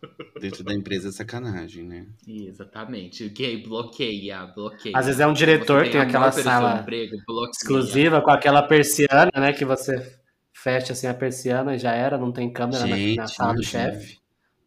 Dentro 0.40 0.62
da 0.62 0.74
empresa 0.74 1.08
é 1.08 1.12
sacanagem, 1.12 1.82
né? 1.82 2.06
Exatamente. 2.28 3.28
Gay, 3.30 3.62
bloqueia, 3.62 4.46
bloqueia. 4.46 4.96
Às 4.96 5.06
vezes 5.06 5.20
é 5.20 5.26
um 5.26 5.32
diretor, 5.32 5.84
tem 5.84 5.92
amor 6.00 6.06
aquela 6.08 6.32
sala 6.32 6.80
emprego, 6.80 7.16
exclusiva 7.50 8.20
com 8.20 8.30
aquela 8.30 8.62
persiana, 8.62 9.30
né, 9.34 9.52
que 9.52 9.64
você 9.64 10.16
fecha 10.52 10.92
assim 10.92 11.06
a 11.06 11.14
persiana 11.14 11.74
e 11.74 11.78
já 11.78 11.92
era, 11.92 12.18
não 12.18 12.30
tem 12.30 12.52
câmera 12.52 12.86
na- 12.86 12.96
Gente, 12.96 13.16
na, 13.16 13.26
sala 13.26 13.54
do 13.54 13.62
chefe. 13.64 14.18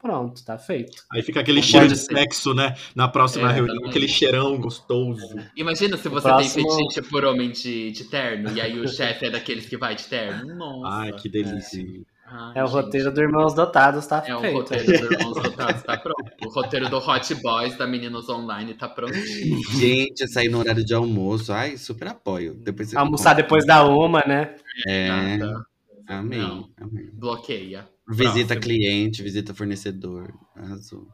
Pronto, 0.01 0.43
tá 0.45 0.57
feito. 0.57 1.03
Aí 1.11 1.21
fica 1.21 1.41
aquele 1.41 1.59
Não 1.59 1.67
cheiro 1.67 1.87
de 1.89 1.97
ser. 1.97 2.13
sexo, 2.15 2.53
né? 2.53 2.73
Na 2.95 3.07
próxima 3.09 3.51
É, 3.51 3.55
reunião, 3.55 3.85
aquele 3.89 4.07
cheirão 4.07 4.57
gostoso. 4.57 5.35
Imagina 5.57 5.97
se 5.97 6.07
você 6.07 6.27
próximo- 6.27 6.65
tem 6.67 6.77
fetiche 6.87 7.09
por 7.09 7.25
homem 7.25 7.51
de, 7.51 7.91
de 7.91 8.05
terno 8.05 8.49
e 8.55 8.61
aí 8.61 8.79
o 8.79 8.87
chefe 8.87 9.25
é 9.25 9.29
daqueles 9.29 9.67
que 9.67 9.75
vai 9.75 9.95
de 9.95 10.05
terno. 10.05 10.55
Nossa. 10.55 10.95
Ai, 10.95 11.11
que 11.13 11.27
delícia. 11.27 11.83
Ai, 12.31 12.53
É 12.55 12.63
o 12.63 12.67
gente. 12.67 12.75
roteiro 12.75 13.11
do 13.11 13.19
Irmãos 13.21 13.53
Dotados, 13.53 14.07
tá 14.07 14.23
É 14.25 14.33
o 14.33 14.39
feito. 14.39 14.53
roteiro 14.55 14.85
do 14.85 15.13
Irmãos 15.13 15.43
Dotados, 15.43 15.83
tá 15.83 15.97
pronto. 15.97 16.23
O 16.45 16.49
roteiro 16.49 16.87
do 16.89 16.97
Hot 16.97 17.35
Boys 17.35 17.75
da 17.77 17.85
Meninos 17.85 18.29
Online 18.29 18.75
tá 18.75 18.87
prontinho. 18.87 19.59
Gente, 19.73 20.25
sair 20.29 20.47
no 20.47 20.59
horário 20.59 20.85
de 20.85 20.93
almoço. 20.93 21.51
Ai, 21.51 21.75
super 21.75 22.07
apoio. 22.07 22.53
Depois 22.53 22.95
Almoçar 22.95 23.33
depois 23.33 23.65
da 23.65 23.83
uma, 23.83 24.23
né? 24.25 24.55
É, 24.87 25.37
Nada. 25.37 25.65
amém, 26.07 26.39
Não. 26.39 26.69
amém. 26.79 27.09
Bloqueia. 27.11 27.85
Visita 28.09 28.55
Próximo. 28.55 28.61
cliente, 28.61 29.21
visita 29.21 29.53
fornecedor. 29.53 30.33
Arrasou. 30.55 31.07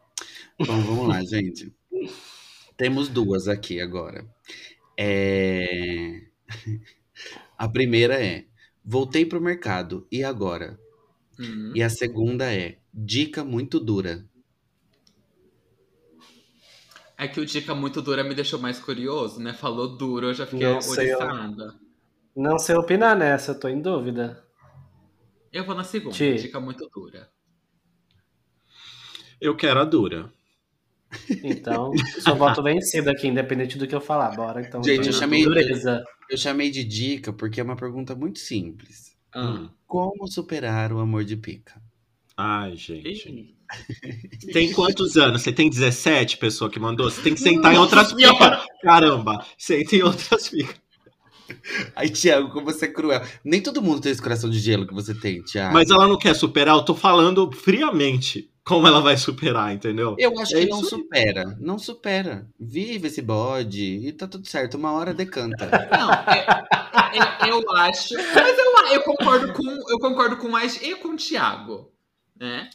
Bom, 0.57 0.81
vamos 0.81 1.07
lá, 1.09 1.21
gente. 1.27 1.73
Temos 2.77 3.09
duas 3.09 3.49
aqui 3.49 3.81
agora. 3.81 4.25
É... 4.97 6.21
A 7.57 7.67
primeira 7.67 8.23
é: 8.23 8.45
voltei 8.83 9.25
pro 9.25 9.41
mercado, 9.41 10.07
e 10.09 10.23
agora? 10.23 10.79
Hum. 11.39 11.73
E 11.75 11.83
a 11.83 11.89
segunda 11.89 12.53
é: 12.53 12.77
dica 12.93 13.43
muito 13.43 13.79
dura. 13.79 14.25
É 17.17 17.27
que 17.27 17.39
o 17.39 17.45
dica 17.45 17.73
muito 17.73 18.01
dura 18.01 18.23
me 18.23 18.35
deixou 18.35 18.59
mais 18.59 18.79
curioso, 18.79 19.39
né? 19.39 19.53
Falou 19.53 19.97
duro, 19.97 20.27
eu 20.27 20.33
já 20.33 20.45
fiquei 20.45 20.67
Não 20.67 20.81
sei, 20.81 21.15
oriçada. 21.15 21.75
Não 22.35 22.59
sei 22.59 22.75
opinar 22.75 23.17
nessa, 23.17 23.51
eu 23.51 23.59
tô 23.59 23.69
em 23.69 23.81
dúvida. 23.81 24.44
Eu 25.55 25.63
vou 25.63 25.73
na 25.73 25.85
segunda, 25.85 26.13
Ti. 26.13 26.35
dica 26.35 26.59
muito 26.59 26.85
dura. 26.93 27.29
Eu 29.39 29.55
quero 29.55 29.79
a 29.79 29.85
dura. 29.85 30.29
Então, 31.41 31.93
só 32.19 32.35
voto 32.35 32.61
vencido 32.61 33.09
aqui, 33.09 33.27
independente 33.29 33.77
do 33.77 33.87
que 33.87 33.95
eu 33.95 34.01
falar. 34.01 34.35
Bora, 34.35 34.59
então. 34.59 34.83
Gente, 34.83 35.03
tô 35.03 35.09
eu 35.09 35.13
chamei- 35.13 35.45
Dureza. 35.45 36.03
Eu 36.29 36.37
chamei 36.37 36.69
de 36.69 36.83
dica 36.83 37.31
porque 37.31 37.61
é 37.61 37.63
uma 37.63 37.77
pergunta 37.77 38.13
muito 38.13 38.39
simples. 38.39 39.15
Ah. 39.33 39.69
Como 39.87 40.27
superar 40.27 40.91
o 40.91 40.99
amor 40.99 41.23
de 41.23 41.37
pica? 41.37 41.81
Ai, 42.35 42.75
gente. 42.75 43.29
Ih. 43.29 43.55
Tem 44.51 44.73
quantos 44.73 45.15
anos? 45.15 45.41
Você 45.41 45.53
tem 45.53 45.69
17, 45.69 46.37
pessoa 46.37 46.69
que 46.69 46.79
mandou? 46.79 47.09
Você 47.09 47.21
tem 47.21 47.33
que 47.33 47.39
sentar 47.39 47.73
em 47.73 47.77
outras 47.77 48.11
picas. 48.11 48.65
Caramba, 48.81 49.45
senta 49.57 49.95
em 49.95 50.03
outras 50.03 50.49
picas. 50.49 50.75
Ai, 51.95 52.09
Thiago, 52.09 52.49
como 52.51 52.65
você 52.65 52.85
é 52.85 52.87
cruel. 52.87 53.21
Nem 53.43 53.61
todo 53.61 53.81
mundo 53.81 54.01
tem 54.01 54.11
esse 54.11 54.21
coração 54.21 54.49
de 54.49 54.59
gelo 54.59 54.87
que 54.87 54.93
você 54.93 55.13
tem, 55.13 55.41
Thiago. 55.43 55.73
Mas 55.73 55.89
ela 55.89 56.07
não 56.07 56.17
quer 56.17 56.35
superar, 56.35 56.75
eu 56.75 56.83
tô 56.85 56.95
falando 56.95 57.51
friamente 57.51 58.49
como 58.63 58.87
ela 58.87 58.99
vai 58.99 59.15
superar, 59.15 59.73
entendeu? 59.73 60.15
Eu 60.17 60.39
acho 60.39 60.55
É 60.57 60.61
que 60.63 60.69
não 60.69 60.79
aí. 60.79 60.85
supera. 60.85 61.57
Não 61.59 61.77
supera. 61.77 62.47
Vive 62.59 63.07
esse 63.07 63.21
bode 63.21 63.83
e 64.07 64.11
tá 64.11 64.27
tudo 64.27 64.47
certo. 64.47 64.75
Uma 64.75 64.91
hora 64.93 65.13
decanta. 65.13 65.69
Não, 65.91 66.09
eu, 67.13 67.57
eu- 67.57 67.61
eu 67.61 67.71
acho. 67.75 68.15
Mas 68.15 68.57
eu, 68.57 68.93
eu 68.95 69.01
concordo 69.03 69.53
com. 69.53 69.63
Eu 69.87 69.99
concordo 69.99 70.37
com 70.37 70.49
mais 70.49 70.81
e 70.81 70.95
com 70.95 71.09
o 71.09 71.15
Thiago. 71.15 71.91
Né? 72.39 72.67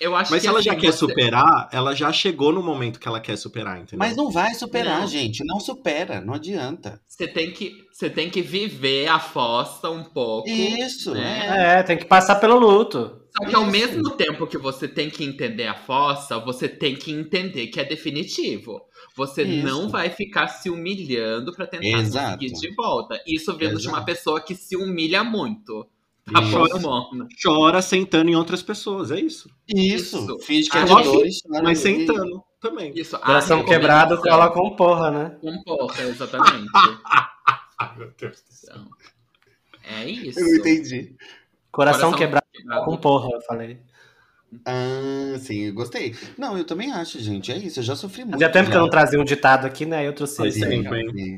Eu 0.00 0.16
acho 0.16 0.30
Mas 0.32 0.40
que 0.40 0.42
se 0.42 0.48
ela 0.48 0.58
assim, 0.58 0.68
já 0.70 0.74
quer 0.74 0.92
você- 0.92 0.98
superar, 0.98 1.68
ela 1.72 1.94
já 1.94 2.12
chegou 2.12 2.52
no 2.52 2.62
momento 2.62 2.98
que 2.98 3.06
ela 3.06 3.20
quer 3.20 3.36
superar, 3.36 3.76
entendeu? 3.78 3.98
Mas 3.98 4.16
não 4.16 4.30
vai 4.30 4.52
superar, 4.54 5.00
Não. 5.02 5.06
gente. 5.06 5.44
Não 5.44 5.60
supera. 5.60 6.20
Não 6.20 6.34
adianta. 6.34 7.00
Você 7.06 7.28
tem 7.28 7.52
que, 7.52 7.72
você 7.92 8.10
tem 8.10 8.28
que 8.28 8.42
viver 8.42 9.06
a 9.08 9.20
fossa 9.20 9.88
um 9.90 10.02
pouco. 10.02 10.48
Isso, 10.48 11.12
né? 11.14 11.76
é. 11.76 11.78
É, 11.78 11.82
tem 11.82 11.96
que 11.96 12.04
passar 12.04 12.36
pelo 12.36 12.58
luto. 12.58 13.20
Só 13.36 13.48
que 13.48 13.54
ao 13.54 13.62
Isso. 13.62 13.70
mesmo 13.70 14.10
tempo 14.10 14.46
que 14.46 14.58
você 14.58 14.86
tem 14.88 15.08
que 15.08 15.24
entender 15.24 15.66
a 15.66 15.74
fossa, 15.74 16.38
você 16.38 16.68
tem 16.68 16.94
que 16.96 17.10
entender 17.12 17.68
que 17.68 17.80
é 17.80 17.84
definitivo. 17.84 18.80
Você 19.16 19.42
Isso. 19.42 19.66
não 19.66 19.88
vai 19.88 20.10
ficar 20.10 20.48
se 20.48 20.68
humilhando 20.68 21.52
pra 21.52 21.66
tentar 21.66 21.86
Exato. 21.86 22.38
conseguir 22.38 22.52
de 22.60 22.74
volta. 22.74 23.22
Isso 23.26 23.56
vindo 23.56 23.78
de 23.78 23.86
uma 23.88 23.98
Exato. 23.98 24.04
pessoa 24.06 24.40
que 24.40 24.54
se 24.54 24.76
humilha 24.76 25.22
muito. 25.24 25.86
Tá 26.30 26.40
bom, 26.40 26.80
Mona? 26.80 27.28
Chora 27.42 27.82
sentando 27.82 28.30
em 28.30 28.36
outras 28.36 28.62
pessoas, 28.62 29.10
é 29.10 29.18
isso. 29.20 29.50
Isso. 29.68 30.18
Isso. 30.18 30.38
Finge 30.40 30.68
que 30.70 30.76
é 30.78 30.80
Ah, 30.82 30.84
de 30.84 30.94
dois. 31.02 31.40
chora 31.42 31.62
Mas 31.64 31.78
e- 31.80 31.82
sentando 31.82 32.42
também. 32.60 32.92
Isso. 32.94 33.16
a 33.16 33.18
Coração 33.18 33.64
quebrado, 33.64 34.14
recomendação- 34.14 34.50
cola 34.54 34.70
com 34.70 34.76
porra, 34.76 35.10
né? 35.10 35.36
Com 35.40 35.62
porra, 35.64 36.02
exatamente. 36.04 36.68
Ai, 36.74 37.90
meu 37.98 38.12
Deus 38.18 38.42
do 38.42 38.52
céu. 38.54 38.76
Então, 38.76 38.88
é 39.98 40.08
isso. 40.08 40.38
Eu 40.38 40.56
entendi. 40.56 41.16
Coração, 41.72 42.10
Coração 42.10 42.12
quebrado 42.12 42.46
quebrado. 42.52 42.84
com 42.84 42.96
porra, 42.96 43.28
eu 43.32 43.40
falei. 43.42 43.80
Ah, 44.66 45.38
sim, 45.40 45.62
eu 45.62 45.72
gostei. 45.74 46.14
Não, 46.38 46.56
eu 46.58 46.64
também 46.64 46.92
acho, 46.92 47.18
gente. 47.18 47.50
É 47.50 47.56
isso. 47.56 47.80
Eu 47.80 47.84
já 47.84 47.96
sofri 47.96 48.20
muito. 48.22 48.34
Fazia 48.34 48.50
tempo 48.50 48.70
que 48.70 48.76
eu 48.76 48.80
não 48.82 48.90
trazia 48.90 49.18
um 49.18 49.24
ditado 49.24 49.66
aqui, 49.66 49.84
né? 49.86 50.06
Eu 50.06 50.12
trouxe 50.14 50.46
esse 50.46 50.62
hein? 50.64 50.84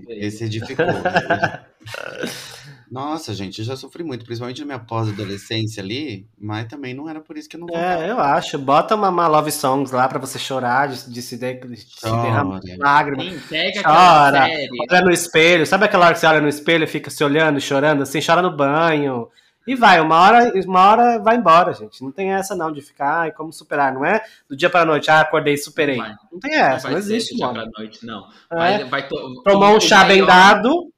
Esse 0.09 0.45
edificou. 0.45 0.85
Nossa, 2.91 3.35
gente, 3.35 3.59
eu 3.61 3.65
já 3.65 3.77
sofri 3.77 4.03
muito, 4.05 4.25
principalmente 4.25 4.61
na 4.61 4.67
minha 4.67 4.79
pós-adolescência 4.79 5.83
ali, 5.83 6.27
mas 6.39 6.67
também 6.67 6.95
não 6.95 7.09
era 7.09 7.21
por 7.21 7.37
isso 7.37 7.49
que 7.49 7.57
eu 7.57 7.61
não 7.61 7.69
É, 7.77 8.11
eu 8.11 8.19
acho. 8.21 8.59
Bota 8.59 8.95
uma, 8.95 9.09
uma 9.09 9.27
love 9.27 9.51
songs 9.51 9.91
lá 9.91 10.09
pra 10.09 10.19
você 10.19 10.39
chorar, 10.39 10.89
de, 10.89 11.11
de 11.11 11.23
se, 11.23 11.37
de, 11.37 11.55
de 11.55 11.77
se 11.77 12.03
derramar 12.05 12.61
lágrimas. 12.79 13.27
Sim, 13.27 13.41
pega 13.49 13.81
aquela 13.81 14.25
Chora. 14.25 14.45
série. 14.47 14.69
Olha 14.91 15.01
no 15.03 15.11
espelho. 15.11 15.67
Sabe 15.67 15.85
aquela 15.85 16.07
hora 16.07 16.15
que 16.15 16.21
você 16.21 16.27
olha 16.27 16.41
no 16.41 16.49
espelho 16.49 16.85
e 16.85 16.89
fica 16.89 17.11
se 17.11 17.23
olhando, 17.25 17.61
chorando 17.61 18.03
assim? 18.03 18.21
Chora 18.25 18.43
no 18.43 18.55
banho. 18.57 19.29
E 19.67 19.75
vai, 19.75 19.99
uma 19.99 20.21
hora, 20.21 20.53
uma 20.67 20.91
hora 20.91 21.19
vai 21.21 21.37
embora, 21.37 21.73
gente. 21.73 22.03
Não 22.05 22.13
tem 22.13 22.33
essa 22.35 22.55
não 22.55 22.71
de 22.71 22.83
ficar, 22.83 23.21
ai, 23.21 23.33
como 23.33 23.51
superar. 23.51 23.95
Não 23.95 24.05
é 24.05 24.23
do 24.47 24.55
dia 24.55 24.69
pra 24.69 24.85
noite, 24.85 25.11
ah, 25.11 25.21
acordei 25.21 25.55
e 25.55 25.59
superei. 25.59 25.97
Não 25.97 26.05
vai. 26.05 26.15
Não 26.31 26.39
tem 26.39 26.55
essa, 26.55 26.83
vai 26.89 26.93
não 26.97 27.03
ser 27.03 27.15
existe, 27.15 27.33
do 27.33 27.37
dia 27.39 27.47
mano. 27.47 27.71
pra 27.73 27.81
noite, 27.83 28.05
não. 28.05 28.27
É. 28.53 28.57
Vai, 28.57 28.85
vai 28.85 29.09
to- 29.09 29.43
Tomou 29.43 29.75
um 29.75 29.81
chá 29.81 30.05
bem 30.05 30.21
maior- 30.21 30.27
dado, 30.27 30.93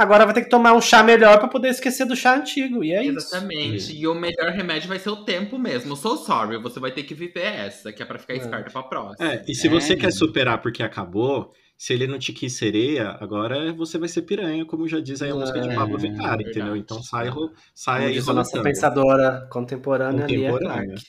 agora 0.00 0.24
vai 0.24 0.34
ter 0.34 0.42
que 0.42 0.50
tomar 0.50 0.72
um 0.74 0.80
chá 0.80 1.02
melhor 1.02 1.38
pra 1.38 1.48
poder 1.48 1.68
esquecer 1.68 2.04
do 2.06 2.16
chá 2.16 2.36
antigo. 2.36 2.82
E 2.82 2.92
é 2.92 3.04
isso. 3.04 3.18
Exatamente. 3.18 3.92
E 3.96 4.06
o 4.06 4.14
melhor 4.14 4.50
remédio 4.52 4.88
vai 4.88 4.98
ser 4.98 5.10
o 5.10 5.24
tempo 5.24 5.58
mesmo. 5.58 5.94
So 5.96 6.16
sorry, 6.16 6.56
você 6.58 6.80
vai 6.80 6.90
ter 6.92 7.02
que 7.04 7.14
viver 7.14 7.44
essa, 7.44 7.92
que 7.92 8.02
é 8.02 8.06
pra 8.06 8.18
ficar 8.18 8.34
É. 8.34 8.36
esperta 8.38 8.70
pra 8.70 8.82
próxima. 8.82 9.32
É, 9.32 9.44
e 9.48 9.54
se 9.54 9.66
É, 9.66 9.70
você 9.70 9.96
quer 9.96 10.12
superar 10.12 10.60
porque 10.62 10.82
acabou, 10.82 11.52
se 11.76 11.92
ele 11.92 12.06
não 12.06 12.18
te 12.18 12.32
quis 12.32 12.52
sereia, 12.54 13.16
agora 13.20 13.72
você 13.72 13.98
vai 13.98 14.08
ser 14.08 14.22
piranha, 14.22 14.64
como 14.64 14.86
já 14.88 15.00
diz 15.00 15.22
aí 15.22 15.30
a 15.30 15.34
música 15.34 15.60
de 15.60 15.68
É, 15.70 15.74
Pablo 15.74 15.98
Vittar, 15.98 16.36
verdade. 16.36 16.50
entendeu? 16.50 16.76
Então 16.76 17.02
sai, 17.02 17.28
ro- 17.28 17.52
sai 17.74 18.06
aí 18.06 18.18
a 18.18 18.32
nossa 18.32 18.62
pensadora 18.62 19.46
contemporânea, 19.50 20.22
Contemporânea. 20.22 20.84
Clark. 20.86 21.02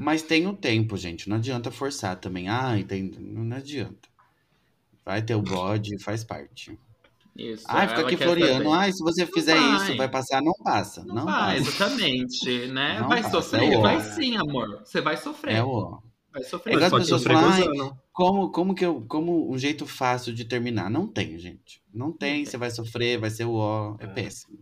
Mas 0.00 0.22
tem 0.22 0.46
um 0.46 0.54
tempo, 0.54 0.96
gente. 0.96 1.28
Não 1.28 1.36
adianta 1.38 1.70
forçar 1.70 2.14
também. 2.16 2.48
Ai, 2.48 2.84
tem... 2.84 3.10
não 3.18 3.56
adianta. 3.56 4.08
Vai 5.04 5.22
ter 5.22 5.34
o 5.34 5.42
bode, 5.42 5.98
faz 6.02 6.22
parte. 6.22 6.78
Isso. 7.38 7.64
Ai, 7.68 7.86
fica 7.88 8.00
aqui 8.00 8.16
floreando. 8.16 8.72
Ai, 8.72 8.92
se 8.92 8.98
você 9.02 9.24
fizer 9.24 9.54
vai. 9.56 9.76
isso, 9.76 9.96
vai 9.96 10.08
passar. 10.08 10.42
Não 10.42 10.52
passa. 10.64 11.04
Não, 11.04 11.14
Não, 11.14 11.24
vai, 11.24 11.56
passa. 11.58 11.70
exatamente, 11.70 12.66
né? 12.66 12.98
Não 13.00 13.08
vai 13.08 13.22
passa, 13.22 13.40
sofrer? 13.42 13.72
é 13.72 13.78
vai 13.80 14.00
sim, 14.00 14.36
amor. 14.36 14.80
Você 14.84 15.00
vai 15.00 15.16
sofrer. 15.16 15.54
É 15.54 15.62
o... 15.62 16.02
Vai 16.32 16.42
É 16.42 16.44
sofrer. 16.44 16.74
igual 16.74 16.86
as 16.86 16.92
pessoas 16.98 17.22
falam, 17.22 17.48
"Ai, 17.48 17.64
gozando. 17.66 17.96
Como, 18.12 18.50
como 18.50 18.74
que 18.74 18.84
eu. 18.84 19.04
Como 19.08 19.50
um 19.52 19.56
jeito 19.56 19.86
fácil 19.86 20.34
de 20.34 20.44
terminar? 20.44 20.90
Não 20.90 21.06
tem, 21.06 21.38
gente. 21.38 21.80
Não 21.94 22.10
tem, 22.12 22.44
você 22.44 22.56
vai 22.56 22.70
sofrer, 22.70 23.18
vai 23.18 23.30
ser 23.30 23.44
o 23.44 23.52
ó. 23.54 23.94
É 24.00 24.06
péssimo. 24.08 24.58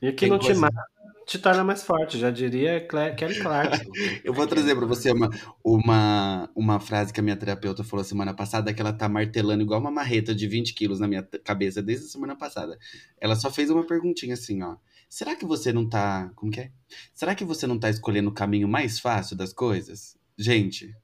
E 0.00 0.08
o 0.08 0.12
que 0.14 0.20
Tem 0.20 0.30
não 0.30 0.38
te 0.38 0.46
coisa- 0.46 0.60
mata 0.62 0.82
te 1.26 1.38
torna 1.38 1.62
mais 1.62 1.82
forte, 1.82 2.18
já 2.18 2.30
diria 2.30 2.80
Kelly 3.16 3.38
Clark. 3.40 3.78
Eu 4.24 4.34
vou 4.34 4.46
trazer 4.46 4.74
pra 4.74 4.86
você 4.86 5.12
uma, 5.12 5.30
uma, 5.64 6.50
uma 6.54 6.80
frase 6.80 7.12
que 7.12 7.20
a 7.20 7.22
minha 7.22 7.36
terapeuta 7.36 7.84
falou 7.84 8.04
semana 8.04 8.34
passada, 8.34 8.72
que 8.74 8.80
ela 8.80 8.92
tá 8.92 9.08
martelando 9.08 9.62
igual 9.62 9.80
uma 9.80 9.90
marreta 9.90 10.34
de 10.34 10.46
20 10.46 10.74
quilos 10.74 11.00
na 11.00 11.06
minha 11.06 11.22
cabeça 11.44 11.82
desde 11.82 12.06
a 12.06 12.08
semana 12.08 12.36
passada. 12.36 12.78
Ela 13.20 13.36
só 13.36 13.50
fez 13.50 13.70
uma 13.70 13.86
perguntinha 13.86 14.34
assim, 14.34 14.62
ó. 14.62 14.76
Será 15.08 15.34
que 15.34 15.44
você 15.44 15.72
não 15.72 15.88
tá. 15.88 16.30
Como 16.36 16.52
que 16.52 16.60
é? 16.60 16.70
Será 17.12 17.34
que 17.34 17.44
você 17.44 17.66
não 17.66 17.78
tá 17.78 17.90
escolhendo 17.90 18.30
o 18.30 18.34
caminho 18.34 18.68
mais 18.68 19.00
fácil 19.00 19.36
das 19.36 19.52
coisas? 19.52 20.16
Gente. 20.38 20.94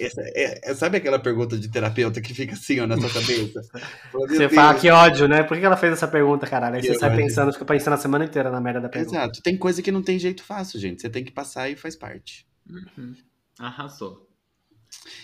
Essa 0.00 0.20
é- 0.22 0.70
é- 0.70 0.74
sabe 0.74 0.98
aquela 0.98 1.18
pergunta 1.18 1.58
de 1.58 1.68
terapeuta 1.68 2.20
que 2.20 2.34
fica 2.34 2.54
assim, 2.54 2.80
ó, 2.80 2.86
na 2.86 2.98
sua 2.98 3.10
cabeça? 3.10 3.60
Fala, 4.12 4.26
"Meu 4.26 4.36
Você 4.36 4.48
fala 4.48 4.72
Deus, 4.72 4.82
que 4.82 4.90
ódio, 4.90 5.28
né? 5.28 5.42
Por 5.42 5.58
que 5.58 5.64
ela 5.64 5.76
fez 5.76 5.92
essa 5.92 6.08
pergunta, 6.08 6.46
caralho? 6.46 6.76
Aí 6.76 6.82
você 6.82 6.94
sai 6.94 7.10
ódio. 7.10 7.24
pensando, 7.24 7.52
fica 7.52 7.64
pensando 7.64 7.94
a 7.94 7.98
semana 7.98 8.24
inteira 8.24 8.50
na 8.50 8.60
merda 8.60 8.80
da 8.80 8.88
pergunta. 8.88 9.16
Exato. 9.16 9.42
Tem 9.42 9.56
coisa 9.56 9.82
que 9.82 9.92
não 9.92 10.02
tem 10.02 10.18
jeito 10.18 10.42
fácil, 10.42 10.78
gente. 10.80 11.00
Você 11.02 11.08
tem 11.10 11.24
que 11.24 11.32
passar 11.32 11.68
e 11.70 11.76
faz 11.76 11.96
parte. 11.96 12.46
Uhum. 12.68 13.14
Arrasou. 13.58 14.28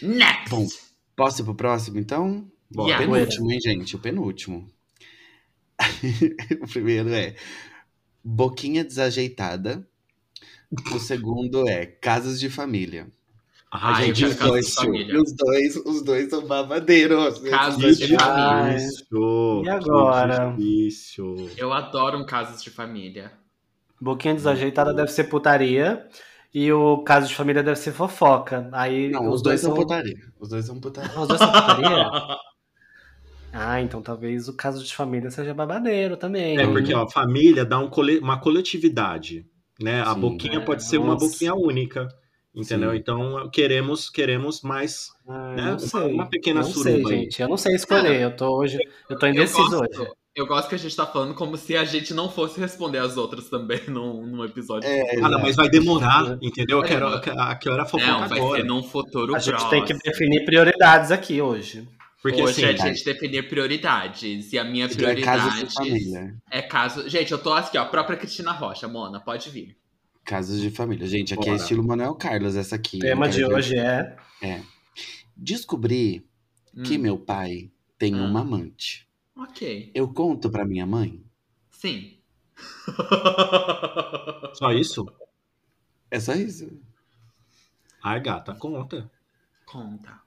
Next! 0.03 0.51
Bom, 0.51 0.67
Posso 1.17 1.43
ir 1.43 1.45
pro 1.45 1.55
próximo, 1.55 1.99
então? 1.99 2.51
Bora. 2.71 2.89
Yeah. 2.91 3.07
penúltimo, 3.07 3.53
hein, 3.53 3.61
gente? 3.61 3.95
O 3.95 3.99
penúltimo. 4.01 4.69
o 6.61 6.69
primeiro 6.69 7.13
é 7.15 7.37
Boquinha 8.23 8.85
Desajeitada. 8.85 9.87
O 10.93 10.99
segundo 10.99 11.69
é 11.69 11.87
Casas 11.87 12.41
de 12.41 12.51
Família. 12.51 13.07
Ai, 13.77 14.07
gente, 14.15 14.25
os 14.27 14.35
Casas 14.35 14.49
dois. 14.51 14.67
de 14.67 14.75
Família. 14.75 15.21
Os 15.21 15.33
dois, 15.35 15.77
os 15.77 16.03
dois 16.05 16.31
são 16.31 16.47
babadeiros. 16.47 17.39
Casas 17.41 17.99
Que 17.99 18.07
de 18.07 18.17
Ai. 18.21 18.77
difícil. 18.77 19.63
E 19.65 19.69
agora? 19.69 20.55
Difícil. 20.57 21.51
Eu 21.57 21.73
adoro 21.73 22.19
um 22.19 22.25
Casas 22.25 22.63
de 22.63 22.71
Família. 22.71 23.33
Boquinha 24.01 24.35
desajeitada 24.35 24.95
deve 24.95 25.11
ser 25.11 25.25
putaria. 25.25 26.07
E 26.53 26.73
o 26.73 26.99
caso 26.99 27.27
de 27.27 27.35
família 27.35 27.65
deve 27.65 27.77
ser 27.77 27.91
fofoca. 27.91 28.69
Aí 28.73 29.09
Não, 29.11 29.29
os, 29.29 29.43
dois, 29.43 29.61
são 29.61 29.75
putaria. 29.75 30.15
Os 30.39 30.49
dois 30.51 30.65
são 30.67 30.79
putaria. 30.81 31.11
Os 31.19 31.27
dois 31.27 31.41
são 31.41 31.51
putaria? 31.51 32.07
ah, 33.53 33.81
então 33.81 34.01
talvez 34.01 34.49
o 34.49 34.55
caso 34.55 34.85
de 34.85 34.95
família 34.95 35.33
seja 35.33 35.53
babadeiro 35.53 36.17
também. 36.17 36.57
É, 36.59 36.65
porque 36.69 36.95
ó, 36.95 37.09
família 37.09 37.65
dá 37.65 37.81
um 37.81 37.89
cole... 37.91 38.21
uma 38.21 38.39
coletividade. 38.41 39.45
Né? 39.81 40.01
A 40.03 40.15
boquinha 40.15 40.59
É, 40.59 40.65
pode 40.65 40.85
ser 40.85 40.99
uma 40.99 41.15
nossa. 41.15 41.27
boquinha 41.27 41.55
única. 41.57 42.07
Entendeu? 42.55 42.91
Sim. 42.93 42.97
Então 42.99 43.51
queremos 43.51 44.09
queremos 44.09 44.63
mais 44.63 45.11
Ah, 45.29 45.55
né? 45.57 45.77
Uma- 46.07 46.27
pequena 46.27 46.61
não 46.61 46.69
suruba 46.69 47.09
sei, 47.09 47.17
aí. 47.17 47.23
gente. 47.25 47.43
Eu 47.43 47.49
não 47.49 47.57
sei 47.57 47.75
escolher. 47.75 48.21
Eu 48.21 48.37
tô 48.37 48.57
hoje. 48.57 48.79
Eu 49.11 49.19
tô 49.19 49.27
Eu 49.27 49.33
indeciso 49.33 49.71
gosto, 49.71 50.01
hoje. 50.03 50.11
eu 50.37 50.47
gosto 50.47 50.69
que 50.69 50.75
a 50.77 50.79
gente 50.79 50.95
tá 50.95 51.05
falando 51.05 51.35
como 51.35 51.57
se 51.57 51.77
a 51.77 51.85
gente 51.85 52.15
não 52.15 52.29
fosse 52.31 52.61
responder 52.61 52.99
as 52.99 53.17
outras 53.17 53.49
também 53.49 53.81
num, 53.89 54.25
num 54.25 54.45
episódio. 54.45 54.89
É, 54.89 55.17
Ah, 55.21 55.29
não, 55.29 55.41
mas 55.41 55.57
vai 55.57 55.69
demorar, 55.69 56.39
entendeu? 56.41 56.79
Eu 56.79 56.85
quero 56.85 57.09
a 57.09 57.55
que 57.57 57.69
hora 57.69 57.85
fofoca 57.85 58.07
não, 58.07 58.29
vai 58.29 58.39
agora. 58.39 58.61
ser 58.61 58.65
num 58.69 58.83
futuro 58.85 59.35
A 59.35 59.39
gente 59.41 59.49
próximo. 59.51 59.71
tem 59.71 59.85
que 59.85 59.95
definir 59.95 60.45
prioridades 60.45 61.11
aqui 61.11 61.41
hoje. 61.43 61.89
Porque 62.23 62.41
Hoje 62.43 62.65
assim, 62.65 62.79
é 62.81 62.83
a 62.83 62.87
gente 62.89 63.05
definir 63.05 63.49
prioridades. 63.51 64.51
E 64.51 64.59
a 64.59 64.65
minha 64.65 64.87
é 64.87 64.89
prioridade 64.89 65.67
é 66.51 66.63
caso. 66.63 67.07
Gente, 67.07 67.31
eu 67.33 67.39
tô 67.39 67.53
aqui, 67.53 67.77
ó. 67.77 67.83
A 67.83 67.85
própria 67.85 68.17
Cristina 68.17 68.51
Rocha, 68.51 68.89
Mona, 68.89 69.21
pode 69.21 69.51
vir. 69.51 69.77
Casos 70.25 70.61
de 70.61 70.71
família. 70.71 71.07
Gente, 71.07 71.35
aqui 71.35 71.45
é 71.49 71.53
Bora. 71.53 71.57
estilo 71.63 71.83
Manuel 71.85 72.15
Carlos, 72.15 72.57
essa 72.57 72.77
aqui. 72.77 72.97
O 72.97 73.01
tema 73.01 73.27
Eu 73.27 73.31
de 73.31 73.45
hoje 73.45 73.79
é. 73.79 74.17
Descobri 75.37 76.27
que 76.85 76.97
Hum, 76.97 77.01
meu 77.03 77.19
pai 77.19 77.71
tem 77.99 78.15
Hum. 78.15 78.25
uma 78.27 78.41
amante. 78.41 79.07
Ok. 79.37 79.91
Eu 79.95 80.09
conto 80.13 80.49
pra 80.51 80.65
minha 80.65 80.87
mãe? 80.87 81.23
Sim. 81.71 82.19
só 84.55 84.73
isso? 84.73 85.05
É 86.11 86.21
só 86.21 86.33
isso. 86.35 86.71
Ai, 88.03 88.21
gata, 88.21 88.55
conta. 88.55 89.11
Conta. 89.67 90.21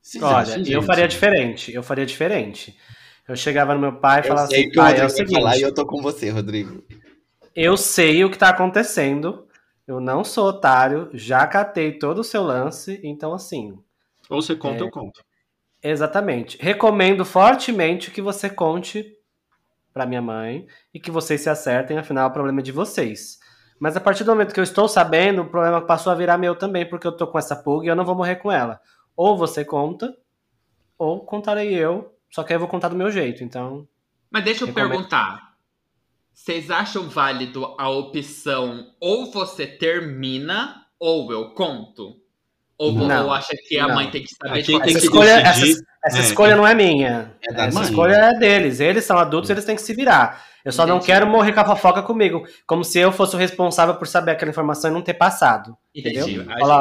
Vocês 0.00 0.22
Olha, 0.22 0.62
eu 0.70 0.82
faria 0.82 1.06
diferente. 1.08 1.72
Eu 1.72 1.82
faria 1.82 2.06
diferente. 2.06 2.76
Eu 3.28 3.34
chegava 3.36 3.74
no 3.74 3.80
meu 3.80 3.96
pai 4.00 4.20
e 4.20 4.24
Eu 4.24 4.28
falava 4.28 4.46
sei 4.46 4.60
assim: 4.60 4.70
que 4.70 4.78
o 4.78 4.82
pai, 4.82 4.98
é 5.00 5.04
o 5.04 5.10
seguinte. 5.10 5.34
falar 5.34 5.56
e 5.58 5.62
eu 5.62 5.74
tô 5.74 5.84
com 5.84 6.00
você, 6.00 6.30
Rodrigo. 6.30 6.82
Eu 7.56 7.76
sei 7.76 8.22
o 8.24 8.30
que 8.30 8.36
tá 8.38 8.50
acontecendo. 8.50 9.46
Eu 9.86 9.98
não 10.00 10.22
sou 10.22 10.48
otário. 10.48 11.08
Já 11.14 11.46
catei 11.46 11.98
todo 11.98 12.18
o 12.18 12.24
seu 12.24 12.42
lance. 12.42 13.00
Então, 13.02 13.32
assim. 13.32 13.78
Ou 14.28 14.42
você 14.42 14.54
conta, 14.54 14.84
É. 14.84 14.86
eu 14.86 14.90
conto. 14.90 15.24
Exatamente. 15.82 16.58
Recomendo 16.60 17.24
fortemente 17.24 18.10
que 18.10 18.20
você 18.20 18.50
conte 18.50 19.16
pra 19.92 20.04
minha 20.04 20.20
mãe 20.20 20.66
e 20.92 21.00
que 21.00 21.10
vocês 21.10 21.40
se 21.40 21.48
acertem, 21.48 21.96
afinal, 21.96 22.28
o 22.28 22.32
problema 22.32 22.60
é 22.60 22.62
de 22.62 22.72
vocês. 22.72 23.38
Mas 23.78 23.96
a 23.96 24.00
partir 24.00 24.24
do 24.24 24.32
momento 24.32 24.52
que 24.52 24.60
eu 24.60 24.64
estou 24.64 24.88
sabendo, 24.88 25.42
o 25.42 25.48
problema 25.48 25.80
passou 25.80 26.10
a 26.12 26.16
virar 26.16 26.36
meu 26.38 26.54
também, 26.56 26.86
porque 26.86 27.06
eu 27.06 27.16
tô 27.16 27.26
com 27.26 27.38
essa 27.38 27.54
pulga 27.56 27.86
e 27.86 27.88
eu 27.88 27.96
não 27.96 28.04
vou 28.04 28.14
morrer 28.14 28.36
com 28.36 28.50
ela. 28.50 28.80
Ou 29.16 29.36
você 29.38 29.64
conta, 29.64 30.14
ou 30.98 31.24
contarei 31.24 31.72
eu, 31.74 32.12
só 32.30 32.42
que 32.42 32.52
aí 32.52 32.56
eu 32.56 32.60
vou 32.60 32.68
contar 32.68 32.88
do 32.88 32.96
meu 32.96 33.10
jeito, 33.10 33.44
então. 33.44 33.86
Mas 34.30 34.44
deixa 34.44 34.64
eu 34.64 34.68
Recomendo. 34.68 34.90
perguntar. 34.90 35.45
Vocês 36.38 36.70
acham 36.70 37.08
válido 37.08 37.74
a 37.78 37.88
opção 37.88 38.88
ou 39.00 39.32
você 39.32 39.66
termina 39.66 40.82
ou 41.00 41.32
eu 41.32 41.50
conto? 41.54 42.16
Ou, 42.78 42.92
Não. 42.92 43.24
ou 43.24 43.32
acha 43.32 43.56
que 43.66 43.78
a 43.78 43.88
Não. 43.88 43.94
mãe 43.94 44.10
tem 44.10 44.22
que 44.22 44.28
saber 44.34 44.60
de 44.62 44.74
Essa 44.74 44.84
que 44.84 44.90
escolha, 44.98 45.30
essa, 45.40 45.60
decidir. 45.60 45.82
essa 46.04 46.18
É, 46.18 46.20
escolha 46.20 46.54
não 46.54 46.66
é 46.66 46.74
minha. 46.74 47.34
É 47.48 47.52
da 47.54 47.64
essa 47.64 47.78
mãe. 47.78 47.88
escolha 47.88 48.14
é 48.16 48.38
deles. 48.38 48.80
Eles 48.80 49.04
são 49.06 49.16
adultos, 49.16 49.48
eles 49.48 49.64
têm 49.64 49.74
que 49.76 49.80
se 49.80 49.94
virar. 49.94 50.44
Eu 50.62 50.72
só 50.72 50.84
não 50.86 50.96
Entendi. 50.96 51.06
quero 51.12 51.26
morrer 51.26 51.52
com 51.52 51.60
a 51.60 51.64
fofoca 51.64 52.02
comigo. 52.02 52.44
Como 52.66 52.84
se 52.84 52.98
eu 52.98 53.10
fosse 53.10 53.34
o 53.34 53.38
responsável 53.38 53.94
por 53.94 54.06
saber 54.06 54.32
aquela 54.32 54.50
informação 54.50 54.90
e 54.90 54.92
não 54.94 55.00
ter 55.00 55.14
passado. 55.14 55.74
Entendeu? 55.94 56.28
Então, 56.28 56.72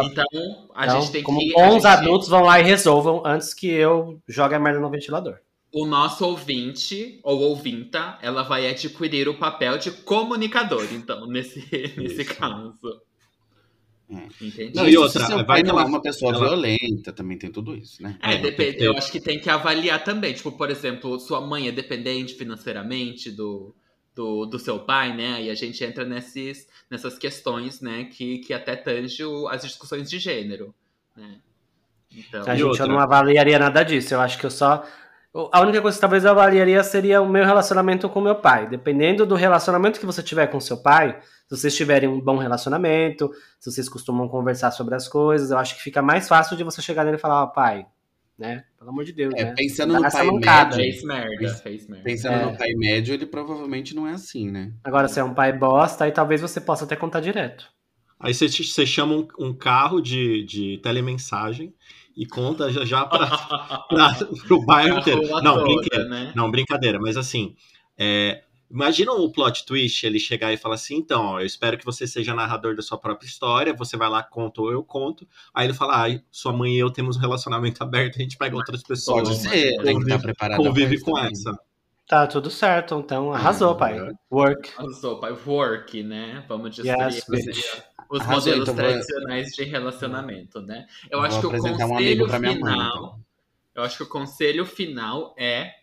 a 0.75 0.85
Então, 0.85 0.99
gente 1.01 1.11
tem 1.13 1.23
como 1.23 1.39
que. 1.39 1.53
bons 1.53 1.85
a 1.85 1.91
gente- 1.95 2.01
adultos 2.03 2.27
vão 2.27 2.43
lá 2.43 2.59
e 2.59 2.63
resolvam 2.63 3.23
antes 3.25 3.53
que 3.53 3.69
eu 3.69 4.19
jogue 4.27 4.53
a 4.53 4.59
merda 4.59 4.81
no 4.81 4.89
ventilador. 4.89 5.37
O 5.77 5.85
nosso 5.85 6.25
ouvinte, 6.25 7.19
ou 7.21 7.37
ouvinta, 7.41 8.17
ela 8.21 8.43
vai 8.43 8.65
adquirir 8.69 9.27
o 9.27 9.37
papel 9.37 9.77
de 9.77 9.91
comunicador, 9.91 10.87
então, 10.93 11.27
nesse, 11.27 11.59
nesse 11.97 12.21
Isso. 12.21 12.35
caso. 12.35 13.01
Hum. 14.09 14.27
Entendi. 14.39 14.71
Não, 14.73 14.87
e 14.87 14.95
outra, 14.97 15.43
vai 15.43 15.61
que 15.63 15.67
não 15.67 15.77
é 15.79 15.83
uma 15.83 16.01
pessoa 16.01 16.31
ela- 16.33 16.47
violenta, 16.47 17.11
também 17.11 17.37
tem 17.37 17.51
tudo 17.51 17.75
isso, 17.75 18.01
né? 18.01 18.17
É, 18.21 18.35
É, 18.35 18.37
depende. 18.37 18.83
Eu 18.83 18.95
acho 18.95 19.11
que 19.11 19.19
tem 19.19 19.37
que 19.39 19.49
avaliar 19.49 20.01
também. 20.03 20.33
Tipo, 20.33 20.51
por 20.53 20.69
exemplo, 20.69 21.19
sua 21.19 21.41
mãe 21.41 21.67
é 21.67 21.71
dependente 21.73 22.35
financeiramente 22.35 23.29
do, 23.31 23.75
do, 24.15 24.45
do 24.45 24.57
seu 24.59 24.79
pai, 24.79 25.13
né? 25.13 25.43
E 25.43 25.49
a 25.49 25.55
gente 25.55 25.83
entra 25.83 26.05
nesses, 26.05 26.67
nessas 26.89 27.17
questões, 27.17 27.81
né? 27.81 28.05
Que, 28.05 28.37
que 28.37 28.53
até 28.53 28.75
tange 28.77 29.25
o- 29.25 29.47
as 29.49 29.63
discussões 29.63 30.09
de 30.09 30.19
gênero, 30.19 30.73
né? 31.17 31.39
Então, 32.15 32.43
A 32.47 32.53
gente 32.55 32.63
outra? 32.63 32.83
eu 32.85 32.87
não 32.87 32.99
avaliaria 32.99 33.59
nada 33.59 33.83
disso. 33.83 34.13
Eu 34.13 34.21
acho 34.21 34.37
que 34.37 34.45
eu 34.45 34.51
só. 34.51 34.85
A 35.51 35.61
única 35.61 35.81
coisa 35.81 35.97
que 35.97 36.01
talvez 36.01 36.23
eu 36.23 36.31
avaliaria 36.31 36.81
seria 36.83 37.21
o 37.21 37.27
meu 37.29 37.43
relacionamento 37.43 38.07
com 38.07 38.21
meu 38.21 38.35
pai. 38.35 38.69
Dependendo 38.69 39.25
do 39.25 39.35
relacionamento 39.35 39.99
que 39.99 40.05
você 40.05 40.23
tiver 40.23 40.47
com 40.47 40.59
seu 40.61 40.77
pai, 40.81 41.19
se 41.47 41.57
vocês 41.57 41.75
tiverem 41.75 42.07
um 42.07 42.21
bom 42.21 42.37
relacionamento, 42.37 43.29
se 43.59 43.69
vocês 43.71 43.89
costumam 43.89 44.29
conversar 44.29 44.71
sobre 44.71 44.95
as 44.95 45.07
coisas, 45.09 45.51
eu 45.51 45.57
acho 45.57 45.75
que 45.75 45.81
fica 45.83 46.01
mais 46.01 46.27
fácil 46.27 46.55
de 46.55 46.63
você 46.63 46.81
chegar 46.81 47.03
nele 47.03 47.17
e 47.17 47.19
falar, 47.19 47.43
ó, 47.43 47.47
pai, 47.47 47.85
né? 48.39 48.63
Pelo 48.77 48.91
amor 48.91 49.03
de 49.03 49.11
Deus, 49.11 49.33
É, 49.35 49.43
né? 49.45 49.53
pensando 49.57 49.93
no 49.93 50.01
pai 50.09 50.25
mancada. 50.25 50.77
médio, 50.77 50.91
fez 50.93 51.03
merda, 51.03 51.53
fez 51.55 51.87
merda. 51.87 52.03
pensando 52.03 52.33
É. 52.33 52.45
no 52.45 52.57
pai 52.57 52.73
médio, 52.75 53.13
ele 53.13 53.25
provavelmente 53.25 53.93
não 53.93 54.07
é 54.07 54.13
assim, 54.13 54.49
né? 54.49 54.71
Agora, 54.83 55.07
se 55.09 55.19
é 55.19 55.23
um 55.23 55.33
pai 55.33 55.51
bosta, 55.51 56.05
aí 56.05 56.11
talvez 56.13 56.39
você 56.39 56.61
possa 56.61 56.85
até 56.85 56.95
contar 56.95 57.19
direto. 57.19 57.65
Aí 58.17 58.33
você, 58.33 58.47
você 58.47 58.85
chama 58.85 59.13
um, 59.15 59.27
um 59.37 59.53
carro 59.53 59.99
de, 59.99 60.45
de 60.45 60.77
telemensagem 60.81 61.73
e 62.15 62.25
conta 62.25 62.71
já, 62.71 62.85
já 62.85 63.05
para 63.05 63.29
o 64.51 64.65
bairro 64.65 64.97
inteiro. 64.99 65.21
Não, 65.41 65.55
toda, 65.55 65.63
brincadeira. 65.65 66.05
né? 66.09 66.31
Não, 66.35 66.49
brincadeira, 66.51 66.99
mas 66.99 67.17
assim, 67.17 67.55
é, 67.97 68.41
imagina 68.71 69.11
o 69.11 69.31
plot 69.31 69.65
twist, 69.65 70.05
ele 70.05 70.19
chegar 70.19 70.51
e 70.53 70.57
falar 70.57 70.75
assim, 70.75 70.95
então, 70.95 71.25
ó, 71.25 71.39
eu 71.39 71.45
espero 71.45 71.77
que 71.77 71.85
você 71.85 72.07
seja 72.07 72.33
narrador 72.33 72.75
da 72.75 72.81
sua 72.81 72.97
própria 72.97 73.27
história, 73.27 73.73
você 73.73 73.95
vai 73.97 74.09
lá, 74.09 74.23
conta 74.23 74.61
ou 74.61 74.71
eu 74.71 74.83
conto. 74.83 75.27
Aí 75.53 75.67
ele 75.67 75.73
fala, 75.73 75.97
ai, 76.01 76.21
sua 76.31 76.51
mãe 76.53 76.73
e 76.75 76.79
eu 76.79 76.89
temos 76.89 77.17
um 77.17 77.19
relacionamento 77.19 77.81
aberto, 77.83 78.15
a 78.17 78.21
gente 78.21 78.37
pega 78.37 78.55
outras 78.55 78.81
pessoas. 78.83 79.27
Pode 79.29 79.41
ser, 79.41 79.49
tem 79.49 79.77
que 79.77 79.83
convive- 79.93 80.01
estar 80.11 80.19
preparado. 80.19 80.57
Convive 80.57 80.99
com 81.01 81.17
isso 81.19 81.49
essa. 81.49 81.59
Tá 82.07 82.27
tudo 82.27 82.51
certo, 82.51 82.93
então 83.03 83.33
arrasou, 83.33 83.71
Ah, 83.71 83.75
pai. 83.75 83.97
é. 83.97 84.11
Work. 84.31 84.69
Arrasou, 84.77 85.19
pai. 85.19 85.35
Work, 85.45 86.03
né? 86.03 86.45
Vamos 86.47 86.75
destruir 86.75 86.95
Yes, 87.11 87.25
os- 88.09 88.21
Arrasou, 88.21 88.35
modelos 88.53 88.69
então 88.69 88.75
vou- 88.75 88.83
tradicionais 88.83 89.47
de 89.51 89.63
relacionamento, 89.63 90.61
né? 90.61 90.85
Eu 91.09 91.19
Vou 91.19 91.27
acho 91.27 91.39
que 91.39 91.45
o 91.45 91.49
um 91.49 91.59
conselho 91.77 92.27
pra 92.27 92.39
minha 92.39 92.51
mãe, 92.53 92.61
final, 92.61 92.97
então. 92.97 93.19
eu 93.75 93.83
acho 93.83 93.97
que 93.97 94.03
o 94.03 94.09
conselho 94.09 94.65
final 94.65 95.35
é 95.37 95.73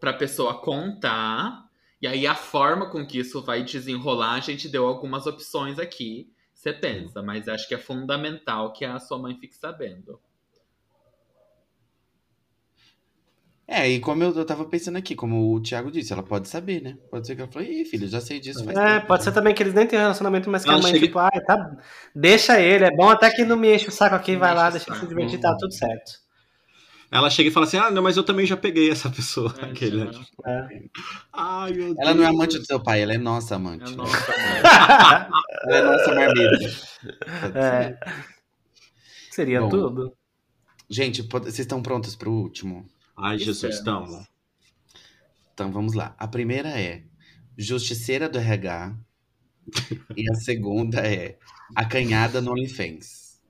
pra 0.00 0.12
pessoa 0.12 0.60
contar, 0.60 1.64
e 2.00 2.06
aí 2.06 2.26
a 2.26 2.34
forma 2.34 2.90
com 2.90 3.06
que 3.06 3.18
isso 3.18 3.42
vai 3.42 3.62
desenrolar, 3.64 4.32
a 4.34 4.40
gente 4.40 4.68
deu 4.68 4.86
algumas 4.86 5.26
opções 5.26 5.78
aqui. 5.78 6.30
Você 6.54 6.72
pensa, 6.72 7.22
mas 7.22 7.48
acho 7.48 7.68
que 7.68 7.74
é 7.74 7.78
fundamental 7.78 8.72
que 8.72 8.84
a 8.84 8.98
sua 8.98 9.18
mãe 9.18 9.36
fique 9.38 9.54
sabendo. 9.54 10.18
É, 13.68 13.88
e 13.88 13.98
como 13.98 14.22
eu, 14.22 14.32
eu 14.32 14.44
tava 14.44 14.64
pensando 14.64 14.96
aqui, 14.96 15.16
como 15.16 15.52
o 15.52 15.60
Thiago 15.60 15.90
disse, 15.90 16.12
ela 16.12 16.22
pode 16.22 16.48
saber, 16.48 16.80
né? 16.80 16.96
Pode 17.10 17.26
ser 17.26 17.34
que 17.34 17.42
ela 17.42 17.50
falou, 17.50 17.66
ih, 17.68 17.84
filho, 17.84 18.06
já 18.06 18.20
sei 18.20 18.38
disso 18.38 18.64
faz 18.64 18.78
É, 18.78 18.94
tempo. 18.94 19.06
pode 19.08 19.24
ser 19.24 19.32
também 19.32 19.52
que 19.54 19.60
eles 19.62 19.74
nem 19.74 19.84
têm 19.86 19.98
relacionamento, 19.98 20.48
mas 20.48 20.62
que 20.62 20.70
a 20.70 20.74
mãe, 20.78 20.92
chega- 20.92 21.06
tipo, 21.06 21.18
ah, 21.18 21.28
tá, 21.44 21.76
deixa 22.14 22.60
ele, 22.60 22.84
é 22.84 22.94
bom 22.94 23.08
até 23.10 23.28
que 23.28 23.44
não 23.44 23.56
me 23.56 23.74
enche 23.74 23.88
o 23.88 23.90
saco 23.90 24.14
aqui, 24.14 24.36
vai 24.36 24.50
Não 24.50 24.56
lá, 24.56 24.68
enche 24.68 24.76
o 24.76 24.78
deixa 24.78 24.90
ele 24.92 25.00
se 25.00 25.06
divertir, 25.08 25.40
tá 25.40 25.56
tudo 25.58 25.72
certo. 25.74 26.12
Ela 27.10 27.28
chega 27.30 27.48
e 27.48 27.52
fala 27.52 27.66
assim, 27.66 27.76
ah, 27.76 27.90
não, 27.90 28.02
mas 28.02 28.16
eu 28.16 28.22
também 28.22 28.46
já 28.46 28.56
peguei 28.56 28.88
essa 28.90 29.10
pessoa. 29.10 29.52
É, 29.60 29.64
Aquele, 29.64 30.04
né? 30.04 30.10
É. 30.46 30.68
Ai, 31.32 31.72
meu 31.72 31.94
Ela 31.98 32.14
não 32.14 32.22
é 32.22 32.26
Deus. 32.26 32.36
amante 32.36 32.58
do 32.58 32.66
seu 32.66 32.80
pai, 32.80 33.02
ela 33.02 33.14
é 33.14 33.18
nossa 33.18 33.56
amante. 33.56 33.84
É 33.84 33.90
né? 33.90 33.96
nossa, 33.96 34.30
né? 34.36 35.28
Ela 35.64 35.76
é 35.76 35.82
nossa 35.82 36.14
marmita. 36.14 36.58
Pode 37.40 37.58
É. 37.58 37.82
ser. 37.82 37.98
Seria 39.30 39.60
Bom. 39.60 39.68
tudo. 39.68 40.12
Gente, 40.88 41.22
pode- 41.24 41.44
vocês 41.46 41.60
estão 41.60 41.82
prontos 41.82 42.14
pro 42.16 42.30
último? 42.32 42.88
Ai, 43.16 43.38
Jesus, 43.38 43.76
Estamos. 43.76 44.10
estamos. 44.10 44.28
Então 45.54 45.72
vamos 45.72 45.94
lá. 45.94 46.14
A 46.18 46.28
primeira 46.28 46.68
é 46.68 47.04
Justiceira 47.56 48.28
do 48.28 48.38
RH. 48.38 48.94
e 50.16 50.30
a 50.30 50.34
segunda 50.34 51.00
é 51.00 51.38
Acanhada 51.74 52.40
no 52.40 52.52
OnlyFans. 52.52 53.40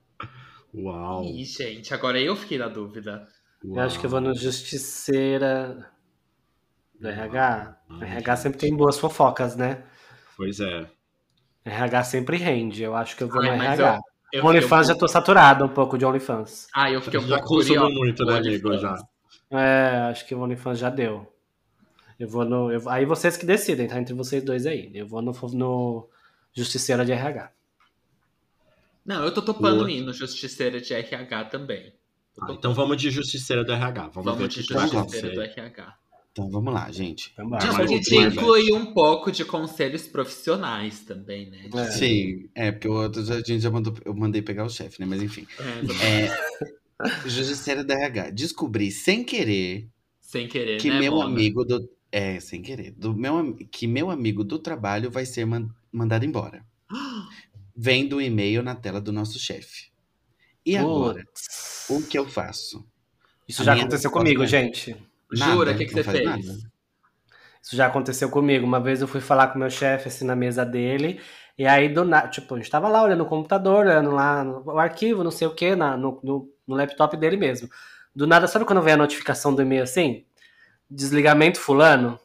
Uau. 0.73 1.23
Ih, 1.25 1.43
gente, 1.45 1.93
agora 1.93 2.19
eu 2.19 2.35
fiquei 2.35 2.57
na 2.57 2.67
dúvida. 2.67 3.27
Eu 3.63 3.79
acho 3.79 3.99
que 3.99 4.05
eu 4.05 4.09
vou 4.09 4.21
no 4.21 4.33
Justiceira 4.33 5.91
do 6.99 7.07
RH. 7.07 7.77
O 7.89 8.03
RH 8.03 8.35
sempre 8.37 8.59
tem 8.59 8.75
boas 8.75 8.97
fofocas, 8.97 9.55
né? 9.55 9.83
Pois 10.35 10.59
é. 10.59 10.89
RH 11.65 12.03
sempre 12.05 12.37
rende, 12.37 12.81
eu 12.83 12.95
acho 12.95 13.15
que 13.17 13.23
eu 13.23 13.27
vou 13.27 13.41
Ai, 13.41 13.55
no 13.57 13.63
RH. 13.63 13.99
Eu, 14.33 14.45
OnlyFans 14.45 14.87
eu- 14.89 14.93
já 14.93 14.99
tô 14.99 15.07
saturado 15.07 15.65
um 15.65 15.69
pouco 15.69 15.97
de 15.97 16.05
OnlyFans. 16.05 16.67
Ah, 16.73 16.89
eu 16.91 17.01
fiquei 17.01 17.19
um 17.19 17.23
Já 17.27 17.37
pouco 17.37 17.55
consumiu 17.55 17.81
curiosa 17.81 17.99
muito, 17.99 18.25
né, 18.25 18.37
amigo? 18.37 18.69
OnlyFans. 18.69 18.81
Já. 18.81 19.07
É, 19.49 20.09
acho 20.09 20.25
que 20.25 20.35
o 20.35 20.41
OnlyFans 20.41 20.79
já 20.79 20.89
deu. 20.89 21.31
Eu 22.19 22.27
vou 22.27 22.43
no. 22.43 22.71
Eu, 22.71 22.89
aí 22.89 23.05
vocês 23.05 23.37
que 23.37 23.45
decidem, 23.45 23.87
tá? 23.87 23.99
Entre 23.99 24.13
vocês 24.13 24.43
dois 24.43 24.65
aí. 24.65 24.91
Eu 24.93 25.07
vou 25.07 25.21
no, 25.21 25.31
no 25.53 26.09
Justiceira 26.53 27.05
de 27.05 27.11
RH. 27.11 27.51
Não, 29.05 29.23
eu 29.23 29.33
tô 29.33 29.41
topando 29.41 29.79
Boa. 29.79 29.91
ir 29.91 30.01
no 30.01 30.13
Justiceira 30.13 30.81
de 30.81 30.93
RH 30.93 31.45
também. 31.45 31.93
Ah, 32.41 32.51
então 32.51 32.73
vamos 32.73 32.97
de 32.97 33.09
Justiceira 33.09 33.63
do 33.63 33.71
RH. 33.71 34.09
Vamos, 34.09 34.25
vamos 34.33 34.49
de 34.49 34.61
Justiceira 34.61 35.33
do 35.33 35.41
RH. 35.41 35.97
Então 36.31 36.51
vamos 36.51 36.71
lá, 36.71 36.91
gente. 36.91 37.33
Então, 37.33 37.77
a 37.77 37.87
gente 37.87 38.15
inclui 38.15 38.71
um 38.71 38.93
pouco 38.93 39.31
de 39.31 39.43
conselhos 39.43 40.07
profissionais 40.07 40.99
também, 40.99 41.49
né? 41.49 41.67
É. 41.73 41.85
Sim, 41.85 42.47
é, 42.53 42.71
porque 42.71 42.87
o 42.87 42.93
outro 42.93 43.21
a 43.21 43.37
gente 43.37 43.59
já 43.59 43.71
mandou, 43.71 43.95
eu 44.05 44.13
mandei 44.13 44.43
pegar 44.43 44.63
o 44.63 44.69
chefe, 44.69 44.99
né? 44.99 45.07
Mas 45.07 45.23
enfim. 45.23 45.47
É, 45.59 46.25
é, 46.25 46.37
Justiceira 47.25 47.83
da 47.83 47.93
RH. 47.93 48.31
Descobri 48.31 48.91
sem 48.91 49.23
querer. 49.23 49.87
Sem 50.19 50.47
querer, 50.47 50.79
que 50.79 50.89
né, 50.89 50.99
meu 50.99 51.13
Mona? 51.13 51.29
amigo 51.29 51.63
do. 51.63 51.89
É, 52.11 52.39
sem 52.39 52.61
querer. 52.61 52.91
Do 52.91 53.13
meu, 53.13 53.55
que 53.71 53.87
meu 53.87 54.09
amigo 54.09 54.43
do 54.43 54.59
trabalho 54.59 55.11
vai 55.11 55.25
ser 55.25 55.45
man, 55.45 55.69
mandado 55.91 56.25
embora. 56.25 56.65
Vendo 57.75 58.13
o 58.13 58.17
um 58.17 58.21
e-mail 58.21 58.63
na 58.63 58.75
tela 58.75 58.99
do 58.99 59.13
nosso 59.13 59.37
chefe. 59.37 59.91
E 60.65 60.75
agora? 60.75 61.23
O 61.89 62.01
que 62.01 62.17
eu 62.17 62.27
faço? 62.27 62.85
Isso 63.47 63.61
a 63.61 63.65
já 63.65 63.73
aconteceu 63.75 64.11
comigo, 64.11 64.43
é... 64.43 64.47
gente. 64.47 64.95
Nada, 65.31 65.53
Jura? 65.53 65.71
O 65.71 65.77
que, 65.77 65.85
que 65.85 65.93
você 65.93 66.03
fez? 66.03 66.25
Nada. 66.25 66.41
Isso 67.61 67.75
já 67.75 67.87
aconteceu 67.87 68.29
comigo. 68.29 68.65
Uma 68.65 68.79
vez 68.79 69.01
eu 69.01 69.07
fui 69.07 69.21
falar 69.21 69.47
com 69.47 69.55
o 69.55 69.59
meu 69.59 69.69
chefe, 69.69 70.07
assim, 70.07 70.25
na 70.25 70.35
mesa 70.35 70.65
dele. 70.65 71.21
E 71.57 71.65
aí, 71.65 71.89
do 71.89 72.03
nada, 72.03 72.27
tipo, 72.27 72.53
a 72.53 72.57
gente 72.57 72.69
tava 72.69 72.87
lá 72.87 73.03
olhando 73.03 73.23
o 73.23 73.27
computador, 73.27 73.85
olhando 73.85 74.11
lá 74.11 74.43
o 74.43 74.77
arquivo, 74.77 75.23
não 75.23 75.31
sei 75.31 75.47
o 75.47 75.55
que, 75.55 75.75
no, 75.75 76.19
no, 76.23 76.49
no 76.67 76.75
laptop 76.75 77.15
dele 77.15 77.37
mesmo. 77.37 77.69
Do 78.15 78.27
nada, 78.27 78.47
sabe 78.47 78.65
quando 78.65 78.81
vem 78.81 78.93
a 78.93 78.97
notificação 78.97 79.53
do 79.53 79.61
e-mail 79.61 79.83
assim? 79.83 80.25
Desligamento 80.89 81.59
fulano? 81.59 82.19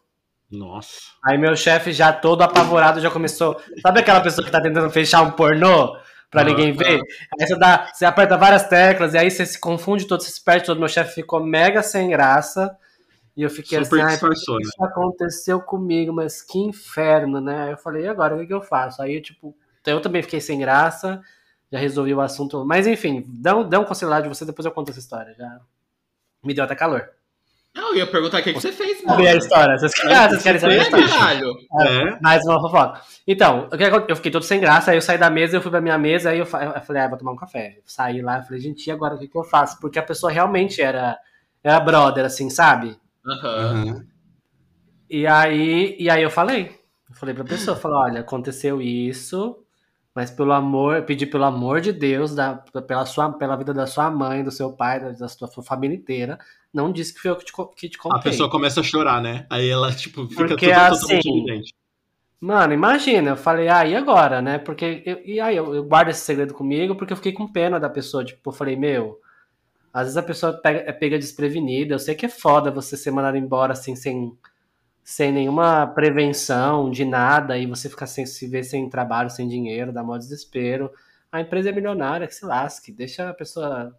Nossa. 0.50 1.00
Aí 1.24 1.38
meu 1.38 1.56
chefe 1.56 1.92
já 1.92 2.12
todo 2.12 2.42
apavorado 2.42 3.00
já 3.00 3.10
começou. 3.10 3.60
Sabe 3.80 4.00
aquela 4.00 4.20
pessoa 4.20 4.44
que 4.44 4.50
tá 4.50 4.60
tentando 4.60 4.90
fechar 4.90 5.22
um 5.22 5.30
pornô 5.30 5.96
pra 6.30 6.44
ninguém 6.44 6.72
ver? 6.72 7.00
Aí 7.40 7.46
você, 7.46 7.58
dá, 7.58 7.90
você 7.92 8.04
aperta 8.04 8.36
várias 8.36 8.68
teclas 8.68 9.14
e 9.14 9.18
aí 9.18 9.30
você 9.30 9.46
se 9.46 9.58
confunde 9.58 10.06
todo, 10.06 10.22
você 10.22 10.30
se 10.30 10.44
perde 10.44 10.66
todo. 10.66 10.78
Meu 10.78 10.88
chefe 10.88 11.14
ficou 11.14 11.42
mega 11.42 11.82
sem 11.82 12.10
graça. 12.10 12.76
E 13.34 13.42
eu 13.42 13.48
fiquei 13.48 13.82
Super 13.82 14.04
assim, 14.04 14.26
ah, 14.26 14.28
isso 14.34 14.58
né? 14.58 14.86
aconteceu 14.86 15.58
comigo, 15.58 16.12
mas 16.12 16.42
que 16.42 16.58
inferno, 16.58 17.40
né? 17.40 17.64
Aí 17.64 17.70
eu 17.70 17.78
falei, 17.78 18.04
e 18.04 18.08
agora, 18.08 18.34
o 18.34 18.38
que, 18.40 18.46
que 18.46 18.52
eu 18.52 18.60
faço? 18.60 19.00
Aí, 19.00 19.22
tipo, 19.22 19.56
eu 19.86 20.00
também 20.00 20.22
fiquei 20.22 20.38
sem 20.38 20.58
graça, 20.58 21.22
já 21.72 21.78
resolvi 21.78 22.12
o 22.12 22.20
assunto. 22.20 22.64
Mas 22.66 22.86
enfim, 22.86 23.24
dá 23.26 23.56
um, 23.56 23.66
dá 23.66 23.80
um 23.80 23.84
conselho 23.84 24.10
lá 24.10 24.20
de 24.20 24.28
você, 24.28 24.44
depois 24.44 24.66
eu 24.66 24.72
conto 24.72 24.90
essa 24.90 25.00
história. 25.00 25.34
Já 25.34 25.58
me 26.44 26.52
deu 26.52 26.64
até 26.64 26.74
calor. 26.74 27.08
Não, 27.74 27.92
eu 27.92 27.96
ia 27.96 28.06
perguntar 28.06 28.40
o 28.40 28.42
que, 28.42 28.52
que 28.52 28.60
você 28.60 28.70
fez, 28.70 29.02
mano. 29.02 29.16
Saber 29.16 29.28
a 29.28 29.36
história. 29.36 29.78
Vocês, 29.78 29.92
ah, 30.04 30.28
vocês 30.28 30.42
querem 30.42 30.60
saber 30.60 30.80
a 30.80 30.82
história? 30.82 31.08
Caralho. 31.08 31.54
É. 31.80 32.20
Mais 32.20 32.44
uma 32.44 32.60
fofoca. 32.60 33.00
Então, 33.26 33.70
eu 34.06 34.16
fiquei 34.16 34.30
todo 34.30 34.42
sem 34.42 34.60
graça, 34.60 34.90
aí 34.90 34.98
eu 34.98 35.00
saí 35.00 35.16
da 35.16 35.30
mesa, 35.30 35.56
eu 35.56 35.62
fui 35.62 35.70
pra 35.70 35.80
minha 35.80 35.96
mesa, 35.96 36.30
aí 36.30 36.38
eu, 36.38 36.44
falei, 36.44 37.00
ah, 37.00 37.08
vou 37.08 37.16
tomar 37.16 37.32
um 37.32 37.36
café. 37.36 37.78
saí 37.86 38.20
lá, 38.20 38.38
eu 38.38 38.42
falei, 38.42 38.60
gente, 38.60 38.86
e 38.86 38.90
agora 38.90 39.14
o 39.14 39.18
que, 39.18 39.26
que 39.26 39.38
eu 39.38 39.44
faço? 39.44 39.80
Porque 39.80 39.98
a 39.98 40.02
pessoa 40.02 40.30
realmente 40.30 40.82
era, 40.82 41.16
era 41.64 41.80
brother, 41.80 42.26
assim, 42.26 42.50
sabe? 42.50 42.94
Uhum. 43.24 44.04
E 45.08 45.26
aí, 45.26 45.96
e 45.98 46.10
aí 46.10 46.22
eu 46.22 46.30
falei. 46.30 46.78
Eu 47.08 47.16
falei 47.16 47.34
pra 47.34 47.44
pessoa, 47.44 47.74
falei, 47.74 47.96
olha, 47.96 48.20
aconteceu 48.20 48.82
isso, 48.82 49.61
mas 50.14 50.30
pelo 50.30 50.52
amor, 50.52 51.02
pedi 51.02 51.26
pelo 51.26 51.44
amor 51.44 51.80
de 51.80 51.92
Deus, 51.92 52.34
da, 52.34 52.54
pela, 52.86 53.06
sua, 53.06 53.32
pela 53.32 53.56
vida 53.56 53.72
da 53.72 53.86
sua 53.86 54.10
mãe, 54.10 54.44
do 54.44 54.50
seu 54.50 54.72
pai, 54.72 55.00
da, 55.00 55.10
da 55.10 55.28
sua, 55.28 55.48
sua 55.48 55.62
família 55.62 55.96
inteira, 55.96 56.38
não 56.72 56.92
disse 56.92 57.14
que 57.14 57.20
foi 57.20 57.30
eu 57.30 57.36
que 57.36 57.44
te, 57.44 57.52
que 57.76 57.88
te 57.88 57.98
contei. 57.98 58.18
A 58.18 58.22
pessoa 58.22 58.50
começa 58.50 58.80
a 58.80 58.84
chorar, 58.84 59.22
né? 59.22 59.46
Aí 59.48 59.68
ela, 59.68 59.92
tipo, 59.92 60.26
fica 60.28 60.48
Porque, 60.48 60.66
tudo, 60.66 60.76
assim, 60.76 61.14
evidente. 61.14 61.74
Mano, 62.40 62.72
imagina, 62.72 63.30
eu 63.30 63.36
falei, 63.36 63.68
ah, 63.68 63.86
e 63.86 63.94
agora, 63.94 64.42
né? 64.42 64.58
Porque, 64.58 65.02
eu, 65.06 65.22
e 65.24 65.40
aí, 65.40 65.56
eu, 65.56 65.74
eu, 65.74 65.84
guardo 65.84 66.08
esse 66.08 66.20
segredo 66.20 66.52
comigo 66.52 66.96
porque 66.96 67.12
eu 67.12 67.16
fiquei 67.16 67.32
com 67.32 67.50
pena 67.50 67.78
da 67.78 67.88
pessoa, 67.88 68.24
tipo, 68.24 68.50
eu 68.50 68.52
falei, 68.52 68.76
meu, 68.76 69.18
às 69.92 70.04
vezes 70.04 70.16
a 70.16 70.22
pessoa 70.22 70.52
pega, 70.54 70.80
é 70.80 70.92
pega 70.92 71.18
desprevenida. 71.18 71.94
Eu 71.94 71.98
sei 71.98 72.14
que 72.14 72.26
é 72.26 72.28
foda 72.28 72.70
você 72.70 72.96
ser 72.96 73.10
mandado 73.10 73.36
embora 73.36 73.72
assim, 73.72 73.94
sem, 73.94 74.36
sem 75.04 75.32
nenhuma 75.32 75.86
prevenção 75.86 76.90
de 76.90 77.04
nada, 77.04 77.58
e 77.58 77.66
você 77.66 77.88
ficar 77.88 78.06
sem 78.06 78.24
se 78.24 78.46
ver 78.46 78.64
sem 78.64 78.88
trabalho, 78.88 79.30
sem 79.30 79.48
dinheiro, 79.48 79.92
dá 79.92 80.02
maior 80.02 80.18
desespero. 80.18 80.90
A 81.30 81.40
empresa 81.40 81.70
é 81.70 81.72
milionária, 81.72 82.26
que 82.26 82.34
se 82.34 82.44
lasque, 82.44 82.92
deixa 82.92 83.28
a 83.28 83.34
pessoa 83.34 83.96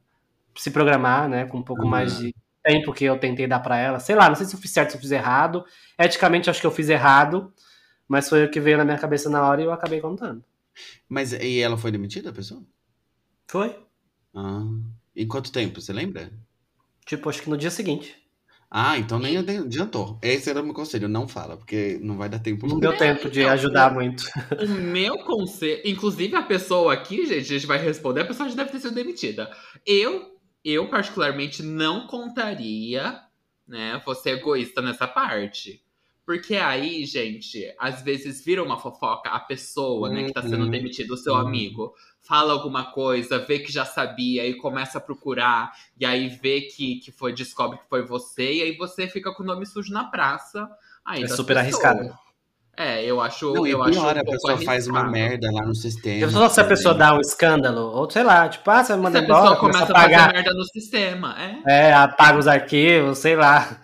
se 0.55 0.71
programar, 0.71 1.27
né, 1.27 1.45
com 1.45 1.57
um 1.57 1.63
pouco 1.63 1.83
uhum. 1.83 1.89
mais 1.89 2.17
de 2.17 2.33
tempo 2.63 2.93
que 2.93 3.03
eu 3.03 3.19
tentei 3.19 3.47
dar 3.47 3.59
para 3.59 3.77
ela. 3.77 3.99
Sei 3.99 4.15
lá, 4.15 4.29
não 4.29 4.35
sei 4.35 4.45
se 4.45 4.55
eu 4.55 4.59
fiz 4.59 4.71
certo, 4.71 4.91
se 4.91 4.97
eu 4.97 5.01
fiz 5.01 5.11
errado. 5.11 5.65
Eticamente, 5.99 6.49
acho 6.49 6.61
que 6.61 6.67
eu 6.67 6.71
fiz 6.71 6.87
errado, 6.89 7.53
mas 8.07 8.29
foi 8.29 8.45
o 8.45 8.49
que 8.49 8.59
veio 8.59 8.77
na 8.77 8.85
minha 8.85 8.97
cabeça 8.97 9.29
na 9.29 9.45
hora 9.45 9.61
e 9.61 9.65
eu 9.65 9.73
acabei 9.73 9.99
contando. 9.99 10.43
Mas 11.09 11.33
e 11.33 11.59
ela 11.59 11.77
foi 11.77 11.91
demitida, 11.91 12.29
a 12.29 12.33
pessoa? 12.33 12.63
Foi. 13.47 13.77
Ah. 14.33 14.63
Em 15.15 15.27
quanto 15.27 15.51
tempo, 15.51 15.79
você 15.81 15.91
lembra? 15.93 16.31
Tipo, 17.05 17.29
acho 17.29 17.41
que 17.41 17.49
no 17.49 17.57
dia 17.57 17.69
seguinte. 17.69 18.22
Ah, 18.75 18.97
então 18.97 19.19
nem 19.19 19.37
adiantou. 19.37 20.17
Esse 20.19 20.49
era 20.49 20.59
o 20.59 20.65
meu 20.65 20.73
conselho, 20.73 21.07
não 21.07 21.27
fala, 21.27 21.55
porque 21.55 21.99
não 22.01 22.17
vai 22.17 22.27
dar 22.27 22.39
tempo. 22.39 22.65
Não 22.65 22.79
deu 22.79 22.97
tempo 22.97 23.29
de 23.29 23.43
ajudar 23.43 23.93
muito. 23.93 24.23
O 24.59 24.67
meu 24.67 25.19
conselho, 25.19 25.79
inclusive 25.85 26.35
a 26.35 26.41
pessoa 26.41 26.91
aqui, 26.91 27.23
gente, 27.27 27.41
a 27.41 27.57
gente 27.59 27.67
vai 27.67 27.77
responder, 27.77 28.21
a 28.21 28.25
pessoa 28.25 28.49
já 28.49 28.55
deve 28.55 28.71
ter 28.71 28.79
sido 28.79 28.95
demitida. 28.95 29.55
Eu, 29.85 30.39
eu 30.65 30.89
particularmente 30.89 31.61
não 31.61 32.07
contaria, 32.07 33.21
né, 33.67 34.01
você 34.03 34.31
egoísta 34.31 34.81
nessa 34.81 35.07
parte. 35.07 35.83
Porque 36.25 36.55
aí, 36.55 37.05
gente, 37.05 37.71
às 37.77 38.01
vezes 38.01 38.43
vira 38.43 38.63
uma 38.63 38.79
fofoca 38.79 39.29
a 39.29 39.39
pessoa, 39.39 40.09
né, 40.09 40.23
que 40.23 40.33
tá 40.33 40.41
sendo 40.41 40.63
uhum. 40.63 40.71
demitida, 40.71 41.13
o 41.13 41.17
seu 41.17 41.33
uhum. 41.33 41.41
amigo 41.41 41.93
fala 42.23 42.53
alguma 42.53 42.85
coisa, 42.91 43.37
vê 43.39 43.59
que 43.59 43.71
já 43.71 43.85
sabia 43.85 44.47
e 44.47 44.55
começa 44.55 44.97
a 44.97 45.01
procurar, 45.01 45.73
e 45.99 46.05
aí 46.05 46.29
vê 46.29 46.61
que, 46.61 46.95
que 46.95 47.11
foi, 47.11 47.33
descobre 47.33 47.77
que 47.77 47.89
foi 47.89 48.01
você, 48.05 48.53
e 48.53 48.61
aí 48.61 48.77
você 48.77 49.07
fica 49.07 49.33
com 49.33 49.43
o 49.43 49.45
nome 49.45 49.65
sujo 49.65 49.93
na 49.93 50.05
praça. 50.05 50.67
Aí 51.05 51.23
é 51.23 51.27
super 51.27 51.57
arriscado. 51.57 52.17
É, 52.75 53.03
eu 53.05 53.21
acho. 53.21 53.53
Não, 53.53 53.67
eu 53.67 53.83
pior, 53.83 53.89
acho 53.89 53.99
um 53.99 54.09
a 54.09 54.13
pessoa 54.15 54.53
arriscado. 54.53 54.65
faz 54.65 54.87
uma 54.87 55.03
merda 55.03 55.51
lá 55.51 55.63
no 55.63 55.75
sistema. 55.75 56.31
Só 56.31 56.49
se 56.49 56.61
a 56.61 56.63
pessoa 56.63 56.95
dá 56.95 57.13
um 57.13 57.19
escândalo, 57.19 57.81
ou 57.81 58.09
sei 58.09 58.23
lá, 58.23 58.49
tipo, 58.49 58.67
ah, 58.71 58.83
você 58.83 58.95
manda 58.95 59.19
embora. 59.19 59.39
A 59.39 59.41
pessoa 59.41 59.59
começa 59.59 59.91
a 59.91 59.93
pagar 59.93 60.29
a 60.29 60.33
merda 60.33 60.53
no 60.53 60.63
sistema, 60.65 61.35
é. 61.65 61.89
É, 61.89 61.93
apaga 61.93 62.39
os 62.39 62.47
arquivos, 62.47 63.19
sei 63.19 63.35
lá. 63.35 63.79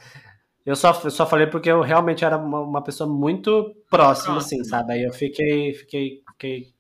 Eu 0.66 0.76
só, 0.76 1.00
eu 1.04 1.12
só 1.12 1.26
falei 1.26 1.48
porque 1.48 1.70
eu 1.70 1.82
realmente 1.82 2.24
era 2.24 2.38
uma, 2.38 2.62
uma 2.62 2.84
pessoa 2.84 3.10
muito 3.10 3.76
próxima, 3.90 4.36
Próximo. 4.36 4.38
assim, 4.38 4.64
sabe? 4.64 4.94
Aí 4.94 5.04
eu 5.04 5.14
fiquei, 5.14 5.74
fiquei, 5.74 6.22
fiquei 6.32 6.74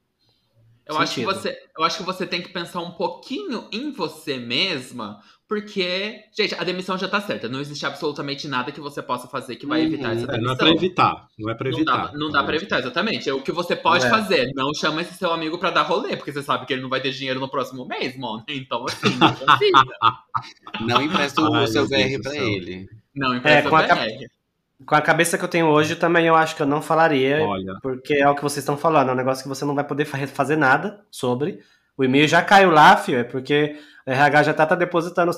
eu 0.89 0.97
acho, 0.97 1.15
que 1.15 1.23
você, 1.23 1.57
eu 1.77 1.83
acho 1.83 1.97
que 1.97 2.03
você 2.03 2.25
tem 2.25 2.41
que 2.41 2.49
pensar 2.49 2.81
um 2.81 2.91
pouquinho 2.91 3.67
em 3.71 3.91
você 3.91 4.37
mesma, 4.37 5.21
porque, 5.47 6.19
gente, 6.37 6.53
a 6.55 6.63
demissão 6.63 6.97
já 6.97 7.07
tá 7.07 7.21
certa. 7.21 7.47
Não 7.49 7.59
existe 7.59 7.85
absolutamente 7.85 8.47
nada 8.47 8.71
que 8.71 8.79
você 8.79 9.01
possa 9.01 9.27
fazer 9.27 9.55
que 9.55 9.65
vai 9.65 9.81
evitar 9.81 10.15
essa 10.15 10.27
demissão. 10.27 10.35
É, 10.35 10.41
não 10.41 10.51
é 10.51 10.55
pra 10.55 10.69
evitar. 10.69 11.27
Não 11.37 11.49
é 11.49 11.55
pra 11.55 11.69
evitar. 11.69 11.97
Não 11.97 12.05
dá, 12.05 12.17
não 12.17 12.29
dá 12.31 12.43
pra 12.43 12.55
evitar, 12.55 12.79
exatamente. 12.79 13.29
É 13.29 13.33
o 13.33 13.41
que 13.41 13.51
você 13.51 13.75
pode 13.75 14.05
é. 14.05 14.09
fazer. 14.09 14.51
Não 14.55 14.73
chama 14.73 15.01
esse 15.01 15.13
seu 15.15 15.31
amigo 15.31 15.57
pra 15.57 15.71
dar 15.71 15.83
rolê, 15.83 16.15
porque 16.15 16.31
você 16.31 16.43
sabe 16.43 16.65
que 16.65 16.73
ele 16.73 16.81
não 16.81 16.89
vai 16.89 17.01
ter 17.01 17.11
dinheiro 17.11 17.39
no 17.39 17.49
próximo 17.49 17.85
mês, 17.85 18.17
mano. 18.17 18.43
Então, 18.49 18.85
assim, 18.85 19.15
não 19.17 19.33
confia. 19.33 19.71
não 20.81 21.01
empresta 21.01 21.41
o 21.41 21.67
seu 21.67 21.87
VR 21.87 22.21
pra 22.21 22.35
ele. 22.35 22.87
Não 23.15 23.35
empresta 23.35 23.69
é, 23.69 23.71
o 23.71 23.75
VR 23.75 24.38
com 24.85 24.95
a 24.95 25.01
cabeça 25.01 25.37
que 25.37 25.43
eu 25.43 25.49
tenho 25.49 25.67
hoje, 25.67 25.95
também 25.95 26.25
eu 26.25 26.35
acho 26.35 26.55
que 26.55 26.61
eu 26.61 26.67
não 26.67 26.81
falaria, 26.81 27.41
Olha. 27.41 27.75
porque 27.81 28.13
é 28.13 28.29
o 28.29 28.35
que 28.35 28.41
vocês 28.41 28.63
estão 28.63 28.77
falando, 28.77 29.09
é 29.09 29.11
um 29.13 29.15
negócio 29.15 29.43
que 29.43 29.49
você 29.49 29.65
não 29.65 29.75
vai 29.75 29.83
poder 29.83 30.05
fazer 30.05 30.55
nada 30.55 31.01
sobre. 31.11 31.59
O 31.97 32.03
e-mail 32.03 32.27
já 32.27 32.41
caiu 32.41 32.71
lá, 32.71 32.95
fio, 32.95 33.19
é 33.19 33.23
porque 33.25 33.75
o 34.07 34.09
RH 34.09 34.43
já 34.43 34.53
tá, 34.53 34.65
tá 34.65 34.75
depositando 34.75 35.31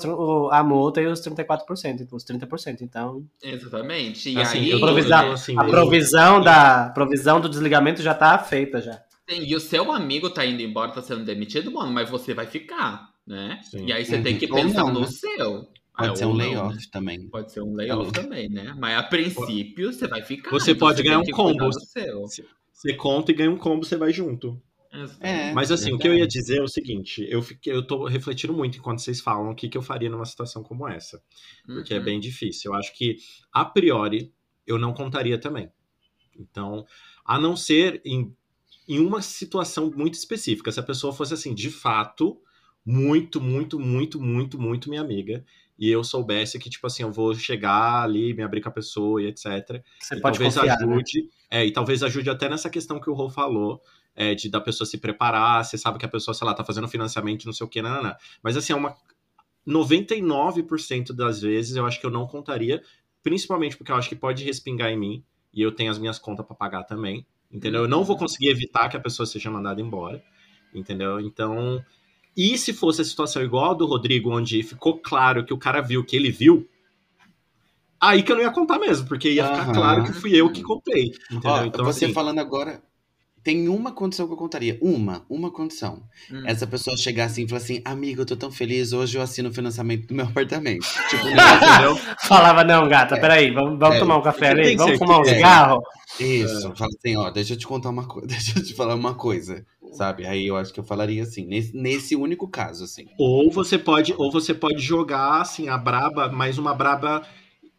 a 0.50 0.62
multa 0.62 1.00
e 1.00 1.06
os 1.06 1.20
34%, 1.20 2.06
os 2.12 2.24
30%, 2.24 2.82
então... 2.82 3.24
Exatamente, 3.42 4.30
e 4.30 4.40
assim, 4.40 4.58
aí... 4.58 4.72
A 4.72 4.78
provisão, 4.78 5.32
assim, 5.32 5.58
a 5.58 5.64
provisão, 5.64 6.40
da, 6.40 6.90
provisão 6.90 7.40
do 7.40 7.48
desligamento 7.48 8.00
já 8.00 8.14
tá 8.14 8.38
feita, 8.38 8.80
já. 8.80 9.02
Sim, 9.28 9.44
e 9.44 9.56
o 9.56 9.60
seu 9.60 9.90
amigo 9.90 10.30
tá 10.30 10.46
indo 10.46 10.62
embora, 10.62 10.92
tá 10.92 11.02
sendo 11.02 11.24
demitido, 11.24 11.72
mano, 11.72 11.90
mas 11.90 12.08
você 12.08 12.32
vai 12.32 12.46
ficar, 12.46 13.10
né? 13.26 13.60
Sim. 13.64 13.86
E 13.86 13.92
aí 13.92 14.04
você 14.04 14.20
tem 14.22 14.38
que 14.38 14.46
pensar 14.46 14.84
não, 14.84 14.92
no 14.92 15.00
né? 15.00 15.06
seu. 15.06 15.68
Pode 15.96 16.12
é, 16.12 16.16
ser 16.16 16.24
um 16.24 16.32
layoff 16.32 16.74
né? 16.74 16.82
também. 16.90 17.28
Pode 17.28 17.52
ser 17.52 17.60
um 17.60 17.74
layoff 17.74 18.08
é. 18.08 18.22
também, 18.22 18.48
né? 18.48 18.74
Mas 18.78 18.98
a 18.98 19.02
princípio 19.02 19.92
você 19.92 20.08
vai 20.08 20.22
ficar. 20.22 20.50
Você 20.50 20.70
então 20.72 20.88
pode 20.88 21.02
ganhar 21.02 21.18
um 21.18 21.24
combo. 21.24 21.68
Você 21.70 22.94
conta 22.94 23.30
e 23.30 23.34
ganha 23.34 23.50
um 23.50 23.58
combo, 23.58 23.84
você 23.84 23.96
vai 23.96 24.12
junto. 24.12 24.60
É, 25.20 25.52
Mas 25.52 25.72
assim, 25.72 25.84
verdade. 25.84 25.96
o 25.96 25.98
que 26.00 26.08
eu 26.08 26.14
ia 26.14 26.26
dizer 26.26 26.58
é 26.58 26.62
o 26.62 26.68
seguinte, 26.68 27.26
eu 27.30 27.40
fiquei, 27.40 27.72
eu 27.72 27.82
tô 27.82 28.04
refletindo 28.04 28.52
muito 28.52 28.76
enquanto 28.76 29.00
vocês 29.00 29.22
falam 29.22 29.50
o 29.50 29.54
que, 29.54 29.66
que 29.66 29.78
eu 29.78 29.80
faria 29.80 30.10
numa 30.10 30.26
situação 30.26 30.62
como 30.62 30.86
essa. 30.86 31.22
Porque 31.64 31.94
é 31.94 31.96
uhum. 31.96 32.02
é 32.02 32.04
bem 32.04 32.20
difícil. 32.20 32.70
Eu 32.70 32.78
acho 32.78 32.94
que, 32.94 33.16
a 33.50 33.64
priori, 33.64 34.34
eu 34.66 34.78
não 34.78 34.92
contaria 34.92 35.38
também. 35.38 35.70
Então, 36.38 36.84
a 37.24 37.38
não 37.38 37.56
ser 37.56 38.02
em, 38.04 38.34
em 38.86 38.98
uma 38.98 39.22
situação 39.22 39.90
muito 39.90 40.14
específica, 40.14 40.70
se 40.70 40.80
a 40.80 40.82
pessoa 40.82 41.12
fosse 41.12 41.32
assim, 41.32 41.54
de 41.54 41.70
fato, 41.70 42.38
muito, 42.84 43.40
muito, 43.40 43.80
muito, 43.80 44.20
muito, 44.20 44.60
muito 44.60 44.90
minha 44.90 45.00
amiga, 45.00 45.44
e 45.82 45.90
eu 45.90 46.04
soubesse 46.04 46.60
que, 46.60 46.70
tipo 46.70 46.86
assim, 46.86 47.02
eu 47.02 47.10
vou 47.10 47.34
chegar 47.34 48.04
ali, 48.04 48.32
me 48.32 48.44
abrir 48.44 48.60
com 48.60 48.68
a 48.68 48.72
pessoa 48.72 49.20
e 49.20 49.26
etc. 49.26 49.82
Você 49.98 50.14
e 50.14 50.20
pode 50.20 50.38
talvez 50.38 50.54
confiar, 50.54 50.78
né? 50.78 50.94
ajude. 50.94 51.28
É, 51.50 51.66
e 51.66 51.72
talvez 51.72 52.04
ajude 52.04 52.30
até 52.30 52.48
nessa 52.48 52.70
questão 52.70 53.00
que 53.00 53.10
o 53.10 53.12
Rô 53.12 53.28
falou, 53.28 53.82
é, 54.14 54.32
de 54.32 54.48
da 54.48 54.60
pessoa 54.60 54.86
se 54.86 54.96
preparar, 54.96 55.64
você 55.64 55.76
sabe 55.76 55.98
que 55.98 56.06
a 56.06 56.08
pessoa, 56.08 56.34
sei 56.34 56.46
lá, 56.46 56.54
tá 56.54 56.62
fazendo 56.62 56.86
financiamento, 56.86 57.46
não 57.46 57.52
sei 57.52 57.66
o 57.66 57.68
que, 57.68 57.82
não, 57.82 57.94
não, 57.94 58.02
não. 58.04 58.16
Mas 58.40 58.56
assim, 58.56 58.72
é 58.72 58.76
uma 58.76 58.94
99% 59.66 61.12
das 61.12 61.42
vezes 61.42 61.74
eu 61.74 61.84
acho 61.84 61.98
que 61.98 62.06
eu 62.06 62.12
não 62.12 62.28
contaria, 62.28 62.80
principalmente 63.20 63.76
porque 63.76 63.90
eu 63.90 63.96
acho 63.96 64.08
que 64.08 64.14
pode 64.14 64.44
respingar 64.44 64.88
em 64.88 64.96
mim 64.96 65.24
e 65.52 65.62
eu 65.62 65.72
tenho 65.72 65.90
as 65.90 65.98
minhas 65.98 66.16
contas 66.16 66.46
para 66.46 66.54
pagar 66.54 66.84
também, 66.84 67.26
entendeu? 67.50 67.82
Eu 67.82 67.88
não 67.88 68.04
vou 68.04 68.16
conseguir 68.16 68.50
evitar 68.50 68.88
que 68.88 68.96
a 68.96 69.00
pessoa 69.00 69.26
seja 69.26 69.50
mandada 69.50 69.80
embora, 69.80 70.22
entendeu? 70.72 71.18
Então, 71.18 71.84
e 72.36 72.56
se 72.56 72.72
fosse 72.72 73.02
a 73.02 73.04
situação 73.04 73.42
igual 73.42 73.72
a 73.72 73.74
do 73.74 73.86
Rodrigo, 73.86 74.30
onde 74.30 74.62
ficou 74.62 74.98
claro 74.98 75.44
que 75.44 75.52
o 75.52 75.58
cara 75.58 75.80
viu 75.80 76.04
que 76.04 76.16
ele 76.16 76.30
viu, 76.30 76.68
aí 78.00 78.22
que 78.22 78.32
eu 78.32 78.36
não 78.36 78.42
ia 78.42 78.50
contar 78.50 78.78
mesmo, 78.78 79.06
porque 79.06 79.30
ia 79.30 79.46
ficar 79.46 79.62
Aham. 79.62 79.72
claro 79.72 80.04
que 80.04 80.12
fui 80.12 80.34
eu 80.34 80.50
que 80.50 80.62
entendeu? 81.30 81.50
Ó, 81.50 81.64
então, 81.64 81.84
você 81.84 82.06
assim, 82.06 82.14
falando 82.14 82.38
agora, 82.38 82.82
tem 83.42 83.68
uma 83.68 83.92
condição 83.92 84.26
que 84.26 84.32
eu 84.32 84.36
contaria. 84.36 84.78
Uma, 84.80 85.24
uma 85.28 85.50
condição. 85.50 86.02
Hum. 86.30 86.42
Essa 86.46 86.66
pessoa 86.66 86.96
chegar 86.96 87.24
assim 87.24 87.44
e 87.44 87.48
falar 87.48 87.60
assim, 87.60 87.82
amigo, 87.84 88.22
eu 88.22 88.26
tô 88.26 88.36
tão 88.36 88.50
feliz, 88.50 88.92
hoje 88.92 89.18
eu 89.18 89.22
assino 89.22 89.48
o 89.48 89.52
financiamento 89.52 90.06
do 90.06 90.14
meu 90.14 90.26
apartamento. 90.26 90.86
tipo, 91.10 91.26
entendeu? 91.26 91.96
Falava, 92.22 92.62
não, 92.62 92.88
gata, 92.88 93.18
peraí, 93.18 93.50
vamos, 93.50 93.78
vamos 93.78 93.96
É, 93.96 93.98
tomar 93.98 94.16
um 94.16 94.22
café 94.22 94.50
ali, 94.50 94.76
vamos 94.76 94.98
fumar 94.98 95.20
um 95.20 95.24
é. 95.24 95.34
cigarro. 95.34 95.82
Isso, 96.20 96.72
fala 96.76 96.90
assim, 96.98 97.16
ó, 97.16 97.30
deixa 97.30 97.54
eu 97.54 97.58
te 97.58 97.66
contar 97.66 97.90
uma 97.90 98.06
coisa, 98.06 98.26
deixa 98.28 98.58
eu 98.58 98.64
te 98.64 98.74
falar 98.74 98.94
uma 98.94 99.14
coisa, 99.14 99.64
sabe? 99.92 100.26
Aí 100.26 100.46
eu 100.46 100.56
acho 100.56 100.72
que 100.72 100.78
eu 100.78 100.84
falaria 100.84 101.22
assim, 101.22 101.44
nesse, 101.46 101.76
nesse 101.76 102.14
único 102.14 102.46
caso, 102.48 102.84
assim. 102.84 103.06
Ou 103.18 103.50
você 103.50 103.78
pode, 103.78 104.14
ou 104.16 104.30
você 104.30 104.54
pode 104.54 104.80
jogar 104.80 105.40
assim 105.40 105.68
a 105.68 105.76
braba, 105.76 106.28
mais 106.28 106.58
uma 106.58 106.74
braba 106.74 107.22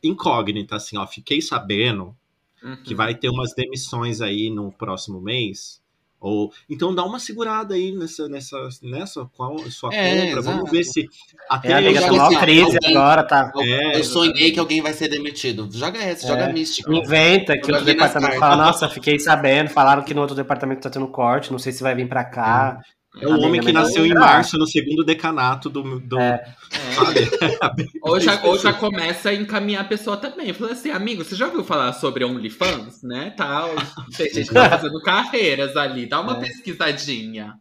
incógnita, 0.03 0.75
assim, 0.75 0.97
ó. 0.97 1.07
Fiquei 1.07 1.41
sabendo 1.41 2.15
Uhum. 2.63 2.77
que 2.83 2.95
vai 2.95 3.13
ter 3.13 3.29
umas 3.29 3.53
demissões 3.53 4.21
aí 4.21 4.49
no 4.49 4.71
próximo 4.71 5.19
mês. 5.19 5.81
Ou 6.19 6.53
então 6.69 6.95
dá 6.95 7.03
uma 7.03 7.19
segurada 7.19 7.73
aí 7.75 7.91
nessa 7.91 8.29
nessa 8.29 8.55
nessa 8.81 9.29
qual 9.35 9.59
sua 9.69 9.93
É, 9.93 10.27
compra. 10.27 10.41
Vamos 10.41 10.59
exato. 10.61 10.71
ver 10.71 10.83
se 10.85 11.09
até 11.49 11.71
É, 11.71 11.73
amiga, 11.73 11.99
eu 11.99 12.01
tá 12.05 12.11
maior 12.13 12.39
crise 12.39 12.63
alguém- 12.77 12.95
agora, 12.97 13.23
tá? 13.25 13.51
É, 13.57 13.97
eu 13.99 14.03
sonhei 14.05 14.51
que 14.53 14.57
alguém 14.59 14.81
vai 14.81 14.93
ser 14.93 15.09
demitido. 15.09 15.67
Joga 15.69 15.99
essa, 16.01 16.25
É. 16.25 16.29
joga 16.29 16.47
mística. 16.53 16.89
Inventa 16.95 17.57
que 17.57 17.69
Eu 17.69 17.75
outro 17.75 17.85
departamento 17.85 18.39
fala, 18.39 18.55
nossa, 18.55 18.87
fiquei 18.87 19.19
sabendo, 19.19 19.69
falaram 19.69 20.01
que 20.01 20.13
no 20.13 20.21
outro 20.21 20.33
departamento 20.33 20.81
tá 20.83 20.89
tendo 20.89 21.09
corte, 21.09 21.51
não 21.51 21.59
sei 21.59 21.73
se 21.73 21.83
vai 21.83 21.93
vir 21.93 22.07
pra 22.07 22.23
cá. 22.23 22.79
é 22.79 23.02
o 23.15 23.29
Amiga, 23.29 23.45
homem 23.47 23.61
que 23.61 23.71
nasceu 23.71 24.05
em 24.05 24.09
será? 24.09 24.19
março 24.19 24.57
no 24.57 24.65
segundo 24.65 25.03
decanato 25.03 25.69
do, 25.69 25.99
do 25.99 26.19
É. 26.19 26.55
sabe? 27.59 27.89
Ou 28.01 28.19
já, 28.19 28.41
ou 28.43 28.57
já 28.57 28.73
começa 28.73 29.29
a 29.29 29.33
encaminhar 29.33 29.81
a 29.83 29.87
pessoa 29.87 30.17
também. 30.17 30.51
Falando 30.53 30.73
assim, 30.73 30.89
amigo, 30.89 31.23
você 31.23 31.35
já 31.35 31.45
ouviu 31.45 31.63
falar 31.63 31.93
sobre 31.93 32.25
OnlyFans, 32.25 33.03
né? 33.03 33.31
Tal. 33.37 33.69
Tem 34.17 34.33
gente 34.33 34.47
que 34.47 34.53
tá 34.53 34.69
fazendo 34.77 34.99
carreiras 35.03 35.77
ali. 35.77 36.05
Dá 36.07 36.19
uma 36.21 36.37
É. 36.37 36.39
pesquisadinha. 36.41 37.53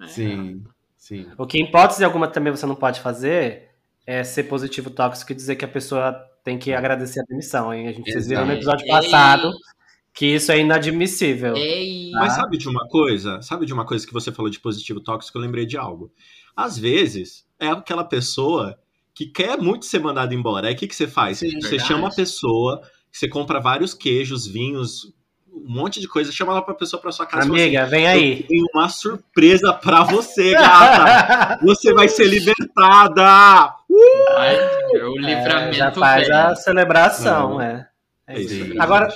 É. 0.00 0.06
Sim, 0.06 0.62
sim. 0.96 1.26
O 1.36 1.46
que, 1.46 1.58
em 1.58 1.64
hipótese 1.64 2.04
alguma, 2.04 2.28
também 2.28 2.52
você 2.52 2.66
não 2.66 2.74
pode 2.76 3.00
fazer 3.00 3.70
é 4.06 4.22
ser 4.22 4.44
positivo 4.44 4.90
tóxico 4.90 5.32
e 5.32 5.34
dizer 5.34 5.56
que 5.56 5.64
a 5.64 5.68
pessoa 5.68 6.14
tem 6.44 6.58
que 6.58 6.72
agradecer 6.74 7.20
a 7.20 7.24
demissão, 7.24 7.72
hein? 7.72 7.88
A 7.88 7.92
gente 7.92 8.12
vocês 8.12 8.28
viram 8.28 8.44
no 8.44 8.52
Exato. 8.52 8.76
episódio 8.82 8.84
Ei. 8.84 8.90
passado 9.10 9.50
que 10.14 10.26
isso 10.26 10.52
é 10.52 10.60
inadmissível. 10.60 11.56
Ei! 11.56 12.10
Tá. 12.12 12.18
Mas 12.20 12.34
sabe 12.34 12.56
de 12.56 12.68
uma 12.68 12.86
coisa? 12.88 13.42
Sabe 13.42 13.66
de 13.66 13.72
uma 13.74 13.84
coisa 13.84 14.06
que 14.06 14.12
você 14.12 14.30
falou 14.30 14.48
de 14.50 14.60
positivo 14.60 15.00
tóxico? 15.00 15.36
Eu 15.36 15.42
lembrei 15.42 15.66
de 15.66 15.76
algo. 15.76 16.12
Às 16.56 16.78
vezes, 16.78 17.44
é 17.58 17.66
aquela 17.68 18.04
pessoa 18.04 18.78
que 19.12 19.26
quer 19.26 19.58
muito 19.58 19.84
ser 19.86 19.98
mandada 19.98 20.32
embora. 20.32 20.68
Aí 20.68 20.74
o 20.74 20.76
que, 20.76 20.86
que 20.86 20.94
você 20.94 21.08
faz? 21.08 21.38
Sim, 21.38 21.50
você 21.60 21.70
verdade. 21.70 21.88
chama 21.88 22.08
a 22.08 22.14
pessoa, 22.14 22.80
você 23.10 23.28
compra 23.28 23.60
vários 23.60 23.92
queijos, 23.92 24.46
vinhos, 24.46 25.12
um 25.52 25.72
monte 25.72 26.00
de 26.00 26.06
coisa, 26.08 26.30
chama 26.32 26.52
ela 26.52 26.62
pra 26.62 26.74
pessoa 26.74 27.00
pra 27.00 27.10
sua 27.12 27.26
casa 27.26 27.46
fala 27.46 27.58
Amiga, 27.58 27.86
vem 27.86 28.06
assim, 28.08 28.18
aí. 28.18 28.40
Eu 28.40 28.46
tenho 28.46 28.66
uma 28.74 28.88
surpresa 28.88 29.72
pra 29.72 30.04
você, 30.04 30.52
gata! 30.52 31.58
Você 31.64 31.92
vai 31.92 32.08
ser 32.08 32.26
libertada! 32.26 33.22
Ai, 34.36 34.56
o 35.02 35.16
livramento 35.16 35.68
É, 35.70 35.72
já 35.72 35.92
faz 35.92 36.26
vem. 36.26 36.36
a 36.36 36.54
celebração, 36.56 37.60
é. 37.60 37.88
É 38.26 38.40
isso. 38.40 38.54
Sim. 38.54 38.64
mesmo, 38.64 38.82
Agora. 38.82 39.08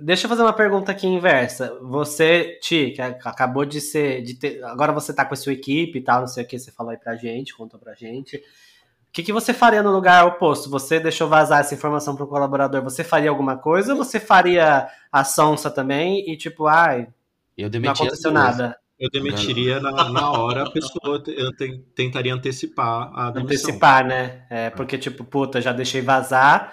Deixa 0.00 0.24
eu 0.26 0.28
fazer 0.28 0.42
uma 0.42 0.52
pergunta 0.52 0.90
aqui 0.92 1.06
inversa. 1.06 1.78
Você, 1.82 2.58
Ti, 2.62 2.92
que 2.94 3.02
acabou 3.02 3.64
de 3.64 3.80
ser. 3.80 4.22
De 4.22 4.34
ter, 4.34 4.62
agora 4.64 4.92
você 4.92 5.12
tá 5.12 5.24
com 5.24 5.34
a 5.34 5.36
sua 5.36 5.52
equipe 5.52 5.98
e 5.98 6.02
tal, 6.02 6.20
não 6.20 6.26
sei 6.26 6.44
o 6.44 6.46
que, 6.46 6.58
você 6.58 6.72
falou 6.72 6.90
aí 6.92 6.98
pra 6.98 7.16
gente, 7.16 7.54
contou 7.56 7.78
pra 7.78 7.94
gente. 7.94 8.36
O 8.36 9.12
que, 9.12 9.22
que 9.24 9.32
você 9.32 9.52
faria 9.52 9.82
no 9.82 9.90
lugar 9.90 10.24
oposto? 10.26 10.70
Você 10.70 11.00
deixou 11.00 11.28
vazar 11.28 11.60
essa 11.60 11.74
informação 11.74 12.14
pro 12.14 12.28
colaborador, 12.28 12.80
você 12.82 13.02
faria 13.02 13.28
alguma 13.28 13.56
coisa 13.56 13.92
ou 13.92 13.98
você 13.98 14.20
faria 14.20 14.88
a 15.10 15.24
sonsa 15.24 15.68
também 15.68 16.30
e 16.30 16.36
tipo, 16.36 16.66
ai, 16.68 17.08
Eu 17.58 17.68
não 17.68 17.90
aconteceu 17.90 18.30
duas. 18.30 18.44
nada? 18.56 18.76
Eu 19.00 19.08
demitiria 19.10 19.80
na, 19.80 20.10
na 20.10 20.30
hora 20.30 20.62
a 20.62 20.70
pessoa, 20.70 21.22
eu 21.26 21.52
te- 21.56 21.78
tentaria 21.94 22.34
antecipar 22.34 23.10
a 23.18 23.30
demissão. 23.30 23.70
Antecipar, 23.70 24.06
né? 24.06 24.42
É, 24.50 24.70
porque, 24.70 24.96
tipo, 24.98 25.24
puta, 25.24 25.60
já 25.60 25.72
deixei 25.72 26.02
vazar. 26.02 26.72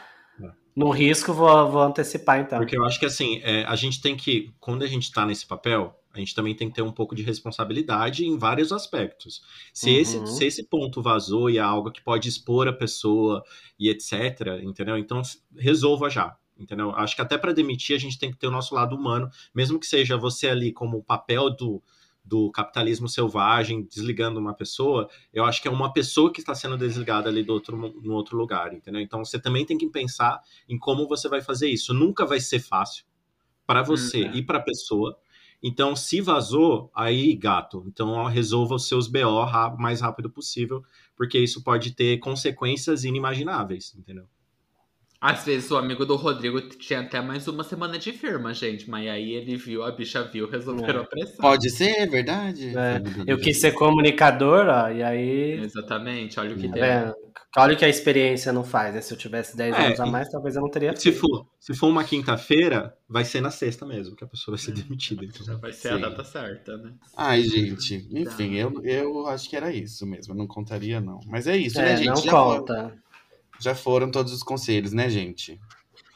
No 0.78 0.92
risco, 0.92 1.34
vou, 1.34 1.72
vou 1.72 1.82
antecipar, 1.82 2.40
então. 2.40 2.60
Porque 2.60 2.78
eu 2.78 2.86
acho 2.86 3.00
que 3.00 3.06
assim, 3.08 3.42
é, 3.44 3.64
a 3.66 3.76
gente 3.76 4.00
tem 4.00 4.16
que, 4.16 4.54
quando 4.60 4.84
a 4.84 4.88
gente 4.88 5.12
tá 5.12 5.26
nesse 5.26 5.48
papel, 5.48 6.00
a 6.14 6.20
gente 6.20 6.36
também 6.36 6.54
tem 6.54 6.70
que 6.70 6.76
ter 6.76 6.84
um 6.84 6.92
pouco 6.92 7.16
de 7.16 7.24
responsabilidade 7.24 8.24
em 8.24 8.38
vários 8.38 8.72
aspectos. 8.72 9.42
Se, 9.74 9.90
Uhum. 9.90 9.98
esse, 10.00 10.28
se 10.28 10.46
esse 10.46 10.64
ponto 10.64 11.02
vazou 11.02 11.50
e 11.50 11.58
é 11.58 11.62
algo 11.62 11.92
que 11.92 12.04
pode 12.04 12.30
expor 12.30 12.68
a 12.68 12.74
pessoa 12.74 13.44
e 13.80 13.90
etc, 13.90 14.62
entendeu? 14.62 15.00
Então 15.00 15.20
resolva 15.58 16.12
já. 16.12 16.38
Entendeu? 16.60 16.92
Acho 16.92 17.16
que 17.16 17.22
até 17.22 17.38
para 17.38 17.54
demitir 17.54 17.96
a 17.96 18.00
gente 18.00 18.18
tem 18.18 18.32
que 18.32 18.38
ter 18.38 18.48
o 18.48 18.52
nosso 18.52 18.74
lado 18.74 18.96
humano, 18.96 19.30
mesmo 19.54 19.80
que 19.80 19.86
seja 19.86 20.16
você 20.18 20.48
ali 20.48 20.72
como 20.72 20.98
o 20.98 21.04
papel 21.04 21.52
do, 21.52 21.84
do 22.28 22.52
capitalismo 22.52 23.08
selvagem, 23.08 23.84
desligando 23.84 24.40
uma 24.40 24.54
pessoa, 24.54 25.10
eu 25.34 25.46
acho 25.46 25.62
que 25.62 25.68
é 25.68 25.72
uma 25.72 25.94
pessoa 25.94 26.32
que 26.32 26.42
está 26.42 26.54
sendo 26.54 26.78
desligada 26.78 27.30
ali 27.30 27.42
do 27.42 27.54
outro, 27.54 27.78
no 27.78 28.14
outro 28.14 28.38
lugar, 28.38 28.74
entendeu? 28.74 29.00
Então 29.00 29.24
você 29.24 29.40
também 29.40 29.66
tem 29.66 29.78
que 29.78 29.90
pensar 29.90 30.42
em 30.68 30.78
como 30.78 31.08
você 31.08 31.30
vai 31.30 31.42
fazer 31.42 31.70
isso. 31.70 31.94
Nunca 31.94 32.26
vai 32.26 32.40
ser 32.40 32.60
fácil 32.60 33.06
para 33.66 33.82
você 33.82 34.24
Uhum. 34.24 34.36
e 34.36 34.44
para 34.44 34.58
a 34.58 34.62
pessoa. 34.62 35.18
Então, 35.64 35.96
se 35.96 36.22
vazou, 36.22 36.92
aí, 36.94 37.34
gato, 37.36 37.84
então 37.88 38.26
resolva 38.26 38.76
os 38.76 38.88
seus 38.88 39.08
BO 39.08 39.20
o 39.44 39.78
mais 39.78 40.02
rápido 40.02 40.30
possível, 40.30 40.84
porque 41.16 41.40
isso 41.40 41.64
pode 41.64 41.92
ter 41.96 42.20
consequências 42.20 43.04
inimagináveis, 43.04 43.96
entendeu? 43.98 44.28
Às 45.20 45.44
vezes 45.46 45.72
o 45.72 45.78
amigo 45.78 46.06
do 46.06 46.16
Rodrigo 46.16 46.62
tinha 46.62 47.00
até 47.00 47.20
mais 47.22 47.48
uma 47.48 47.64
semana 47.64 47.98
de 47.98 48.12
firma, 48.14 48.54
gente. 48.54 48.88
Mas 48.90 49.08
aí 49.10 49.32
ele 49.34 49.56
viu, 49.58 49.84
a 49.84 49.92
bicha 49.92 50.24
viu, 50.24 50.48
resolveram 50.50 51.00
É. 51.00 51.04
apressar. 51.04 51.38
Pode 51.38 51.70
ser, 51.72 51.90
é 52.02 52.06
verdade. 52.06 52.68
É, 52.78 53.02
Eu 53.26 53.40
quis 53.40 53.60
ser 53.60 53.72
comunicador, 53.74 54.68
ó, 54.68 54.90
e 54.92 55.02
aí. 55.02 55.54
Exatamente, 55.64 56.40
olha 56.40 56.56
o 56.56 56.58
que 56.60 56.68
Tá 56.70 56.74
deu. 56.76 57.16
Olha 57.58 57.74
o 57.74 57.78
que 57.78 57.86
a 57.86 57.90
experiência 57.90 58.54
não 58.54 58.64
faz, 58.64 58.94
né? 58.94 59.02
Se 59.02 59.12
eu 59.14 59.18
tivesse 59.18 59.58
10 59.58 59.74
É, 59.76 59.86
anos 59.88 60.00
a 60.00 60.06
e- 60.06 60.12
mais, 60.12 60.30
talvez 60.30 60.56
eu 60.56 60.62
não 60.62 60.70
teria 60.70 60.96
Se 60.96 61.04
feito. 61.12 61.20
for, 61.22 61.48
se 61.60 61.74
for 61.74 61.88
uma 61.88 62.04
quinta-feira, 62.04 62.96
vai 63.10 63.26
ser 63.26 63.42
na 63.42 63.50
sexta 63.50 63.84
mesmo, 63.86 64.16
que 64.16 64.24
a 64.24 64.28
pessoa 64.28 64.56
vai 64.56 64.64
ser 64.64 64.74
demitida. 64.74 65.24
Já 65.26 65.30
Então. 65.42 65.60
vai 65.60 65.74
ser 65.74 65.90
Sim. 65.90 65.96
a 65.96 65.98
data 66.10 66.24
certa, 66.24 66.78
né? 66.78 66.92
Ai, 67.16 67.42
gente, 67.42 68.08
enfim, 68.12 68.50
Tá. 68.52 68.58
eu, 68.60 68.84
eu 68.84 69.28
acho 69.28 69.50
que 69.50 69.56
era 69.56 69.74
isso 69.74 70.06
mesmo, 70.06 70.34
eu 70.34 70.38
não 70.38 70.46
contaria 70.46 71.02
não. 71.02 71.20
Mas 71.26 71.48
é 71.48 71.58
isso, 71.58 71.80
É, 71.80 71.84
né, 71.86 71.98
gente? 71.98 72.08
não 72.08 72.16
já, 72.18 72.32
conta. 72.32 72.94
Já 73.60 73.74
foram 73.76 74.10
todos 74.12 74.32
os 74.34 74.44
conselhos, 74.44 74.94
né, 74.94 75.10
gente? 75.10 75.60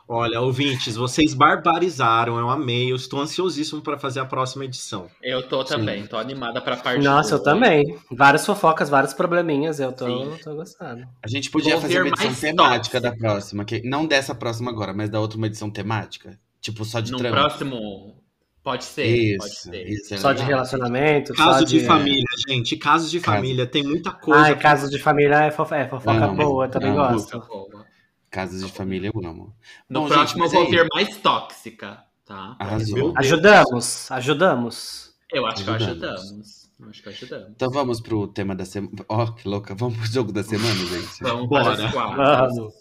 Olha, 0.08 0.42
ouvintes, 0.42 0.98
vocês 0.98 1.34
barbarizaram, 1.34 2.38
eu 2.38 2.50
amei, 2.50 2.92
eu 2.92 2.98
estou 2.98 3.22
ansiosíssimo 3.22 3.82
para 3.82 3.98
fazer 3.98 4.20
a 4.20 4.26
próxima 4.26 4.66
edição. 4.66 5.08
Eu 5.24 5.48
tô 5.48 5.64
também, 5.64 6.06
tô 6.06 6.18
animada 6.18 6.60
pra 6.60 6.76
parte 6.76 7.02
Nossa, 7.02 7.36
eu 7.36 7.44
também. 7.44 7.98
Várias 8.12 8.46
fofocas, 8.46 8.90
vários 8.90 9.14
probleminhas, 9.14 9.80
eu 9.80 9.94
tô, 9.94 10.06
Sim. 10.08 10.38
tô 10.44 10.54
gostando. 10.56 11.08
A 11.24 11.28
gente 11.30 11.50
podia 11.50 11.74
Vou 11.74 11.82
fazer 11.84 12.02
uma 12.02 12.10
edição 12.10 12.34
temática 12.34 13.00
tóxico. 13.00 13.22
da 13.22 13.30
próxima, 13.30 13.64
que, 13.64 13.82
não 13.88 14.06
dessa 14.06 14.36
próxima 14.36 14.70
agora, 14.70 14.94
mas 14.94 15.10
da 15.10 15.18
outra 15.20 15.38
uma 15.38 15.48
edição 15.48 15.70
temática. 15.72 16.38
Tipo, 16.60 16.84
só 16.84 17.00
de 17.00 17.12
No 17.12 17.18
trama. 17.18 17.38
próximo. 17.38 18.21
Pode 18.64 18.84
ser, 18.84 19.38
pode 19.38 19.52
Isso, 19.52 19.70
ser. 19.72 19.88
isso 19.90 20.14
é 20.14 20.18
Só 20.18 20.34
de 20.34 20.44
relacionamento, 20.44 21.34
Caso 21.34 21.60
só 21.60 21.66
de, 21.66 21.80
de. 21.80 21.86
família, 21.86 22.24
gente, 22.48 22.78
casos 22.78 23.10
de 23.10 23.20
Caso. 23.20 23.38
família, 23.38 23.66
tem 23.66 23.84
muita 23.84 24.12
coisa. 24.12 24.44
Ai, 24.44 24.60
casos 24.60 24.92
de 24.92 25.00
família 25.00 25.46
é, 25.46 25.52
fof... 25.52 25.72
é 25.74 25.88
fofoca 25.88 26.26
Amo, 26.26 26.36
boa, 26.36 26.66
eu 26.66 26.70
também 26.70 26.92
amo. 26.92 26.98
gosto. 27.14 27.40
Boa. 27.40 27.86
Casas 28.30 28.64
de 28.64 28.72
família 28.72 29.12
eu 29.14 29.28
amo. 29.28 29.54
No 29.90 30.02
Bom, 30.02 30.08
próximo 30.08 30.44
gente, 30.46 30.54
eu 30.56 30.62
vou 30.66 30.74
é 30.74 30.78
ver 30.84 30.88
mais 30.94 31.18
tóxica, 31.18 32.04
tá? 32.24 32.56
Arrasou. 32.60 33.14
Ajudamos, 33.18 34.12
ajudamos. 34.12 35.12
Eu 35.32 35.46
acho 35.48 35.64
que 35.64 35.70
Ajudamos. 35.72 36.22
ajudamos. 36.22 36.72
Eu 36.80 36.90
acho 36.90 37.04
que 37.04 37.10
ajudamos. 37.10 37.48
Então 37.50 37.70
vamos 37.72 38.00
pro 38.00 38.28
tema 38.28 38.56
da 38.56 38.64
semana. 38.66 38.94
Ó, 39.10 39.26
que 39.32 39.48
louca. 39.48 39.74
Vamos 39.76 39.98
pro 39.98 40.06
jogo 40.08 40.32
da 40.32 40.44
semana, 40.44 40.76
gente. 40.76 41.10
Vamos 41.22 41.50
Bora. 41.50 41.76
para 41.76 41.86
os 41.86 41.92
quadros. 41.92 42.56
Vamos. 42.56 42.74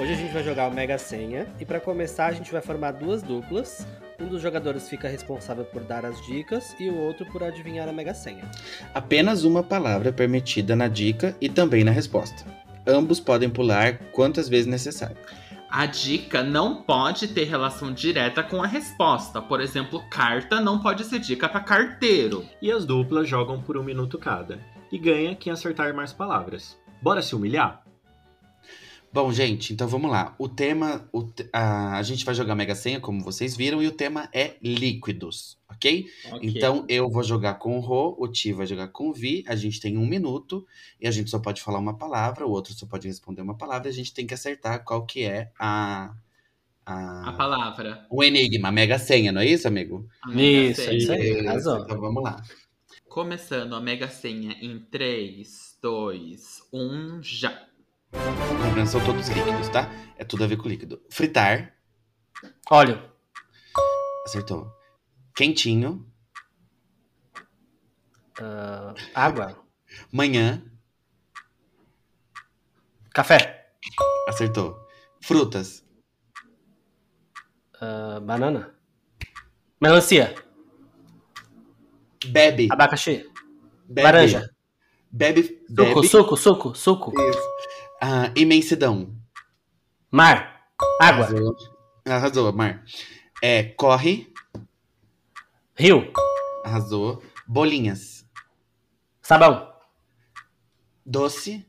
Hoje 0.00 0.12
a 0.12 0.16
gente 0.16 0.32
vai 0.32 0.44
jogar 0.44 0.70
o 0.70 0.72
Mega 0.72 0.96
Senha 0.96 1.48
e 1.58 1.64
para 1.64 1.80
começar 1.80 2.26
a 2.26 2.32
gente 2.32 2.52
vai 2.52 2.62
formar 2.62 2.92
duas 2.92 3.20
duplas. 3.20 3.84
Um 4.20 4.28
dos 4.28 4.40
jogadores 4.40 4.88
fica 4.88 5.08
responsável 5.08 5.64
por 5.64 5.82
dar 5.82 6.06
as 6.06 6.24
dicas 6.24 6.72
e 6.78 6.88
o 6.88 6.96
outro 6.96 7.26
por 7.26 7.42
adivinhar 7.42 7.88
a 7.88 7.92
Mega 7.92 8.14
Senha. 8.14 8.48
Apenas 8.94 9.42
uma 9.42 9.60
palavra 9.60 10.10
é 10.10 10.12
permitida 10.12 10.76
na 10.76 10.86
dica 10.86 11.34
e 11.40 11.48
também 11.48 11.82
na 11.82 11.90
resposta. 11.90 12.44
ambos 12.86 13.18
podem 13.18 13.50
pular 13.50 13.98
quantas 14.12 14.48
vezes 14.48 14.66
necessário. 14.68 15.16
A 15.68 15.84
dica 15.84 16.44
não 16.44 16.76
pode 16.76 17.26
ter 17.26 17.44
relação 17.44 17.92
direta 17.92 18.40
com 18.44 18.62
a 18.62 18.68
resposta. 18.68 19.42
Por 19.42 19.60
exemplo, 19.60 20.00
carta 20.08 20.60
não 20.60 20.78
pode 20.78 21.02
ser 21.04 21.18
dica 21.18 21.48
para 21.48 21.60
carteiro. 21.60 22.46
E 22.62 22.70
as 22.70 22.84
duplas 22.84 23.28
jogam 23.28 23.60
por 23.60 23.76
um 23.76 23.82
minuto 23.82 24.16
cada. 24.16 24.60
E 24.92 24.96
ganha 24.96 25.34
quem 25.34 25.52
acertar 25.52 25.92
mais 25.92 26.12
palavras. 26.12 26.78
Bora 27.02 27.20
se 27.20 27.34
humilhar? 27.34 27.87
Bom, 29.10 29.32
gente, 29.32 29.72
então 29.72 29.88
vamos 29.88 30.10
lá. 30.10 30.34
O 30.38 30.48
tema. 30.48 31.08
O 31.12 31.26
a, 31.52 31.96
a 31.96 32.02
gente 32.02 32.24
vai 32.24 32.34
jogar 32.34 32.54
Mega 32.54 32.74
Senha, 32.74 33.00
como 33.00 33.22
vocês 33.22 33.56
viram, 33.56 33.82
e 33.82 33.86
o 33.86 33.92
tema 33.92 34.28
é 34.34 34.56
líquidos, 34.62 35.58
ok? 35.68 36.06
okay. 36.26 36.38
Então 36.42 36.84
eu 36.88 37.08
vou 37.08 37.22
jogar 37.22 37.54
com 37.54 37.78
o 37.78 37.80
Rô, 37.80 38.14
o 38.18 38.28
Ti 38.28 38.52
vai 38.52 38.66
jogar 38.66 38.88
com 38.88 39.08
o 39.08 39.12
Vi. 39.12 39.44
A 39.48 39.56
gente 39.56 39.80
tem 39.80 39.96
um 39.96 40.06
minuto 40.06 40.66
e 41.00 41.08
a 41.08 41.10
gente 41.10 41.30
só 41.30 41.38
pode 41.38 41.62
falar 41.62 41.78
uma 41.78 41.96
palavra, 41.96 42.46
o 42.46 42.50
outro 42.50 42.74
só 42.74 42.86
pode 42.86 43.08
responder 43.08 43.40
uma 43.40 43.56
palavra. 43.56 43.88
E 43.88 43.90
a 43.90 43.94
gente 43.94 44.12
tem 44.12 44.26
que 44.26 44.34
acertar 44.34 44.84
qual 44.84 45.06
que 45.06 45.24
é 45.24 45.50
a. 45.58 46.14
A, 46.84 47.28
a 47.28 47.32
palavra. 47.34 48.06
O 48.10 48.24
enigma, 48.24 48.68
a 48.68 48.72
Mega 48.72 48.98
Senha, 48.98 49.30
não 49.30 49.42
é 49.42 49.46
isso, 49.46 49.68
amigo? 49.68 50.08
Isso, 50.34 50.80
é 50.82 50.96
isso 50.96 51.12
aí. 51.12 51.44
Razão. 51.44 51.82
Então 51.82 52.00
vamos 52.00 52.22
lá. 52.22 52.42
Começando 53.08 53.74
a 53.74 53.80
Mega 53.80 54.08
Senha 54.08 54.56
em 54.62 54.78
3, 54.78 55.78
2, 55.82 56.62
1, 56.72 57.22
já. 57.22 57.67
Lembrando, 58.12 58.88
são 58.88 59.04
todos 59.04 59.28
líquidos, 59.28 59.68
tá? 59.68 59.90
É 60.16 60.24
tudo 60.24 60.44
a 60.44 60.46
ver 60.46 60.56
com 60.56 60.68
líquido. 60.68 61.02
Fritar. 61.10 61.74
Óleo. 62.70 63.02
Acertou. 64.24 64.72
Quentinho. 65.34 66.06
Uh, 68.40 68.94
água. 69.14 69.58
Manhã. 70.12 70.62
Café. 73.12 73.72
Acertou. 74.28 74.78
Frutas. 75.20 75.84
Uh, 77.76 78.20
banana. 78.20 78.74
Melancia. 79.80 80.34
Bebe. 82.26 82.68
Abacaxi. 82.70 83.28
Bebe. 83.88 84.02
Laranja. 84.02 84.50
Bebe. 85.10 85.42
Suco, 85.42 85.60
bebe. 85.70 86.08
suco, 86.08 86.36
suco, 86.36 86.74
suco. 86.74 87.12
Isso. 87.30 87.77
Ah, 88.00 88.32
imensidão. 88.36 89.16
Mar. 90.10 90.70
Água. 91.00 91.24
Arrasou. 91.26 91.56
Arrasou, 92.06 92.52
mar. 92.52 92.84
É, 93.42 93.64
corre. 93.64 94.32
Rio. 95.74 96.12
Arrasou. 96.64 97.22
Bolinhas. 97.46 98.24
Sabão. 99.20 99.72
Doce. 101.04 101.66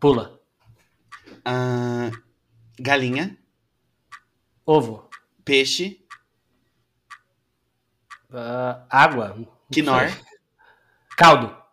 Pula. 0.00 0.40
Ah, 1.44 2.10
galinha. 2.78 3.38
Ovo. 4.66 5.08
Peixe. 5.44 6.04
Uh, 8.30 8.84
água. 8.90 9.36
Quinor. 9.70 10.02
Caldo. 11.16 11.63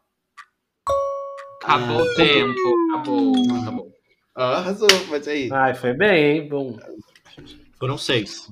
Acabou 1.64 2.02
o 2.02 2.16
tempo. 2.16 2.76
Acabou. 2.90 3.34
Acabou. 3.62 3.92
Ah, 4.36 4.58
arrasou, 4.58 4.88
mas 5.10 5.28
aí. 5.28 5.50
Ai, 5.52 5.76
foi 5.76 5.94
bem, 5.94 6.24
hein? 6.24 6.50
Bom. 6.50 6.78
Foram 7.80 7.98
seis. 7.98 8.50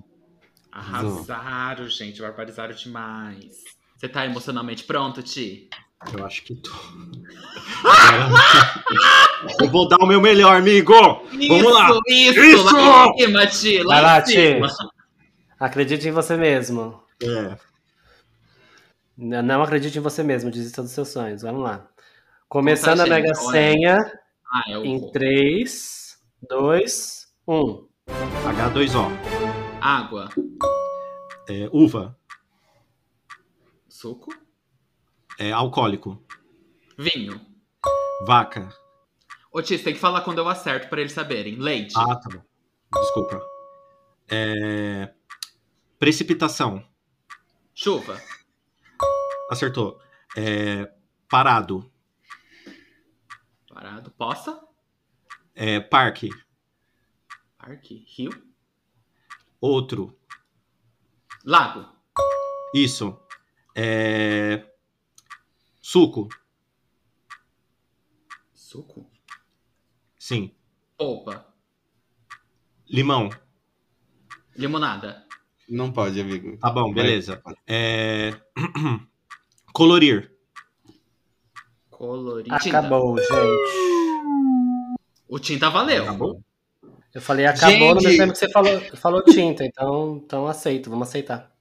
Arrasaram, 0.72 1.88
gente. 1.88 2.22
Barbarizaram 2.22 2.76
demais. 2.76 3.64
Você 3.96 4.08
tá 4.08 4.26
emocionalmente 4.26 4.84
pronto, 4.84 5.22
Ti? 5.22 5.70
Eu 6.18 6.26
acho 6.26 6.44
que 6.44 6.56
tô. 6.56 6.72
Eu 9.60 9.70
vou 9.70 9.88
dar 9.88 9.98
o 9.98 10.06
meu 10.06 10.22
melhor, 10.22 10.56
amigo! 10.56 10.94
Vamos 10.94 11.74
lá! 11.74 12.00
Isso, 12.08 12.40
Isso! 12.40 12.76
Lá 12.76 13.08
em 13.08 13.18
cima, 13.18 13.48
Ti! 13.48 13.84
Lá 13.84 13.96
Vai 13.96 14.02
lá, 14.02 14.20
em 14.20 14.26
cima. 14.26 14.68
Ti. 14.68 14.74
Acredite 15.60 16.08
em 16.08 16.12
você 16.12 16.38
mesmo. 16.38 17.02
É. 17.22 17.58
Não 19.18 19.62
acredite 19.62 19.98
em 19.98 20.02
você 20.02 20.24
mesmo, 20.24 20.50
desista 20.50 20.82
dos 20.82 20.92
seus 20.92 21.10
sonhos. 21.10 21.42
Vamos 21.42 21.64
lá. 21.64 21.86
Começando 22.50 23.02
a 23.02 23.06
Mega. 23.06 23.36
Senha 23.36 23.98
Ah, 24.52 24.64
é 24.70 24.78
o 24.80 24.84
em 24.84 25.12
3, 25.12 26.18
2, 26.50 27.28
1. 27.48 27.88
H2O. 28.08 29.06
Água. 29.80 30.30
É, 31.48 31.70
uva. 31.72 32.18
Suco. 33.88 34.32
É, 35.38 35.52
alcoólico. 35.52 36.26
Vinho. 36.98 37.40
Vaca. 38.26 38.68
Ô, 39.52 39.62
Ti, 39.62 39.78
você 39.78 39.84
tem 39.84 39.94
que 39.94 40.00
falar 40.00 40.22
quando 40.22 40.40
eu 40.40 40.50
acerto 40.50 40.90
pra 40.90 41.02
eles 41.02 41.14
saberem. 41.14 41.56
Leite. 41.56 41.94
Ah, 41.96 42.16
tá 42.16 42.30
bom. 42.34 42.42
Desculpa. 43.00 43.40
É, 44.28 45.14
precipitação. 46.00 46.84
Chuva. 47.76 48.20
Acertou. 49.52 50.00
É, 50.36 50.92
parado. 51.30 51.92
Parado. 53.80 54.12
Poça. 54.12 54.62
É, 55.56 55.80
parque. 55.80 56.30
Parque. 57.58 58.04
Rio. 58.10 58.30
Outro. 59.62 60.20
Lago. 61.46 61.88
Isso. 62.76 63.18
É, 63.74 64.70
suco. 65.80 66.28
Suco. 68.54 69.10
Sim. 70.18 70.54
Polpa. 70.98 71.48
Limão. 72.86 73.30
Limonada. 74.58 75.26
Não 75.70 75.90
pode, 75.90 76.20
amigo. 76.20 76.58
Tá 76.58 76.70
bom, 76.70 76.94
beleza. 76.94 77.42
É, 77.66 78.32
colorir. 79.72 80.38
Colorir. 82.00 82.58
Tinta. 82.60 82.80
Acabou, 82.80 83.18
gente. 83.18 83.30
O 85.28 85.38
tinta 85.38 85.70
valeu. 85.70 86.04
Acabou? 86.04 86.42
Eu 87.14 87.22
falei 87.22 87.46
acabou 87.46 87.94
no 87.96 88.00
Gente! 88.00 88.18
mesmo 88.18 88.18
tempo 88.20 88.32
que 88.32 88.40
você 88.40 88.50
falou, 88.50 88.80
falou 88.96 89.24
tinta, 89.26 89.66
então, 89.66 90.22
então 90.24 90.48
aceito, 90.48 90.90
vamos 90.90 91.10
aceitar. 91.10 91.52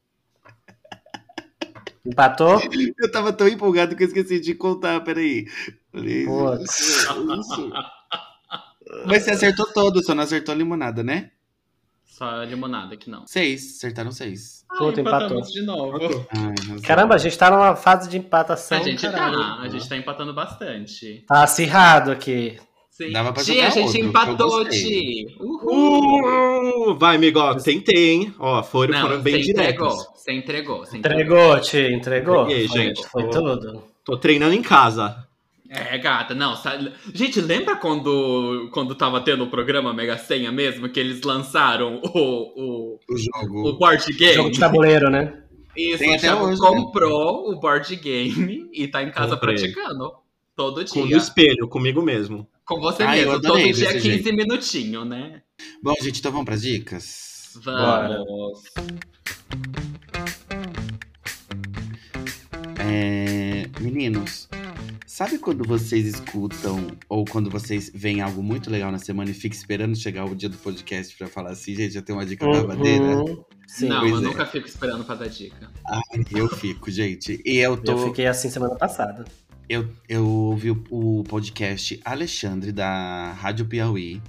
Empatou? 2.07 2.61
Eu 2.97 3.11
tava 3.11 3.32
tão 3.32 3.49
empolgado 3.49 3.97
que 3.97 4.05
eu 4.05 4.07
esqueci 4.07 4.39
de 4.39 4.55
contar, 4.55 5.01
peraí. 5.01 5.47
Putz. 5.91 7.09
Mas 9.07 9.24
você 9.24 9.32
acertou 9.32 9.66
todo, 9.72 10.05
só 10.05 10.14
não 10.14 10.22
acertou 10.22 10.55
a 10.55 10.57
limonada, 10.57 11.03
né? 11.03 11.32
Só 12.09 12.42
limonada 12.42 12.96
que 12.96 13.09
não. 13.09 13.24
Seis, 13.26 13.76
acertaram 13.76 14.11
seis. 14.11 14.64
Puta, 14.76 15.00
empatou. 15.00 15.40
de 15.42 15.62
novo. 15.62 15.98
Ai. 16.30 16.80
Caramba, 16.82 17.14
a 17.14 17.18
gente 17.18 17.38
tá 17.38 17.50
numa 17.50 17.76
fase 17.76 18.09
de 18.09 18.18
empatação. 18.18 18.78
A 18.78 18.82
gente 18.82 19.02
caralho. 19.02 19.36
tá, 19.38 19.59
a 19.61 19.68
gente 19.68 19.88
tá 19.88 19.96
empatando 19.96 20.34
bastante. 20.34 21.24
Tá 21.28 21.44
acirrado 21.44 22.11
aqui. 22.11 22.59
Sim. 22.90 23.12
Dava 23.12 23.32
pra 23.32 23.42
a 23.42 23.44
gente 23.44 23.78
outro, 23.80 24.00
empatou. 24.00 24.68
Ti. 24.68 25.36
Uhul. 25.38 26.90
Uh, 26.92 26.98
vai, 26.98 27.14
amigo. 27.16 27.38
ó, 27.38 27.54
Tentei, 27.54 28.11
hein? 28.11 28.34
Ó, 28.38 28.62
foram, 28.62 28.92
Não, 28.94 29.00
foram 29.02 29.20
bem 29.22 29.42
você 29.42 29.50
entregou. 29.52 29.88
diretos. 29.88 30.06
Você 30.16 30.32
entregou. 30.32 30.78
Você 30.80 30.96
Entregou, 30.98 31.61
Ti, 31.61 31.78
entregou? 31.92 32.42
Entreguei, 32.42 32.68
Foi- 32.68 32.78
gente. 32.78 33.06
Foi 33.06 33.24
Tô- 33.30 33.30
tudo. 33.30 33.84
Tô 34.04 34.16
treinando 34.16 34.54
em 34.54 34.62
casa. 34.62 35.28
É, 35.70 35.98
gata, 35.98 36.34
não. 36.34 36.56
sabe- 36.56 36.92
Gente, 37.12 37.40
lembra 37.40 37.76
quando, 37.76 38.70
quando 38.72 38.94
tava 38.94 39.20
tendo 39.20 39.44
o 39.44 39.50
programa 39.50 39.92
Mega 39.92 40.16
Senha 40.16 40.50
mesmo, 40.50 40.88
que 40.88 40.98
eles 40.98 41.20
lançaram 41.22 42.00
o, 42.02 42.08
o, 42.08 42.98
O 43.08 43.14
o 43.14 43.16
jogo. 43.18 43.72
board 43.78 44.12
game? 44.14 44.34
Jogo 44.34 44.50
de 44.50 44.58
tabuleiro, 44.60 45.10
né? 45.10 45.42
Isso, 45.76 45.98
Tem 45.98 46.08
o 46.08 46.12
até 46.14 46.20
Thiago 46.22 46.46
hoje, 46.46 46.60
né? 46.60 46.66
comprou 46.68 47.50
o 47.52 47.60
board 47.60 47.94
game 47.96 48.68
e 48.72 48.88
tá 48.88 49.02
em 49.02 49.10
casa 49.10 49.36
Comprei. 49.36 49.56
praticando. 49.56 50.12
Todo 50.56 50.84
Com 50.90 51.02
o 51.02 51.06
dia. 51.06 51.16
espelho, 51.18 51.68
comigo 51.68 52.02
mesmo. 52.02 52.48
Com 52.64 52.80
você 52.80 53.04
Ah, 53.04 53.12
mesmo. 53.12 53.40
Todo 53.40 53.56
dia 53.58 53.66
desse 53.72 53.84
15 53.92 54.00
jeito. 54.00 54.34
minutinhos, 54.34 55.06
né? 55.06 55.42
Bom, 55.82 55.94
gente, 56.02 56.18
então 56.18 56.32
vamos 56.32 56.46
pras 56.46 56.62
dicas? 56.62 57.52
Vamos. 57.62 58.62
É, 62.80 63.66
Meninos, 63.80 64.48
sabe 65.18 65.36
quando 65.36 65.66
vocês 65.66 66.06
escutam 66.06 66.96
ou 67.08 67.24
quando 67.24 67.50
vocês 67.50 67.90
veem 67.92 68.20
algo 68.20 68.40
muito 68.40 68.70
legal 68.70 68.92
na 68.92 69.00
semana 69.00 69.28
e 69.28 69.34
ficam 69.34 69.58
esperando 69.58 69.96
chegar 69.96 70.24
o 70.24 70.32
dia 70.32 70.48
do 70.48 70.56
podcast 70.56 71.16
pra 71.16 71.26
falar 71.26 71.50
assim, 71.50 71.74
gente, 71.74 71.94
já 71.94 72.00
tem 72.00 72.14
uma 72.14 72.24
dica 72.24 72.46
babadeira? 72.46 73.16
Uhum. 73.16 73.44
Sim, 73.66 73.88
não, 73.88 74.06
eu 74.06 74.18
é. 74.18 74.20
nunca 74.20 74.46
fico 74.46 74.68
esperando 74.68 75.02
pra 75.04 75.16
dar 75.16 75.28
dica. 75.28 75.72
Ai, 75.84 76.24
eu 76.30 76.48
fico, 76.48 76.88
gente. 76.88 77.42
E 77.44 77.56
eu 77.56 77.76
tô. 77.76 77.90
eu 77.90 77.98
fiquei 78.06 78.28
assim 78.28 78.48
semana 78.48 78.76
passada. 78.76 79.24
Eu, 79.68 79.88
eu 80.08 80.24
ouvi 80.24 80.70
o, 80.70 80.84
o 80.88 81.24
podcast 81.24 82.00
Alexandre, 82.04 82.70
da 82.70 83.32
Rádio 83.32 83.66
Piauí, 83.66 84.22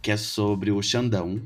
que 0.00 0.10
é 0.10 0.16
sobre 0.16 0.70
o 0.70 0.82
Xandão. 0.82 1.38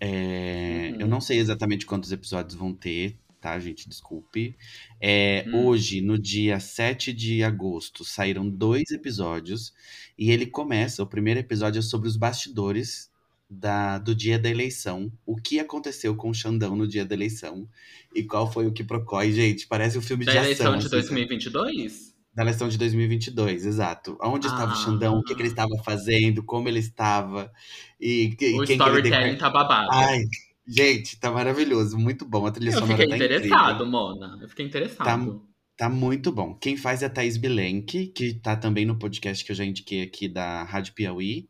É, 0.00 0.92
Uhum. 0.92 1.00
Eu 1.00 1.08
não 1.08 1.20
sei 1.20 1.38
exatamente 1.38 1.84
quantos 1.84 2.12
episódios 2.12 2.54
vão 2.54 2.72
ter, 2.72 3.16
tá, 3.46 3.58
gente? 3.60 3.88
Desculpe. 3.88 4.56
É, 5.00 5.44
Hum. 5.46 5.66
Hoje, 5.66 6.00
no 6.00 6.18
dia 6.18 6.58
7 6.58 7.12
de 7.12 7.44
agosto, 7.44 8.04
saíram 8.04 8.48
dois 8.48 8.90
episódios. 8.90 9.72
E 10.18 10.30
ele 10.32 10.46
começa, 10.46 11.02
o 11.02 11.06
primeiro 11.06 11.38
episódio 11.38 11.78
é 11.78 11.82
sobre 11.82 12.08
os 12.08 12.16
bastidores 12.16 13.08
da, 13.48 13.98
do 13.98 14.14
dia 14.14 14.36
da 14.38 14.50
eleição. 14.50 15.12
O 15.24 15.36
que 15.36 15.60
aconteceu 15.60 16.16
com 16.16 16.30
o 16.30 16.34
Xandão 16.34 16.74
no 16.74 16.88
dia 16.88 17.04
da 17.04 17.14
eleição. 17.14 17.68
E 18.12 18.24
qual 18.24 18.50
foi 18.52 18.66
o 18.66 18.72
que 18.72 18.82
procói, 18.82 19.30
gente. 19.30 19.66
Parece 19.68 19.96
um 19.96 20.02
filme 20.02 20.24
Da 20.24 20.32
de 20.32 20.38
eleição 20.38 20.66
ação. 20.74 20.78
de 20.80 20.86
assim, 20.86 20.96
2022? 20.96 22.16
da 22.34 22.42
eleição 22.42 22.68
de 22.68 22.76
2022, 22.76 23.64
exato. 23.64 24.18
Onde 24.20 24.46
estava 24.46 24.72
o 24.72 24.74
Ah. 24.74 24.76
Xandão, 24.84 25.18
o 25.18 25.22
que, 25.22 25.34
que 25.34 25.40
ele 25.40 25.48
estava 25.48 25.74
fazendo, 25.84 26.42
como 26.42 26.68
ele 26.68 26.80
estava 26.80 27.50
e, 27.98 28.36
e 28.38 28.44
O 28.52 28.62
ele 28.62 28.72
storytelling 28.74 29.02
declara- 29.32 29.38
tá 29.38 29.48
babado. 29.50 29.88
Ai, 29.90 30.18
gente, 30.66 31.18
tá 31.18 31.30
maravilhoso, 31.30 31.96
muito 31.98 32.24
bom. 32.24 32.46
A 32.46 32.50
trilha 32.50 32.70
eu 32.70 32.78
sonora 32.78 32.96
fiquei 33.02 33.08
tá 33.08 33.16
interessado, 33.16 33.70
incrível. 33.74 33.86
Mona. 33.86 34.38
Eu 34.42 34.48
fiquei 34.48 34.66
interessado. 34.66 35.46
Tá 35.76 35.88
muito 35.90 36.32
bom. 36.32 36.54
Quem 36.54 36.76
faz 36.76 37.02
é 37.02 37.06
a 37.06 37.10
Thaís 37.10 37.36
Bilenque, 37.36 38.06
que 38.08 38.34
tá 38.34 38.56
também 38.56 38.86
no 38.86 38.98
podcast 38.98 39.44
que 39.44 39.52
eu 39.52 39.56
já 39.56 39.64
indiquei 39.64 40.02
aqui 40.02 40.26
da 40.26 40.62
Rádio 40.62 40.94
Piauí, 40.94 41.48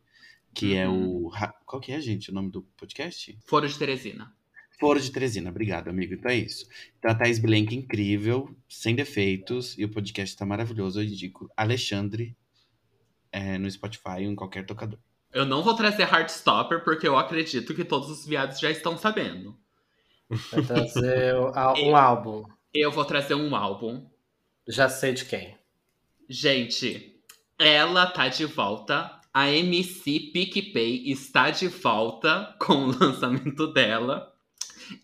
que 0.53 0.75
é 0.75 0.89
Uhum. 0.89 1.27
o... 1.27 1.29
Ra- 1.29 1.55
Qual 1.65 1.81
que 1.81 1.93
é, 1.93 2.01
gente, 2.01 2.31
o 2.31 2.35
nome 2.35 2.51
do 2.51 2.63
podcast? 2.77 3.39
Foro 3.47 3.69
de 3.69 3.79
Teresina. 3.79 4.33
Foro 4.81 5.01
de 5.01 5.11
Teresina, 5.13 5.49
obrigado, 5.49 5.89
amigo. 5.89 6.15
Então 6.15 6.31
é 6.31 6.37
isso. 6.37 6.67
Então 6.99 7.11
a 7.11 7.15
Thaís 7.15 7.39
Bilenque 7.39 7.75
é 7.75 7.79
incrível, 7.79 8.55
sem 8.69 8.95
defeitos, 8.97 9.79
e 9.79 9.85
o 9.85 9.89
podcast 9.89 10.37
tá 10.37 10.45
maravilhoso. 10.45 11.01
Eu 11.01 11.05
indico 11.05 11.49
Alexandre 11.57 12.37
é, 13.31 13.57
no 13.59 13.71
Spotify 13.71 14.25
ou 14.27 14.33
em 14.33 14.35
qualquer 14.35 14.67
tocador. 14.67 14.99
Eu 15.37 15.45
não 15.45 15.63
vou 15.63 15.75
trazer 15.75 16.05
Heartstopper 16.05 16.83
porque 16.83 17.07
eu 17.07 17.19
acredito 17.19 17.75
que 17.75 17.85
todos 17.85 18.09
os 18.09 18.25
viados 18.25 18.59
já 18.59 18.71
estão 18.71 18.97
sabendo. 18.97 19.55
Vai 20.31 20.63
trazer 20.63 21.35
um 21.79 21.95
álbum. 21.95 22.43
Eu 22.73 22.91
vou 22.91 23.05
trazer 23.05 23.35
um 23.35 23.55
álbum. 23.55 24.09
Já 24.67 24.89
sei 24.89 25.13
de 25.13 25.27
quem. 25.27 25.55
Gente, 26.27 27.21
ela 27.59 28.07
tá 28.07 28.29
de 28.29 28.47
volta. 28.47 29.21
A 29.31 29.51
MC 29.51 30.31
PicPay 30.33 31.11
está 31.11 31.51
de 31.51 31.69
volta 31.69 32.57
com 32.59 32.87
o 32.87 32.97
lançamento 32.99 33.67
dela. 33.67 34.35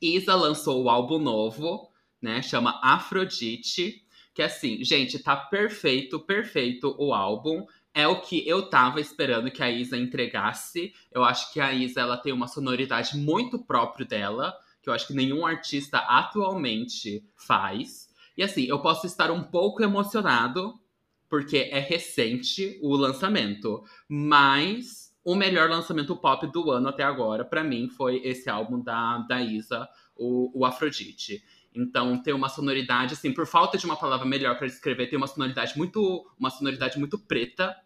Isa 0.00 0.34
lançou 0.34 0.82
o 0.82 0.88
álbum 0.88 1.18
novo, 1.18 1.90
né? 2.22 2.40
Chama 2.40 2.80
Afrodite. 2.82 4.02
Que 4.32 4.40
assim, 4.40 4.82
gente, 4.82 5.18
tá 5.18 5.36
perfeito, 5.36 6.18
perfeito 6.18 6.96
o 6.98 7.12
álbum. 7.12 7.66
É 7.94 8.08
o 8.08 8.20
que 8.20 8.46
eu 8.48 8.68
tava 8.70 9.00
esperando 9.00 9.50
que 9.50 9.62
a 9.62 9.70
Isa 9.70 9.96
entregasse. 9.96 10.94
Eu 11.10 11.24
acho 11.24 11.52
que 11.52 11.60
a 11.60 11.72
Isa 11.72 12.00
ela 12.00 12.16
tem 12.16 12.32
uma 12.32 12.48
sonoridade 12.48 13.16
muito 13.16 13.58
própria 13.58 14.06
dela, 14.06 14.56
que 14.82 14.88
eu 14.88 14.94
acho 14.94 15.06
que 15.06 15.14
nenhum 15.14 15.44
artista 15.44 15.98
atualmente 15.98 17.24
faz. 17.36 18.08
E 18.36 18.42
assim, 18.42 18.64
eu 18.64 18.80
posso 18.80 19.06
estar 19.06 19.30
um 19.30 19.42
pouco 19.42 19.82
emocionado, 19.82 20.80
porque 21.28 21.68
é 21.70 21.78
recente 21.78 22.78
o 22.82 22.96
lançamento. 22.96 23.84
Mas 24.08 25.14
o 25.24 25.34
melhor 25.34 25.68
lançamento 25.68 26.16
pop 26.16 26.46
do 26.46 26.70
ano 26.70 26.88
até 26.88 27.02
agora, 27.02 27.44
pra 27.44 27.62
mim, 27.62 27.88
foi 27.88 28.20
esse 28.24 28.48
álbum 28.48 28.80
da, 28.80 29.18
da 29.18 29.40
Isa, 29.40 29.88
o, 30.16 30.60
o 30.60 30.64
Afrodite. 30.64 31.44
Então 31.74 32.22
tem 32.22 32.34
uma 32.34 32.48
sonoridade, 32.48 33.14
assim, 33.14 33.32
por 33.32 33.46
falta 33.46 33.78
de 33.78 33.86
uma 33.86 33.96
palavra 33.96 34.26
melhor 34.26 34.56
pra 34.58 34.66
descrever, 34.66 35.08
tem 35.08 35.16
uma 35.16 35.26
sonoridade 35.26 35.76
muito. 35.76 36.26
Uma 36.38 36.50
sonoridade 36.50 36.98
muito 36.98 37.18
preta, 37.18 37.76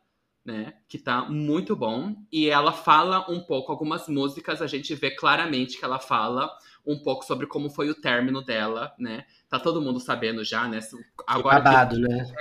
né? 0.44 0.74
Que 0.88 0.98
tá 0.98 1.24
muito 1.24 1.74
bom. 1.76 2.14
E 2.32 2.48
ela 2.48 2.72
fala 2.72 3.30
um 3.30 3.40
pouco, 3.40 3.72
algumas 3.72 4.08
músicas, 4.08 4.60
a 4.62 4.66
gente 4.66 4.94
vê 4.94 5.10
claramente 5.10 5.78
que 5.78 5.84
ela 5.84 5.98
fala 5.98 6.50
um 6.86 6.96
pouco 6.96 7.24
sobre 7.24 7.46
como 7.46 7.68
foi 7.68 7.90
o 7.90 7.94
término 7.94 8.40
dela, 8.40 8.94
né? 8.96 9.24
Tá 9.48 9.58
todo 9.58 9.82
mundo 9.82 9.98
sabendo 9.98 10.44
já, 10.44 10.68
né? 10.68 10.78
Agora 11.26 11.56
que 11.56 11.64
Babado, 11.64 11.98
né? 11.98 12.32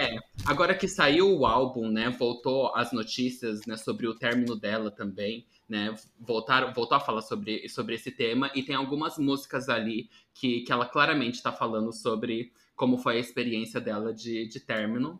Agora 0.45 0.75
que 0.75 0.87
saiu 0.87 1.35
o 1.35 1.45
álbum, 1.47 1.89
né, 1.89 2.09
voltou 2.11 2.75
as 2.75 2.91
notícias, 2.91 3.65
né, 3.65 3.75
sobre 3.75 4.07
o 4.07 4.13
término 4.13 4.55
dela 4.55 4.91
também, 4.91 5.47
né, 5.67 5.93
voltaram, 6.19 6.73
voltou 6.73 6.95
a 6.97 6.99
falar 6.99 7.21
sobre, 7.21 7.67
sobre 7.69 7.95
esse 7.95 8.11
tema 8.11 8.51
e 8.53 8.63
tem 8.63 8.75
algumas 8.75 9.17
músicas 9.17 9.67
ali 9.69 10.09
que, 10.33 10.61
que 10.61 10.71
ela 10.71 10.85
claramente 10.85 11.41
tá 11.41 11.51
falando 11.51 11.91
sobre 11.91 12.51
como 12.75 12.97
foi 12.97 13.17
a 13.17 13.19
experiência 13.19 13.79
dela 13.79 14.13
de, 14.13 14.47
de 14.47 14.59
término. 14.59 15.19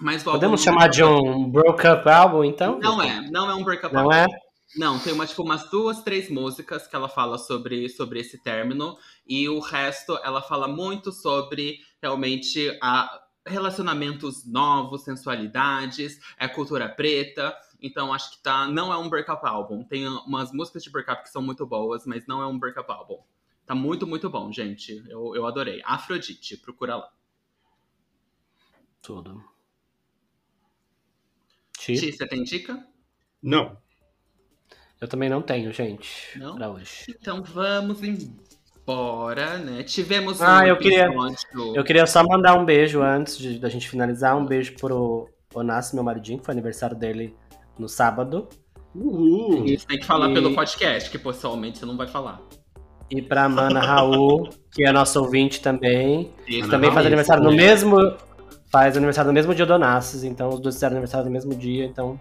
Mas 0.00 0.22
Podemos 0.22 0.62
chamar 0.62 0.88
de 0.88 1.04
um 1.04 1.50
broke 1.50 1.86
up 1.86 2.08
álbum, 2.08 2.42
então? 2.44 2.78
Não 2.78 3.02
é, 3.02 3.20
não 3.30 3.50
é 3.50 3.54
um 3.54 3.62
breakup 3.62 3.92
Não 3.92 4.02
album. 4.10 4.14
é? 4.14 4.26
Não, 4.76 4.98
tem 4.98 5.12
uma, 5.12 5.26
tipo, 5.26 5.42
umas 5.42 5.68
duas, 5.68 6.02
três 6.02 6.30
músicas 6.30 6.86
que 6.86 6.94
ela 6.94 7.08
fala 7.08 7.36
sobre, 7.38 7.88
sobre 7.88 8.20
esse 8.20 8.40
término. 8.42 8.96
E 9.26 9.48
o 9.48 9.58
resto, 9.58 10.18
ela 10.22 10.40
fala 10.40 10.68
muito 10.68 11.10
sobre, 11.10 11.78
realmente, 12.00 12.78
a 12.80 13.10
relacionamentos 13.46 14.46
novos, 14.46 15.02
sensualidades, 15.02 16.18
é 16.38 16.46
cultura 16.46 16.88
preta. 16.88 17.54
Então, 17.82 18.12
acho 18.12 18.32
que 18.32 18.42
tá... 18.42 18.66
Não 18.68 18.92
é 18.92 18.96
um 18.96 19.08
breakup 19.08 19.44
álbum. 19.46 19.82
Tem 19.84 20.06
umas 20.06 20.52
músicas 20.52 20.82
de 20.82 20.90
breakup 20.90 21.22
que 21.22 21.30
são 21.30 21.42
muito 21.42 21.66
boas, 21.66 22.04
mas 22.06 22.26
não 22.26 22.42
é 22.42 22.46
um 22.46 22.58
breakup 22.58 22.90
álbum. 22.90 23.18
Tá 23.66 23.74
muito, 23.74 24.06
muito 24.06 24.28
bom, 24.28 24.50
gente. 24.52 25.02
Eu, 25.08 25.34
eu 25.34 25.46
adorei. 25.46 25.80
Afrodite, 25.84 26.56
procura 26.56 26.96
lá. 26.96 27.10
Tudo. 29.00 29.42
Ti, 31.78 31.94
Ti? 31.98 32.12
você 32.12 32.26
tem 32.26 32.42
dica? 32.44 32.84
Não. 33.42 33.76
Eu 35.00 35.08
também 35.08 35.30
não 35.30 35.40
tenho, 35.40 35.72
gente, 35.72 36.38
Não? 36.38 36.54
pra 36.56 36.68
hoje. 36.70 37.06
Então, 37.08 37.42
vamos 37.42 38.02
embora, 38.02 39.56
né? 39.58 39.82
Tivemos 39.82 40.42
Ah, 40.42 40.60
um 40.60 40.66
eu 40.66 40.76
queria- 40.76 41.08
Eu 41.74 41.82
queria 41.82 42.06
só 42.06 42.22
mandar 42.22 42.54
um 42.58 42.66
beijo 42.66 43.00
antes 43.00 43.38
de, 43.38 43.58
da 43.58 43.70
gente 43.70 43.88
finalizar. 43.88 44.36
Um 44.36 44.44
beijo 44.44 44.76
pro 44.76 45.30
Onassi, 45.54 45.94
meu 45.94 46.04
maridinho, 46.04 46.38
que 46.38 46.44
foi 46.44 46.52
aniversário 46.52 46.94
dele 46.96 47.34
no 47.80 47.88
sábado. 47.88 48.48
Uhul. 48.94 49.64
Isso 49.66 49.86
tem 49.86 49.98
que 49.98 50.06
falar 50.06 50.30
E- 50.30 50.34
pelo 50.34 50.54
podcast, 50.54 51.10
que 51.10 51.18
pessoalmente 51.18 51.78
você 51.78 51.86
não 51.86 51.96
vai 51.96 52.06
falar. 52.06 52.40
E 53.10 53.20
pra 53.22 53.48
Mana 53.48 53.80
Raul, 53.80 54.48
que 54.72 54.84
é 54.84 54.92
nosso 54.92 55.20
ouvinte 55.20 55.60
também. 55.60 56.32
Isso, 56.46 56.64
Ana 56.64 56.70
também 56.70 56.92
faz 56.92 57.06
aniversário 57.06 57.42
no 57.42 57.50
né? 57.50 57.56
mesmo. 57.56 57.96
Faz 58.70 58.96
aniversário 58.96 59.28
no 59.28 59.34
mesmo 59.34 59.52
dia 59.54 59.66
do 59.66 59.72
Onassis, 59.72 60.22
então 60.22 60.48
os 60.50 60.60
dois 60.60 60.76
fizeram 60.76 60.92
aniversário 60.92 61.26
no 61.26 61.32
mesmo 61.32 61.52
dia, 61.54 61.84
então 61.86 62.20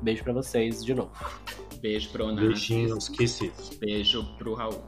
beijo 0.00 0.22
pra 0.22 0.32
vocês 0.32 0.84
de 0.84 0.94
novo. 0.94 1.10
Beijo 1.80 2.10
pro 2.10 2.26
Onassis. 2.26 2.46
Beijinhos, 2.48 3.08
kisses. 3.08 3.76
Beijo 3.80 4.24
pro 4.38 4.54
Raul. 4.54 4.80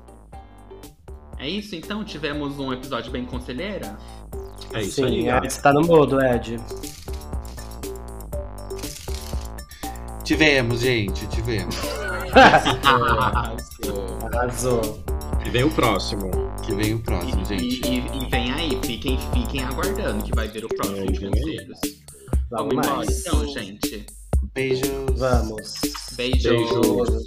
É 1.39 1.49
isso, 1.49 1.75
então? 1.75 2.05
Tivemos 2.05 2.57
um 2.61 2.73
episódio 2.73 3.11
bem 3.11 3.25
conselheira? 3.25 3.97
É 4.73 4.81
isso 4.83 4.93
Sim, 4.93 5.05
aí, 5.07 5.15
Ed, 5.19 5.25
galera. 5.27 5.51
você 5.51 5.61
tá 5.61 5.73
no 5.73 5.81
mudo, 5.81 6.21
Ed. 6.25 6.57
Tivemos, 10.25 10.81
gente, 10.81 11.27
tivemos. 11.29 11.77
Arrasou. 12.83 14.19
Arrasou. 14.33 15.05
E 15.45 15.51
vem 15.51 15.65
o 15.65 15.71
próximo. 15.71 16.31
Que 16.65 16.75
vem 16.75 16.95
o 16.95 16.99
E, 16.99 17.03
próximo, 17.03 17.45
gente. 17.45 17.65
e- 17.87 17.99
e- 17.99 18.23
e 18.25 18.31
vem 18.31 18.53
aí, 18.53 18.79
fiquem, 18.85 19.19
fiquem 19.35 19.65
aguardando 19.65 20.23
que 20.25 20.33
vai 20.35 20.47
vir 20.49 20.65
o 20.65 20.69
próximo 20.69 21.11
de 21.11 21.21
conselhos. 21.29 21.79
Logo 22.51 22.69
Vamos 22.71 22.73
embora 22.75 22.97
mais. 22.97 23.21
então, 23.21 23.49
gente. 23.49 24.07
Beijos. 24.55 24.89
Vamos. 25.19 25.73
Beijo. 26.17 26.49
Beijo. 26.51 26.81
Beijos. 26.81 27.25